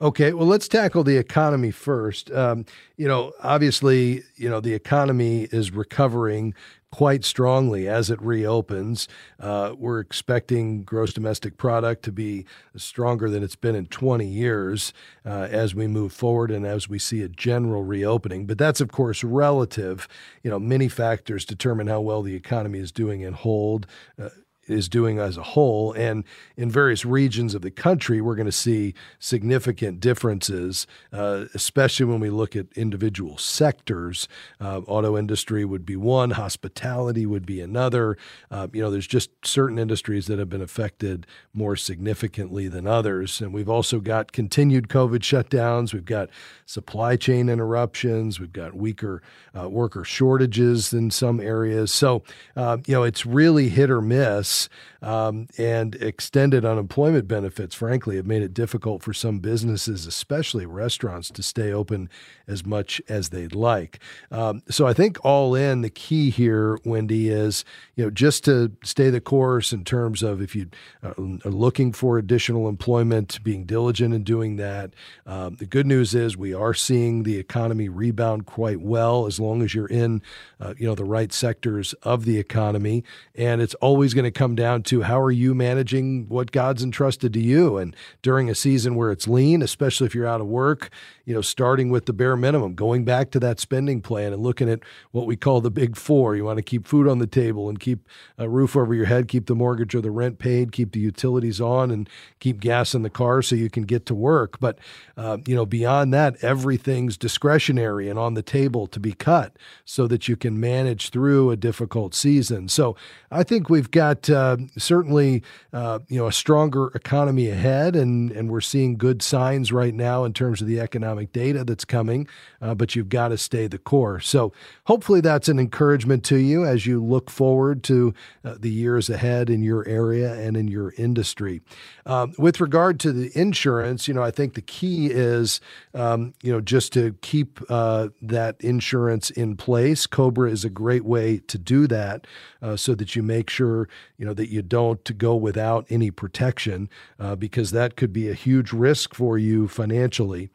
Okay, 0.00 0.32
well, 0.32 0.46
let's 0.46 0.66
tackle 0.66 1.04
the 1.04 1.16
economy 1.16 1.70
first. 1.70 2.30
Um, 2.32 2.66
you 2.96 3.06
know, 3.06 3.32
obviously, 3.40 4.22
you 4.34 4.50
know, 4.50 4.60
the 4.60 4.74
economy 4.74 5.44
is 5.52 5.70
recovering 5.70 6.54
quite 6.92 7.24
strongly 7.24 7.88
as 7.88 8.10
it 8.10 8.20
reopens. 8.22 9.08
Uh, 9.40 9.74
we're 9.76 9.98
expecting 9.98 10.84
gross 10.84 11.12
domestic 11.12 11.56
product 11.56 12.04
to 12.04 12.12
be 12.12 12.44
stronger 12.76 13.28
than 13.28 13.42
it's 13.42 13.56
been 13.56 13.74
in 13.74 13.86
20 13.86 14.26
years 14.26 14.92
uh, 15.24 15.48
as 15.50 15.74
we 15.74 15.86
move 15.88 16.12
forward 16.12 16.50
and 16.50 16.66
as 16.66 16.88
we 16.88 16.98
see 16.98 17.22
a 17.22 17.28
general 17.28 17.82
reopening. 17.82 18.46
But 18.46 18.58
that's, 18.58 18.80
of 18.80 18.92
course, 18.92 19.24
relative. 19.24 20.06
You 20.42 20.50
know, 20.50 20.60
many 20.60 20.88
factors 20.88 21.46
determine 21.46 21.86
how 21.86 22.02
well 22.02 22.22
the 22.22 22.36
economy 22.36 22.78
is 22.78 22.92
doing 22.92 23.22
in 23.22 23.32
hold. 23.32 23.86
Uh, 24.20 24.28
is 24.66 24.88
doing 24.88 25.18
as 25.18 25.36
a 25.36 25.42
whole. 25.42 25.92
And 25.92 26.24
in 26.56 26.70
various 26.70 27.04
regions 27.04 27.54
of 27.54 27.62
the 27.62 27.70
country, 27.70 28.20
we're 28.20 28.34
going 28.34 28.46
to 28.46 28.52
see 28.52 28.94
significant 29.18 30.00
differences, 30.00 30.86
uh, 31.12 31.46
especially 31.54 32.06
when 32.06 32.20
we 32.20 32.30
look 32.30 32.54
at 32.54 32.66
individual 32.74 33.38
sectors. 33.38 34.28
Uh, 34.60 34.80
auto 34.86 35.16
industry 35.16 35.64
would 35.64 35.84
be 35.84 35.96
one, 35.96 36.30
hospitality 36.30 37.26
would 37.26 37.46
be 37.46 37.60
another. 37.60 38.16
Uh, 38.50 38.68
you 38.72 38.80
know, 38.80 38.90
there's 38.90 39.06
just 39.06 39.30
certain 39.44 39.78
industries 39.78 40.26
that 40.26 40.38
have 40.38 40.48
been 40.48 40.62
affected 40.62 41.26
more 41.52 41.76
significantly 41.76 42.68
than 42.68 42.86
others. 42.86 43.40
And 43.40 43.52
we've 43.52 43.68
also 43.68 44.00
got 44.00 44.32
continued 44.32 44.88
COVID 44.88 45.20
shutdowns, 45.20 45.92
we've 45.92 46.04
got 46.04 46.28
supply 46.66 47.16
chain 47.16 47.48
interruptions, 47.48 48.38
we've 48.38 48.52
got 48.52 48.74
weaker 48.74 49.22
uh, 49.58 49.68
worker 49.68 50.04
shortages 50.04 50.92
in 50.92 51.10
some 51.10 51.40
areas. 51.40 51.92
So, 51.92 52.22
uh, 52.56 52.78
you 52.86 52.94
know, 52.94 53.02
it's 53.02 53.26
really 53.26 53.68
hit 53.68 53.90
or 53.90 54.00
miss 54.00 54.61
um, 55.00 55.46
and 55.58 55.94
extended 55.96 56.64
unemployment 56.64 57.28
benefits, 57.28 57.74
frankly, 57.74 58.16
have 58.16 58.26
made 58.26 58.42
it 58.42 58.54
difficult 58.54 59.02
for 59.02 59.12
some 59.12 59.38
businesses, 59.38 60.06
especially 60.06 60.66
restaurants, 60.66 61.30
to 61.30 61.42
stay 61.42 61.72
open 61.72 62.08
as 62.46 62.64
much 62.64 63.00
as 63.08 63.30
they'd 63.30 63.54
like. 63.54 63.98
Um, 64.30 64.62
so 64.68 64.86
I 64.86 64.92
think 64.92 65.24
all 65.24 65.54
in, 65.54 65.82
the 65.82 65.90
key 65.90 66.30
here, 66.30 66.78
Wendy, 66.84 67.28
is 67.28 67.64
you 67.96 68.04
know 68.04 68.10
just 68.10 68.44
to 68.44 68.72
stay 68.84 69.10
the 69.10 69.20
course 69.20 69.72
in 69.72 69.84
terms 69.84 70.22
of 70.22 70.40
if 70.40 70.54
you 70.54 70.68
uh, 71.02 71.14
are 71.44 71.50
looking 71.50 71.92
for 71.92 72.18
additional 72.18 72.68
employment, 72.68 73.42
being 73.42 73.64
diligent 73.64 74.14
in 74.14 74.24
doing 74.24 74.56
that. 74.56 74.92
Um, 75.26 75.56
the 75.56 75.66
good 75.66 75.86
news 75.86 76.14
is 76.14 76.36
we 76.36 76.54
are 76.54 76.74
seeing 76.74 77.22
the 77.22 77.38
economy 77.38 77.88
rebound 77.88 78.46
quite 78.46 78.80
well 78.80 79.26
as 79.26 79.40
long 79.40 79.62
as 79.62 79.74
you're 79.74 79.86
in 79.86 80.22
uh, 80.60 80.74
you 80.78 80.86
know 80.86 80.94
the 80.94 81.04
right 81.04 81.32
sectors 81.32 81.92
of 82.02 82.24
the 82.24 82.38
economy, 82.38 83.04
and 83.34 83.60
it's 83.60 83.74
always 83.74 84.14
going 84.14 84.24
to 84.24 84.30
come 84.42 84.56
down 84.56 84.82
to 84.82 85.02
how 85.02 85.20
are 85.20 85.30
you 85.30 85.54
managing 85.54 86.26
what 86.28 86.50
God's 86.50 86.82
entrusted 86.82 87.32
to 87.32 87.38
you, 87.40 87.76
and 87.76 87.94
during 88.22 88.50
a 88.50 88.56
season 88.56 88.96
where 88.96 89.12
it's 89.12 89.28
lean, 89.28 89.62
especially 89.62 90.04
if 90.04 90.16
you're 90.16 90.26
out 90.26 90.40
of 90.40 90.48
work, 90.48 90.90
you 91.24 91.34
know, 91.34 91.40
starting 91.40 91.90
with 91.90 92.06
the 92.06 92.12
bare 92.12 92.36
minimum, 92.36 92.74
going 92.74 93.04
back 93.04 93.30
to 93.30 93.40
that 93.40 93.60
spending 93.60 94.00
plan 94.00 94.32
and 94.32 94.42
looking 94.42 94.68
at 94.68 94.80
what 95.12 95.26
we 95.26 95.36
call 95.36 95.60
the 95.60 95.70
big 95.70 95.96
four. 95.96 96.34
You 96.34 96.44
want 96.44 96.58
to 96.58 96.62
keep 96.62 96.86
food 96.86 97.06
on 97.06 97.18
the 97.18 97.26
table 97.26 97.68
and 97.68 97.78
keep 97.78 98.08
a 98.38 98.48
roof 98.48 98.76
over 98.76 98.94
your 98.94 99.06
head, 99.06 99.28
keep 99.28 99.46
the 99.46 99.54
mortgage 99.54 99.94
or 99.94 100.00
the 100.00 100.10
rent 100.10 100.38
paid, 100.38 100.72
keep 100.72 100.92
the 100.92 101.00
utilities 101.00 101.60
on, 101.60 101.90
and 101.90 102.08
keep 102.40 102.60
gas 102.60 102.94
in 102.94 103.02
the 103.02 103.10
car 103.10 103.42
so 103.42 103.54
you 103.54 103.70
can 103.70 103.84
get 103.84 104.06
to 104.06 104.14
work. 104.14 104.58
But, 104.58 104.78
uh, 105.16 105.38
you 105.46 105.54
know, 105.54 105.66
beyond 105.66 106.12
that, 106.14 106.42
everything's 106.42 107.16
discretionary 107.16 108.08
and 108.08 108.18
on 108.18 108.34
the 108.34 108.42
table 108.42 108.86
to 108.88 108.98
be 108.98 109.12
cut 109.12 109.56
so 109.84 110.06
that 110.08 110.26
you 110.26 110.36
can 110.36 110.58
manage 110.58 111.10
through 111.10 111.50
a 111.50 111.56
difficult 111.56 112.14
season. 112.14 112.68
So 112.68 112.96
I 113.30 113.44
think 113.44 113.70
we've 113.70 113.90
got 113.90 114.28
uh, 114.28 114.56
certainly, 114.76 115.42
uh, 115.72 116.00
you 116.08 116.18
know, 116.18 116.26
a 116.26 116.32
stronger 116.32 116.88
economy 116.94 117.48
ahead, 117.48 117.94
and, 117.94 118.32
and 118.32 118.50
we're 118.50 118.60
seeing 118.60 118.96
good 118.96 119.22
signs 119.22 119.72
right 119.72 119.94
now 119.94 120.24
in 120.24 120.32
terms 120.32 120.60
of 120.60 120.66
the 120.66 120.80
economic 120.80 121.11
economic 121.12 121.32
data 121.32 121.64
that's 121.64 121.84
coming, 121.84 122.26
uh, 122.60 122.74
but 122.74 122.96
you've 122.96 123.08
got 123.08 123.28
to 123.28 123.38
stay 123.38 123.66
the 123.66 123.78
course. 123.78 124.28
So 124.28 124.52
hopefully 124.84 125.20
that's 125.20 125.48
an 125.48 125.58
encouragement 125.58 126.24
to 126.24 126.36
you 126.36 126.64
as 126.64 126.86
you 126.86 127.04
look 127.04 127.28
forward 127.28 127.82
to 127.84 128.14
uh, 128.44 128.54
the 128.58 128.70
years 128.70 129.10
ahead 129.10 129.50
in 129.50 129.62
your 129.62 129.86
area 129.86 130.34
and 130.34 130.56
in 130.56 130.68
your 130.68 130.94
industry. 130.96 131.60
Um, 132.06 132.32
with 132.38 132.60
regard 132.60 132.98
to 133.00 133.12
the 133.12 133.30
insurance, 133.38 134.08
you 134.08 134.14
know, 134.14 134.22
I 134.22 134.30
think 134.30 134.54
the 134.54 134.62
key 134.62 135.08
is, 135.08 135.60
um, 135.94 136.32
you 136.42 136.50
know, 136.50 136.60
just 136.60 136.92
to 136.94 137.14
keep 137.20 137.60
uh, 137.68 138.08
that 138.22 138.56
insurance 138.60 139.30
in 139.30 139.56
place. 139.56 140.06
Cobra 140.06 140.50
is 140.50 140.64
a 140.64 140.70
great 140.70 141.04
way 141.04 141.38
to 141.38 141.58
do 141.58 141.86
that 141.88 142.26
uh, 142.62 142.76
so 142.76 142.94
that 142.94 143.14
you 143.14 143.22
make 143.22 143.50
sure, 143.50 143.88
you 144.16 144.24
know, 144.24 144.34
that 144.34 144.48
you 144.48 144.62
don't 144.62 145.18
go 145.18 145.36
without 145.36 145.86
any 145.90 146.10
protection 146.10 146.88
uh, 147.20 147.36
because 147.36 147.70
that 147.72 147.96
could 147.96 148.12
be 148.12 148.28
a 148.28 148.34
huge 148.34 148.72
risk 148.72 149.14
for 149.14 149.36
you 149.36 149.68
financially 149.68 150.48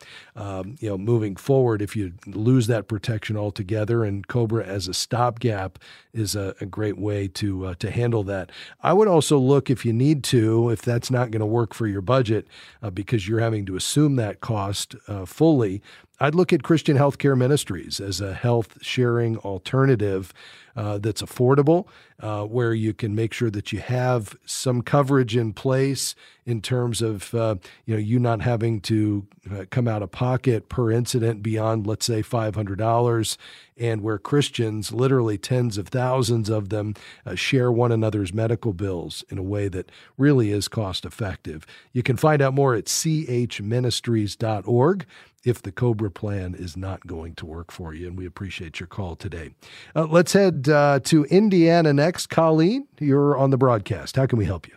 um, 0.47 0.75
you 0.79 0.87
know, 0.87 0.97
moving 0.97 1.35
forward, 1.35 1.81
if 1.81 1.93
you 1.95 2.13
lose 2.25 2.67
that 2.67 2.87
protection 2.87 3.35
altogether, 3.35 4.05
and 4.05 4.25
Cobra 4.27 4.65
as 4.65 4.87
a 4.87 4.93
stopgap 4.93 5.77
is 6.13 6.35
a, 6.35 6.55
a 6.61 6.65
great 6.65 6.97
way 6.97 7.27
to 7.27 7.65
uh, 7.65 7.75
to 7.79 7.91
handle 7.91 8.23
that. 8.23 8.51
I 8.81 8.93
would 8.93 9.09
also 9.09 9.37
look 9.37 9.69
if 9.69 9.85
you 9.85 9.91
need 9.91 10.23
to, 10.25 10.69
if 10.69 10.81
that's 10.81 11.11
not 11.11 11.31
going 11.31 11.41
to 11.41 11.45
work 11.45 11.73
for 11.73 11.85
your 11.85 12.01
budget, 12.01 12.47
uh, 12.81 12.89
because 12.91 13.27
you're 13.27 13.41
having 13.41 13.65
to 13.65 13.75
assume 13.75 14.15
that 14.15 14.39
cost 14.39 14.95
uh, 15.09 15.25
fully. 15.25 15.81
I'd 16.20 16.34
look 16.34 16.51
at 16.51 16.63
Christian 16.63 16.97
Healthcare 16.97 17.38
Ministries 17.38 17.99
as 17.99 18.22
a 18.22 18.34
health 18.34 18.80
sharing 18.82 19.38
alternative 19.38 20.34
uh, 20.76 20.97
that's 20.97 21.22
affordable, 21.22 21.88
uh, 22.20 22.43
where 22.43 22.74
you 22.74 22.93
can 22.93 23.13
make 23.13 23.34
sure 23.34 23.51
that 23.51 23.72
you 23.72 23.80
have 23.80 24.36
some 24.45 24.82
coverage 24.82 25.36
in 25.36 25.53
place 25.53 26.15
in 26.45 26.61
terms 26.61 27.01
of 27.01 27.34
uh, 27.34 27.55
you 27.86 27.95
know 27.95 27.99
you 27.99 28.20
not 28.20 28.41
having 28.41 28.82
to 28.82 29.28
uh, 29.51 29.65
come 29.70 29.88
out 29.88 30.01
of 30.01 30.11
pocket 30.11 30.70
per 30.70 30.91
incident 30.91 31.43
beyond 31.43 31.86
let's 31.86 32.05
say 32.05 32.22
five 32.22 32.55
hundred 32.55 32.78
dollars, 32.80 33.38
and 33.80 34.01
where 34.01 34.17
Christians, 34.17 34.91
literally 34.91 35.38
tens 35.38 35.78
of 35.78 35.89
thousands 35.89 36.49
of 36.49 36.69
them, 36.69 36.95
uh, 37.25 37.36
share 37.36 37.71
one 37.71 37.91
another's 37.91 38.34
medical 38.34 38.73
bills 38.73 39.23
in 39.30 39.38
a 39.38 39.43
way 39.43 39.67
that 39.67 39.91
really 40.17 40.51
is 40.51 40.67
cost 40.67 41.05
effective. 41.05 41.65
You 41.93 42.01
can 42.03 42.17
find 42.17 42.41
out 42.41 42.53
more 42.53 42.75
at 42.75 42.86
chministries.org 42.86 45.05
if 45.43 45.61
the 45.61 45.71
Cobra 45.71 46.11
plan 46.11 46.55
is 46.55 46.75
not 46.75 47.07
going 47.07 47.36
to 47.36 47.45
work 47.45 47.71
for 47.71 47.93
you. 47.93 48.07
And 48.07 48.17
we 48.17 48.25
appreciate 48.25 48.80
your 48.80 48.88
call 48.88 49.15
today. 49.15 49.51
Uh, 49.95 50.05
let's 50.05 50.34
head 50.34 50.67
uh, 50.67 50.99
to 51.05 51.23
Indiana 51.25 51.93
next. 51.93 52.28
Colleen, 52.28 52.88
you're 52.99 53.38
on 53.38 53.51
the 53.51 53.57
broadcast. 53.57 54.17
How 54.17 54.25
can 54.25 54.38
we 54.38 54.45
help 54.45 54.67
you? 54.67 54.73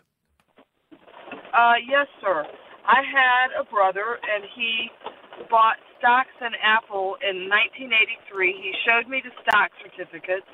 Uh, 1.52 1.74
yes, 1.88 2.06
sir. 2.20 2.44
I 2.86 3.02
had 3.02 3.60
a 3.60 3.64
brother, 3.64 4.18
and 4.34 4.44
he 4.54 4.88
bought 5.50 5.76
stocks 6.00 6.32
in 6.40 6.56
Apple 6.64 7.20
in 7.20 7.46
1983. 7.46 8.56
He 8.56 8.72
showed 8.88 9.06
me 9.06 9.20
the 9.20 9.30
stock 9.44 9.68
certificates. 9.84 10.48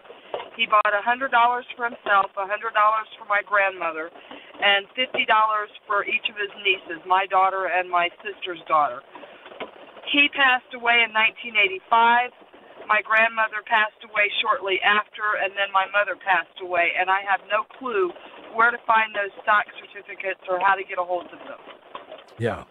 He 0.59 0.67
bought 0.67 0.91
a 0.91 1.01
$100 1.01 1.31
for 1.79 1.87
himself, 1.87 2.35
a 2.35 2.45
$100 2.45 2.75
for 3.17 3.27
my 3.31 3.41
grandmother, 3.47 4.11
and 4.11 4.85
$50 4.99 5.23
for 5.87 6.03
each 6.05 6.27
of 6.29 6.37
his 6.37 6.53
nieces, 6.61 7.01
my 7.07 7.25
daughter 7.31 7.71
and 7.71 7.89
my 7.89 8.11
sister's 8.27 8.61
daughter. 8.67 9.01
He 10.11 10.29
passed 10.35 10.71
away 10.75 11.07
in 11.07 11.15
1985. 11.15 12.35
My 12.87 13.03
grandmother 13.03 13.63
passed 13.67 13.99
away 14.07 14.31
shortly 14.43 14.79
after, 14.83 15.43
and 15.43 15.55
then 15.59 15.71
my 15.75 15.87
mother 15.91 16.15
passed 16.15 16.59
away, 16.63 16.95
and 16.95 17.11
I 17.11 17.23
have 17.27 17.43
no 17.51 17.67
clue 17.79 18.15
where 18.55 18.71
to 18.71 18.79
find 18.87 19.11
those 19.15 19.35
stock 19.43 19.67
certificates 19.79 20.43
or 20.47 20.59
how 20.63 20.79
to 20.79 20.87
get 20.87 20.99
a 20.99 21.07
hold 21.07 21.27
of 21.31 21.41
them. 21.47 21.63
Yeah. 22.39 22.63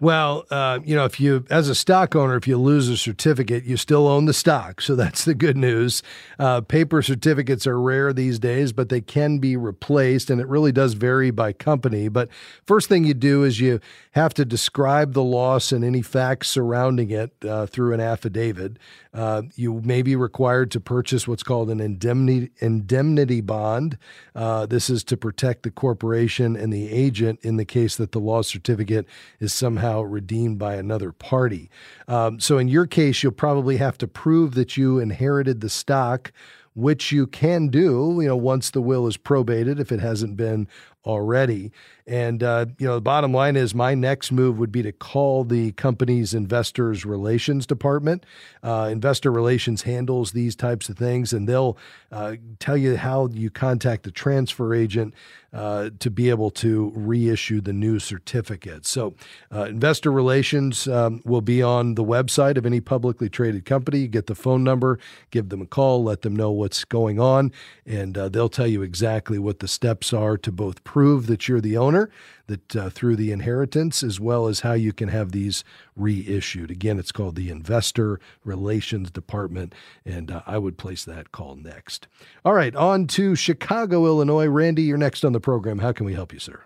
Well, 0.00 0.44
uh, 0.50 0.80
you 0.84 0.96
know, 0.96 1.04
if 1.04 1.20
you, 1.20 1.44
as 1.50 1.68
a 1.68 1.74
stock 1.74 2.16
owner, 2.16 2.36
if 2.36 2.48
you 2.48 2.58
lose 2.58 2.88
a 2.88 2.96
certificate, 2.96 3.64
you 3.64 3.76
still 3.76 4.08
own 4.08 4.24
the 4.24 4.34
stock. 4.34 4.80
So 4.80 4.94
that's 4.96 5.24
the 5.24 5.34
good 5.34 5.56
news. 5.56 6.02
Uh, 6.38 6.60
paper 6.60 7.02
certificates 7.02 7.66
are 7.66 7.80
rare 7.80 8.12
these 8.12 8.38
days, 8.38 8.72
but 8.72 8.88
they 8.88 9.00
can 9.00 9.38
be 9.38 9.56
replaced, 9.56 10.30
and 10.30 10.40
it 10.40 10.48
really 10.48 10.72
does 10.72 10.94
vary 10.94 11.30
by 11.30 11.52
company. 11.52 12.08
But 12.08 12.28
first 12.66 12.88
thing 12.88 13.04
you 13.04 13.14
do 13.14 13.44
is 13.44 13.60
you 13.60 13.80
have 14.12 14.34
to 14.34 14.44
describe 14.44 15.12
the 15.12 15.22
loss 15.22 15.72
and 15.72 15.84
any 15.84 16.02
facts 16.02 16.48
surrounding 16.48 17.10
it 17.10 17.32
uh, 17.46 17.66
through 17.66 17.94
an 17.94 18.00
affidavit. 18.00 18.78
Uh, 19.14 19.42
you 19.54 19.80
may 19.84 20.02
be 20.02 20.16
required 20.16 20.72
to 20.72 20.80
purchase 20.80 21.28
what's 21.28 21.44
called 21.44 21.70
an 21.70 21.80
indemnity 21.80 22.50
indemnity 22.58 23.40
bond. 23.40 23.96
Uh, 24.34 24.66
this 24.66 24.90
is 24.90 25.04
to 25.04 25.16
protect 25.16 25.62
the 25.62 25.70
corporation 25.70 26.56
and 26.56 26.72
the 26.72 26.90
agent 26.90 27.38
in 27.42 27.56
the 27.56 27.64
case 27.64 27.96
that 27.96 28.10
the 28.10 28.18
loss 28.18 28.48
certificate 28.48 29.06
is 29.44 29.52
somehow 29.52 30.00
redeemed 30.00 30.58
by 30.58 30.74
another 30.74 31.12
party. 31.12 31.70
Um, 32.08 32.40
so 32.40 32.58
in 32.58 32.66
your 32.66 32.86
case, 32.86 33.22
you'll 33.22 33.32
probably 33.32 33.76
have 33.76 33.96
to 33.98 34.08
prove 34.08 34.54
that 34.54 34.76
you 34.76 34.98
inherited 34.98 35.60
the 35.60 35.70
stock 35.70 36.32
which 36.74 37.12
you 37.12 37.26
can 37.26 37.68
do, 37.68 38.18
you 38.20 38.26
know, 38.26 38.36
once 38.36 38.70
the 38.70 38.82
will 38.82 39.06
is 39.06 39.16
probated 39.16 39.78
if 39.78 39.92
it 39.92 40.00
hasn't 40.00 40.36
been 40.36 40.66
already. 41.06 41.70
And, 42.06 42.42
uh, 42.42 42.66
you 42.78 42.86
know, 42.86 42.96
the 42.96 43.00
bottom 43.00 43.32
line 43.32 43.56
is 43.56 43.74
my 43.74 43.94
next 43.94 44.32
move 44.32 44.58
would 44.58 44.72
be 44.72 44.82
to 44.82 44.92
call 44.92 45.44
the 45.44 45.72
company's 45.72 46.34
investors 46.34 47.04
relations 47.04 47.66
department. 47.66 48.26
Uh, 48.62 48.88
investor 48.90 49.30
relations 49.30 49.82
handles 49.82 50.32
these 50.32 50.56
types 50.56 50.88
of 50.88 50.98
things, 50.98 51.32
and 51.32 51.48
they'll 51.48 51.78
uh, 52.10 52.36
tell 52.58 52.76
you 52.76 52.96
how 52.96 53.28
you 53.28 53.50
contact 53.50 54.02
the 54.02 54.10
transfer 54.10 54.74
agent 54.74 55.14
uh, 55.54 55.90
to 56.00 56.10
be 56.10 56.28
able 56.28 56.50
to 56.50 56.92
reissue 56.94 57.60
the 57.60 57.72
new 57.72 57.98
certificate. 57.98 58.84
So, 58.84 59.14
uh, 59.50 59.64
investor 59.64 60.12
relations 60.12 60.86
um, 60.86 61.22
will 61.24 61.40
be 61.40 61.62
on 61.62 61.94
the 61.94 62.04
website 62.04 62.58
of 62.58 62.66
any 62.66 62.80
publicly 62.80 63.30
traded 63.30 63.64
company. 63.64 64.00
You 64.00 64.08
get 64.08 64.26
the 64.26 64.34
phone 64.34 64.62
number, 64.62 64.98
give 65.30 65.48
them 65.48 65.62
a 65.62 65.66
call, 65.66 66.04
let 66.04 66.20
them 66.22 66.36
know 66.36 66.50
what's 66.50 66.84
going 66.84 67.18
on, 67.18 67.50
and 67.86 68.18
uh, 68.18 68.28
they'll 68.28 68.50
tell 68.50 68.66
you 68.66 68.82
exactly 68.82 69.38
what 69.38 69.60
the 69.60 69.68
steps 69.68 70.12
are 70.12 70.36
to 70.36 70.52
both 70.52 70.84
prove 70.84 71.28
that 71.28 71.48
you're 71.48 71.62
the 71.62 71.76
owner 71.78 71.94
owner 71.94 72.10
that 72.46 72.76
uh, 72.76 72.90
through 72.90 73.16
the 73.16 73.32
inheritance, 73.32 74.02
as 74.02 74.20
well 74.20 74.46
as 74.46 74.60
how 74.60 74.72
you 74.72 74.92
can 74.92 75.08
have 75.08 75.32
these 75.32 75.64
reissued. 75.96 76.70
Again, 76.70 76.98
it's 76.98 77.12
called 77.12 77.36
the 77.36 77.50
Investor 77.50 78.20
Relations 78.44 79.10
Department, 79.10 79.74
and 80.04 80.30
uh, 80.30 80.42
I 80.46 80.58
would 80.58 80.76
place 80.78 81.04
that 81.04 81.32
call 81.32 81.56
next. 81.56 82.06
All 82.44 82.54
right, 82.54 82.74
on 82.76 83.06
to 83.08 83.34
Chicago, 83.34 84.06
Illinois. 84.06 84.46
Randy, 84.46 84.82
you're 84.82 84.98
next 84.98 85.24
on 85.24 85.32
the 85.32 85.40
program. 85.40 85.78
How 85.78 85.92
can 85.92 86.06
we 86.06 86.14
help 86.14 86.32
you, 86.32 86.38
sir? 86.38 86.64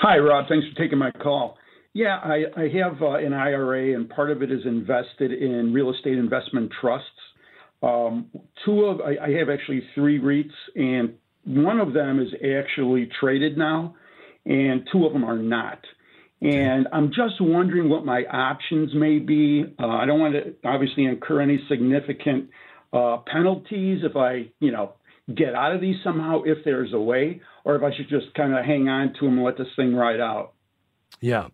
Hi, 0.00 0.18
Rob. 0.18 0.46
Thanks 0.48 0.66
for 0.68 0.80
taking 0.80 0.98
my 0.98 1.10
call. 1.10 1.56
Yeah, 1.92 2.18
I, 2.22 2.44
I 2.56 2.68
have 2.80 3.02
uh, 3.02 3.14
an 3.14 3.32
IRA, 3.32 3.94
and 3.94 4.08
part 4.08 4.30
of 4.30 4.42
it 4.42 4.52
is 4.52 4.60
invested 4.64 5.32
in 5.32 5.72
real 5.72 5.92
estate 5.92 6.18
investment 6.18 6.70
trusts. 6.80 7.08
Um, 7.82 8.26
two 8.64 8.84
of 8.84 9.00
I, 9.00 9.16
I 9.26 9.30
have 9.38 9.48
actually 9.48 9.82
three 9.94 10.20
REITs, 10.20 10.52
and 10.76 11.14
one 11.44 11.80
of 11.80 11.92
them 11.94 12.20
is 12.20 12.28
actually 12.34 13.08
traded 13.20 13.56
now 13.56 13.94
and 14.48 14.88
two 14.90 15.06
of 15.06 15.12
them 15.12 15.24
are 15.24 15.36
not. 15.36 15.78
And 16.40 16.88
I'm 16.92 17.08
just 17.08 17.40
wondering 17.40 17.88
what 17.88 18.04
my 18.04 18.22
options 18.24 18.94
may 18.94 19.18
be. 19.18 19.64
Uh, 19.78 19.86
I 19.86 20.06
don't 20.06 20.20
want 20.20 20.34
to 20.34 20.54
obviously 20.64 21.04
incur 21.04 21.40
any 21.40 21.60
significant 21.68 22.50
uh, 22.92 23.18
penalties 23.30 24.00
if 24.02 24.16
I, 24.16 24.50
you 24.60 24.72
know, 24.72 24.94
get 25.34 25.54
out 25.54 25.74
of 25.74 25.80
these 25.80 25.96
somehow 26.02 26.42
if 26.44 26.58
there's 26.64 26.92
a 26.94 26.98
way, 26.98 27.40
or 27.64 27.76
if 27.76 27.82
I 27.82 27.94
should 27.94 28.08
just 28.08 28.32
kind 28.34 28.56
of 28.56 28.64
hang 28.64 28.88
on 28.88 29.14
to 29.20 29.26
them 29.26 29.34
and 29.34 29.44
let 29.44 29.58
this 29.58 29.66
thing 29.76 29.94
ride 29.94 30.20
out. 30.20 30.54
Yeah. 31.20 31.48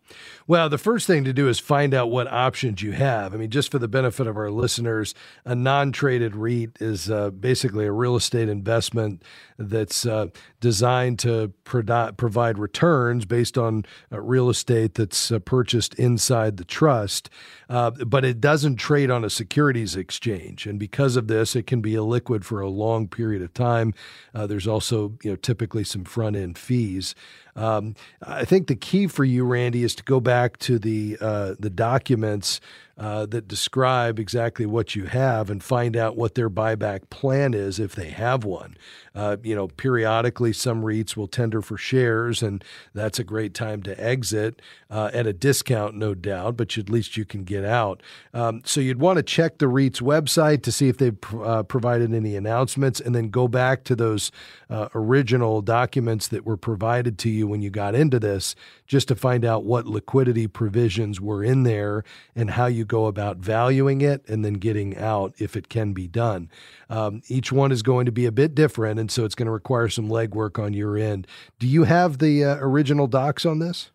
Well, 0.47 0.69
the 0.69 0.77
first 0.77 1.07
thing 1.07 1.25
to 1.25 1.33
do 1.33 1.49
is 1.49 1.59
find 1.59 1.95
out 1.95 2.11
what 2.11 2.31
options 2.31 2.83
you 2.83 2.93
have. 2.93 3.33
I 3.33 3.39
mean, 3.39 3.49
just 3.49 3.71
for 3.71 3.79
the 3.79 3.89
benefit 3.89 4.27
of 4.27 4.37
our 4.37 4.51
listeners, 4.51 5.15
a 5.47 5.55
non 5.55 5.91
traded 5.91 6.37
REIT 6.37 6.77
is 6.81 7.11
uh, 7.11 7.31
basically 7.31 7.87
a 7.87 7.93
real 7.93 8.15
estate 8.15 8.51
investment 8.51 9.23
that's 9.59 10.05
uh, 10.05 10.27
designed 10.61 11.19
to 11.21 11.53
provide 11.65 12.59
returns 12.59 13.25
based 13.25 13.57
on 13.57 13.85
uh, 14.13 14.21
real 14.21 14.51
estate 14.51 14.95
that's 14.95 15.31
uh, 15.31 15.39
purchased 15.39 15.95
inside 15.95 16.57
the 16.57 16.65
trust, 16.65 17.31
uh, 17.71 17.91
but 17.91 18.25
it 18.25 18.41
doesn't 18.41 18.77
trade 18.77 19.11
on 19.11 19.25
a 19.25 19.31
securities 19.31 19.97
exchange. 19.97 20.67
And 20.67 20.79
because 20.79 21.17
of 21.17 21.29
this, 21.29 21.57
it 21.57 21.67
can 21.67 21.81
be 21.81 21.93
illiquid 21.93 22.45
for 22.45 22.61
a 22.61 22.69
long 22.69 23.09
period 23.09 23.41
of 23.41 23.55
time. 23.55 23.95
Uh, 24.35 24.47
there's 24.47 24.67
also, 24.67 25.17
you 25.23 25.31
know, 25.31 25.37
typically 25.37 25.85
some 25.85 26.05
front 26.05 26.37
end 26.37 26.59
fees. 26.59 27.15
Um, 27.57 27.95
I 28.23 28.45
think 28.45 28.67
the 28.67 28.77
key 28.77 29.07
for 29.07 29.25
you, 29.25 29.45
Randy, 29.45 29.85
is 29.85 29.95
to 29.97 30.03
go 30.03 30.21
back 30.21 30.59
to 30.59 30.79
the 30.79 31.17
uh, 31.21 31.55
the 31.59 31.71
documents 31.71 32.61
uh, 32.97 33.27
that 33.27 33.49
describe 33.49 34.19
exactly 34.19 34.67
what 34.67 34.95
you 34.95 35.05
have 35.07 35.51
and 35.51 35.63
find 35.63 35.97
out 35.97 36.17
what 36.17 36.35
their 36.35 36.51
buyback 36.51 37.11
plan 37.11 37.55
is 37.55 37.81
if 37.81 37.95
they 37.95 38.11
have 38.11 38.45
one. 38.45 38.77
Uh, 39.15 39.37
you 39.43 39.55
know, 39.55 39.69
periodically 39.69 40.53
some 40.53 40.83
REITs 40.83 41.17
will 41.17 41.29
tender 41.29 41.63
for 41.63 41.77
shares, 41.77 42.43
and 42.43 42.65
that's 42.95 43.19
a 43.19 43.25
great 43.25 43.55
time 43.55 43.83
to 43.83 44.05
exit 44.05 44.61
uh, 44.91 45.11
at 45.13 45.27
a 45.27 45.33
discount, 45.33 45.95
no 45.95 46.15
doubt, 46.15 46.57
but 46.57 46.77
at 46.77 46.89
least 46.89 47.17
you 47.17 47.25
can 47.25 47.45
get 47.45 47.65
out. 47.65 48.03
Um, 48.33 48.63
so 48.65 48.81
you'd 48.81 49.01
want 49.01 49.19
to 49.19 49.23
check 49.23 49.59
the 49.59 49.67
REIT's 49.67 50.01
website 50.01 50.63
to 50.65 50.73
see 50.73 50.89
if 50.89 50.99
they've 50.99 51.19
uh, 51.35 51.63
provided 51.63 52.13
any 52.13 52.37
announcements, 52.37 53.01
and 53.01 53.15
then 53.15 53.29
go 53.29 53.47
back 53.49 53.85
to 53.85 53.97
those 53.97 54.33
uh, 54.69 54.89
original 54.95 55.63
documents 55.63 56.29
that 56.29 56.45
were 56.45 56.57
provided 56.57 57.19
to 57.19 57.31
you 57.31 57.47
when 57.47 57.63
you 57.63 57.71
got 57.71 57.95
into 57.95 58.19
this, 58.19 58.57
just 58.87 59.09
to 59.09 59.15
find 59.15 59.45
out 59.45 59.65
what 59.65 59.87
liquidity 59.87 60.47
provisions 60.47 61.21
were 61.21 61.45
in 61.45 61.63
there 61.63 62.03
and 62.35 62.51
how 62.51 62.67
you 62.67 62.84
go 62.85 63.07
about 63.07 63.39
valuing 63.39 64.01
it 64.01 64.29
and 64.29 64.45
then 64.45 64.55
getting 64.55 64.97
out 64.97 65.35
if 65.39 65.57
it 65.57 65.69
can 65.69 65.93
be 65.93 66.07
done. 66.07 66.51
Um, 66.89 67.23
each 67.29 67.51
one 67.53 67.73
is 67.73 67.83
going 67.83 68.07
to 68.07 68.13
be 68.13 68.27
a 68.27 68.33
bit 68.33 68.55
different, 68.55 69.01
and 69.01 69.11
so 69.11 69.25
it's 69.25 69.35
going 69.35 69.47
to 69.47 69.53
require 69.53 69.89
some 69.89 70.09
legwork 70.09 70.63
on 70.63 70.73
your 70.73 70.97
end. 70.97 71.27
Do 71.59 71.67
you 71.67 71.85
have 71.85 72.19
the 72.19 72.45
uh, 72.45 72.57
original 72.61 73.07
docs 73.07 73.45
on 73.45 73.59
this? 73.59 73.91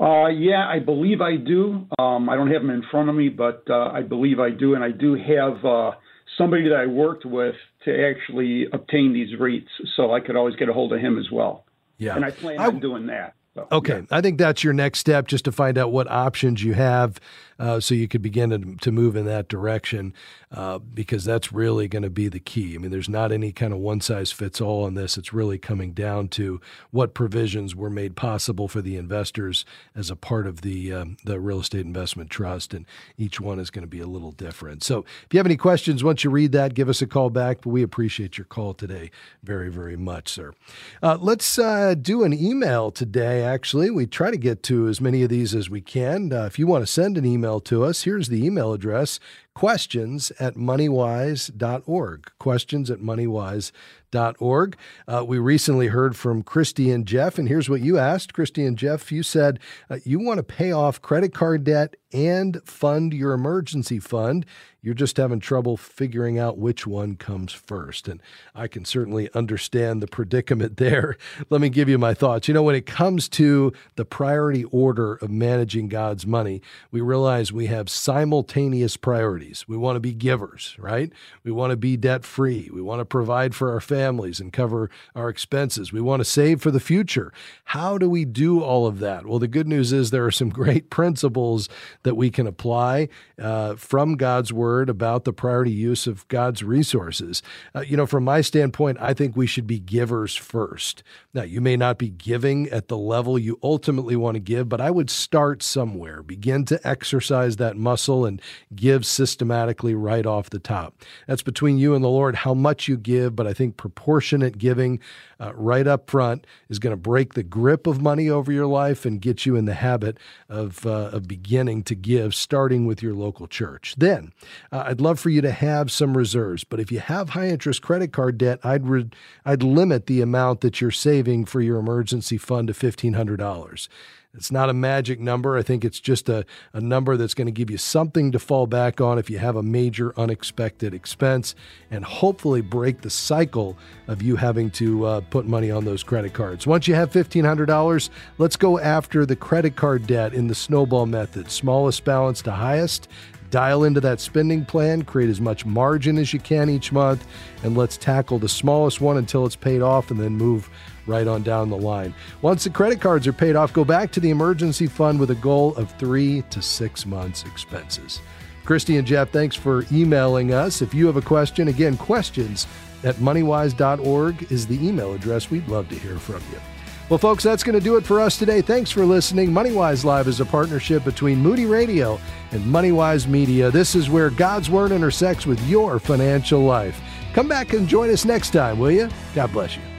Uh, 0.00 0.26
yeah, 0.26 0.66
I 0.68 0.80
believe 0.80 1.20
I 1.20 1.36
do. 1.36 1.86
Um, 1.98 2.28
I 2.28 2.34
don't 2.34 2.50
have 2.50 2.62
them 2.62 2.70
in 2.70 2.82
front 2.90 3.08
of 3.08 3.14
me, 3.14 3.28
but 3.28 3.62
uh, 3.70 3.90
I 3.92 4.02
believe 4.02 4.40
I 4.40 4.50
do, 4.50 4.74
and 4.74 4.82
I 4.82 4.90
do 4.90 5.14
have 5.14 5.64
uh, 5.64 5.92
somebody 6.36 6.68
that 6.68 6.76
I 6.76 6.86
worked 6.86 7.24
with 7.24 7.54
to 7.84 8.10
actually 8.10 8.66
obtain 8.72 9.12
these 9.12 9.38
REITs, 9.38 9.68
so 9.96 10.12
I 10.12 10.18
could 10.18 10.34
always 10.34 10.56
get 10.56 10.68
a 10.68 10.72
hold 10.72 10.92
of 10.92 10.98
him 10.98 11.18
as 11.18 11.30
well. 11.30 11.66
Yeah, 11.98 12.16
and 12.16 12.24
I 12.24 12.32
plan 12.32 12.58
I, 12.58 12.66
on 12.66 12.80
doing 12.80 13.06
that. 13.06 13.34
So, 13.54 13.68
okay, 13.70 13.98
yeah. 13.98 14.16
I 14.16 14.20
think 14.20 14.38
that's 14.38 14.64
your 14.64 14.72
next 14.72 14.98
step, 15.00 15.26
just 15.26 15.44
to 15.44 15.52
find 15.52 15.76
out 15.76 15.92
what 15.92 16.08
options 16.10 16.64
you 16.64 16.72
have 16.74 17.20
uh, 17.62 17.78
so 17.78 17.94
you 17.94 18.08
could 18.08 18.22
begin 18.22 18.50
to, 18.50 18.76
to 18.82 18.90
move 18.90 19.14
in 19.14 19.24
that 19.24 19.46
direction 19.46 20.12
uh, 20.50 20.78
because 20.78 21.24
that's 21.24 21.52
really 21.52 21.86
going 21.86 22.02
to 22.02 22.10
be 22.10 22.26
the 22.26 22.40
key. 22.40 22.74
I 22.74 22.78
mean, 22.78 22.90
there's 22.90 23.08
not 23.08 23.30
any 23.30 23.52
kind 23.52 23.72
of 23.72 23.78
one 23.78 24.00
size 24.00 24.32
fits 24.32 24.60
all 24.60 24.84
on 24.84 24.94
this. 24.94 25.16
It's 25.16 25.32
really 25.32 25.58
coming 25.58 25.92
down 25.92 26.26
to 26.30 26.60
what 26.90 27.14
provisions 27.14 27.76
were 27.76 27.88
made 27.88 28.16
possible 28.16 28.66
for 28.66 28.82
the 28.82 28.96
investors 28.96 29.64
as 29.94 30.10
a 30.10 30.16
part 30.16 30.48
of 30.48 30.62
the 30.62 30.92
um, 30.92 31.16
the 31.24 31.38
real 31.38 31.60
estate 31.60 31.86
investment 31.86 32.30
trust, 32.30 32.74
and 32.74 32.84
each 33.16 33.40
one 33.40 33.60
is 33.60 33.70
going 33.70 33.84
to 33.84 33.88
be 33.88 34.00
a 34.00 34.08
little 34.08 34.32
different. 34.32 34.82
So, 34.82 35.04
if 35.24 35.28
you 35.30 35.38
have 35.38 35.46
any 35.46 35.56
questions 35.56 36.02
once 36.02 36.24
you 36.24 36.30
read 36.30 36.50
that, 36.52 36.74
give 36.74 36.88
us 36.88 37.00
a 37.00 37.06
call 37.06 37.30
back. 37.30 37.58
But 37.62 37.70
we 37.70 37.84
appreciate 37.84 38.36
your 38.36 38.44
call 38.44 38.74
today 38.74 39.12
very, 39.44 39.70
very 39.70 39.96
much, 39.96 40.30
sir. 40.30 40.52
Uh, 41.00 41.16
let's 41.20 41.60
uh, 41.60 41.94
do 41.94 42.24
an 42.24 42.32
email 42.32 42.90
today. 42.90 43.44
Actually, 43.44 43.90
we 43.90 44.06
try 44.06 44.32
to 44.32 44.36
get 44.36 44.64
to 44.64 44.88
as 44.88 45.00
many 45.00 45.22
of 45.22 45.28
these 45.28 45.54
as 45.54 45.70
we 45.70 45.80
can. 45.80 46.32
Uh, 46.32 46.46
if 46.46 46.58
you 46.58 46.66
want 46.66 46.82
to 46.82 46.90
send 46.90 47.16
an 47.16 47.24
email 47.24 47.51
email 47.52 47.60
to 47.60 47.84
us. 47.84 48.04
Here's 48.04 48.28
the 48.28 48.44
email 48.44 48.72
address 48.72 49.20
questions 49.54 50.32
at 50.38 50.54
moneywise.org. 50.54 52.30
Questions 52.38 52.90
at 52.90 52.98
moneywise.org. 52.98 54.76
Uh, 55.08 55.24
we 55.26 55.38
recently 55.38 55.86
heard 55.88 56.16
from 56.16 56.42
Christy 56.42 56.90
and 56.90 57.06
Jeff, 57.06 57.38
and 57.38 57.48
here's 57.48 57.68
what 57.68 57.80
you 57.80 57.98
asked. 57.98 58.34
Christy 58.34 58.64
and 58.64 58.76
Jeff, 58.76 59.10
you 59.12 59.22
said 59.22 59.58
uh, 59.90 59.98
you 60.04 60.18
want 60.20 60.38
to 60.38 60.42
pay 60.42 60.72
off 60.72 61.00
credit 61.02 61.34
card 61.34 61.64
debt 61.64 61.96
and 62.12 62.60
fund 62.64 63.12
your 63.14 63.32
emergency 63.32 63.98
fund. 63.98 64.44
You're 64.82 64.94
just 64.94 65.16
having 65.16 65.38
trouble 65.38 65.76
figuring 65.76 66.38
out 66.38 66.58
which 66.58 66.86
one 66.86 67.14
comes 67.14 67.52
first. 67.52 68.08
And 68.08 68.20
I 68.54 68.66
can 68.66 68.84
certainly 68.84 69.30
understand 69.32 70.02
the 70.02 70.08
predicament 70.08 70.76
there. 70.78 71.16
Let 71.50 71.60
me 71.60 71.68
give 71.68 71.88
you 71.88 71.98
my 71.98 72.14
thoughts. 72.14 72.48
You 72.48 72.54
know, 72.54 72.62
when 72.62 72.74
it 72.74 72.86
comes 72.86 73.28
to 73.30 73.72
the 73.96 74.04
priority 74.04 74.64
order 74.64 75.14
of 75.14 75.30
managing 75.30 75.88
God's 75.88 76.26
money, 76.26 76.60
we 76.90 77.00
realize 77.00 77.52
we 77.52 77.66
have 77.66 77.88
simultaneous 77.88 78.96
priorities. 78.96 79.41
We 79.68 79.76
want 79.76 79.96
to 79.96 80.00
be 80.00 80.12
givers, 80.12 80.76
right? 80.78 81.12
We 81.44 81.52
want 81.52 81.70
to 81.70 81.76
be 81.76 81.96
debt 81.96 82.24
free. 82.24 82.70
We 82.72 82.80
want 82.80 83.00
to 83.00 83.04
provide 83.04 83.54
for 83.54 83.72
our 83.72 83.80
families 83.80 84.40
and 84.40 84.52
cover 84.52 84.90
our 85.14 85.28
expenses. 85.28 85.92
We 85.92 86.00
want 86.00 86.20
to 86.20 86.24
save 86.24 86.60
for 86.60 86.70
the 86.70 86.80
future. 86.80 87.32
How 87.64 87.98
do 87.98 88.08
we 88.08 88.24
do 88.24 88.60
all 88.62 88.86
of 88.86 88.98
that? 89.00 89.26
Well, 89.26 89.38
the 89.38 89.48
good 89.48 89.68
news 89.68 89.92
is 89.92 90.10
there 90.10 90.24
are 90.24 90.30
some 90.30 90.48
great 90.62 90.90
principles 90.90 91.68
that 92.02 92.16
we 92.16 92.30
can 92.30 92.46
apply 92.46 93.08
uh, 93.40 93.74
from 93.76 94.16
God's 94.16 94.52
word 94.52 94.88
about 94.88 95.24
the 95.24 95.32
priority 95.32 95.72
use 95.72 96.06
of 96.06 96.26
God's 96.28 96.62
resources. 96.62 97.42
Uh, 97.74 97.80
you 97.80 97.96
know, 97.96 98.06
from 98.06 98.24
my 98.24 98.40
standpoint, 98.40 98.98
I 99.00 99.14
think 99.14 99.36
we 99.36 99.46
should 99.46 99.66
be 99.66 99.78
givers 99.78 100.34
first. 100.34 101.02
Now, 101.34 101.42
you 101.42 101.60
may 101.60 101.76
not 101.76 101.98
be 101.98 102.10
giving 102.10 102.68
at 102.68 102.88
the 102.88 102.98
level 102.98 103.38
you 103.38 103.58
ultimately 103.62 104.16
want 104.16 104.34
to 104.34 104.40
give, 104.40 104.68
but 104.68 104.80
I 104.80 104.90
would 104.90 105.10
start 105.10 105.62
somewhere. 105.62 106.22
Begin 106.22 106.64
to 106.66 106.86
exercise 106.86 107.56
that 107.56 107.76
muscle 107.76 108.24
and 108.24 108.40
give 108.74 109.04
systematically 109.32 109.94
right 109.94 110.26
off 110.26 110.50
the 110.50 110.58
top. 110.58 110.94
That's 111.26 111.42
between 111.42 111.78
you 111.78 111.94
and 111.94 112.04
the 112.04 112.08
Lord 112.08 112.34
how 112.34 112.52
much 112.52 112.86
you 112.86 112.98
give, 112.98 113.34
but 113.34 113.46
I 113.46 113.54
think 113.54 113.78
proportionate 113.78 114.58
giving 114.58 115.00
uh, 115.40 115.54
right 115.54 115.86
up 115.86 116.10
front 116.10 116.46
is 116.68 116.78
going 116.78 116.92
to 116.92 116.98
break 116.98 117.32
the 117.32 117.42
grip 117.42 117.86
of 117.86 118.02
money 118.02 118.28
over 118.28 118.52
your 118.52 118.66
life 118.66 119.06
and 119.06 119.22
get 119.22 119.46
you 119.46 119.56
in 119.56 119.64
the 119.64 119.74
habit 119.74 120.18
of, 120.50 120.84
uh, 120.84 121.08
of 121.12 121.26
beginning 121.26 121.82
to 121.84 121.94
give, 121.94 122.34
starting 122.34 122.84
with 122.84 123.02
your 123.02 123.14
local 123.14 123.46
church. 123.46 123.94
Then, 123.96 124.32
uh, 124.70 124.84
I'd 124.86 125.00
love 125.00 125.18
for 125.18 125.30
you 125.30 125.40
to 125.40 125.50
have 125.50 125.90
some 125.90 126.16
reserves, 126.16 126.62
but 126.62 126.78
if 126.78 126.92
you 126.92 127.00
have 127.00 127.30
high 127.30 127.48
interest 127.48 127.80
credit 127.80 128.12
card 128.12 128.36
debt, 128.36 128.60
I'd, 128.62 128.86
re- 128.86 129.10
I'd 129.46 129.62
limit 129.62 130.06
the 130.06 130.20
amount 130.20 130.60
that 130.60 130.82
you're 130.82 130.90
saving 130.90 131.46
for 131.46 131.62
your 131.62 131.78
emergency 131.78 132.36
fund 132.36 132.68
to 132.68 132.74
$1,500. 132.74 133.88
It's 134.34 134.50
not 134.50 134.70
a 134.70 134.72
magic 134.72 135.20
number. 135.20 135.58
I 135.58 135.62
think 135.62 135.84
it's 135.84 136.00
just 136.00 136.30
a, 136.30 136.46
a 136.72 136.80
number 136.80 137.18
that's 137.18 137.34
going 137.34 137.48
to 137.48 137.52
give 137.52 137.70
you 137.70 137.76
something 137.76 138.32
to 138.32 138.38
fall 138.38 138.66
back 138.66 138.98
on 138.98 139.18
if 139.18 139.28
you 139.28 139.36
have 139.36 139.56
a 139.56 139.62
major 139.62 140.18
unexpected 140.18 140.94
expense 140.94 141.54
and 141.90 142.02
hopefully 142.02 142.62
break 142.62 143.02
the 143.02 143.10
cycle 143.10 143.76
of 144.08 144.22
you 144.22 144.36
having 144.36 144.70
to 144.70 145.04
uh, 145.04 145.20
put 145.28 145.44
money 145.44 145.70
on 145.70 145.84
those 145.84 146.02
credit 146.02 146.32
cards. 146.32 146.66
Once 146.66 146.88
you 146.88 146.94
have 146.94 147.12
$1,500, 147.12 148.08
let's 148.38 148.56
go 148.56 148.78
after 148.78 149.26
the 149.26 149.36
credit 149.36 149.76
card 149.76 150.06
debt 150.06 150.32
in 150.32 150.46
the 150.46 150.54
snowball 150.54 151.04
method 151.04 151.50
smallest 151.50 152.02
balance 152.04 152.40
to 152.40 152.52
highest. 152.52 153.08
Dial 153.50 153.84
into 153.84 154.00
that 154.00 154.18
spending 154.18 154.64
plan, 154.64 155.02
create 155.02 155.28
as 155.28 155.42
much 155.42 155.66
margin 155.66 156.16
as 156.16 156.32
you 156.32 156.40
can 156.40 156.70
each 156.70 156.90
month, 156.90 157.26
and 157.62 157.76
let's 157.76 157.98
tackle 157.98 158.38
the 158.38 158.48
smallest 158.48 159.02
one 159.02 159.18
until 159.18 159.44
it's 159.44 159.56
paid 159.56 159.82
off 159.82 160.10
and 160.10 160.18
then 160.18 160.32
move 160.32 160.70
right 161.06 161.26
on 161.26 161.42
down 161.42 161.70
the 161.70 161.76
line. 161.76 162.14
Once 162.40 162.64
the 162.64 162.70
credit 162.70 163.00
cards 163.00 163.26
are 163.26 163.32
paid 163.32 163.56
off, 163.56 163.72
go 163.72 163.84
back 163.84 164.10
to 164.12 164.20
the 164.20 164.30
emergency 164.30 164.86
fund 164.86 165.18
with 165.18 165.30
a 165.30 165.36
goal 165.36 165.74
of 165.76 165.90
three 165.98 166.42
to 166.50 166.62
six 166.62 167.06
months' 167.06 167.44
expenses. 167.44 168.20
Christy 168.64 168.96
and 168.96 169.06
Jeff, 169.06 169.30
thanks 169.30 169.56
for 169.56 169.84
emailing 169.90 170.52
us. 170.52 170.82
If 170.82 170.94
you 170.94 171.06
have 171.06 171.16
a 171.16 171.22
question, 171.22 171.68
again, 171.68 171.96
questions 171.96 172.66
at 173.04 173.16
moneywise.org 173.16 174.52
is 174.52 174.66
the 174.66 174.86
email 174.86 175.12
address. 175.12 175.50
We'd 175.50 175.68
love 175.68 175.88
to 175.88 175.98
hear 175.98 176.18
from 176.18 176.42
you. 176.52 176.60
Well, 177.08 177.18
folks, 177.18 177.44
that's 177.44 177.62
going 177.62 177.78
to 177.78 177.84
do 177.84 177.96
it 177.96 178.06
for 178.06 178.20
us 178.20 178.38
today. 178.38 178.62
Thanks 178.62 178.90
for 178.90 179.04
listening. 179.04 179.50
MoneyWise 179.50 180.04
Live 180.04 180.28
is 180.28 180.40
a 180.40 180.46
partnership 180.46 181.04
between 181.04 181.40
Moody 181.40 181.66
Radio 181.66 182.18
and 182.52 182.64
MoneyWise 182.64 183.26
Media. 183.26 183.70
This 183.70 183.94
is 183.94 184.08
where 184.08 184.30
God's 184.30 184.70
Word 184.70 184.92
intersects 184.92 185.44
with 185.44 185.60
your 185.68 185.98
financial 185.98 186.60
life. 186.60 186.98
Come 187.34 187.48
back 187.48 187.74
and 187.74 187.86
join 187.88 188.08
us 188.08 188.24
next 188.24 188.50
time, 188.50 188.78
will 188.78 188.92
you? 188.92 189.10
God 189.34 189.52
bless 189.52 189.76
you. 189.76 189.91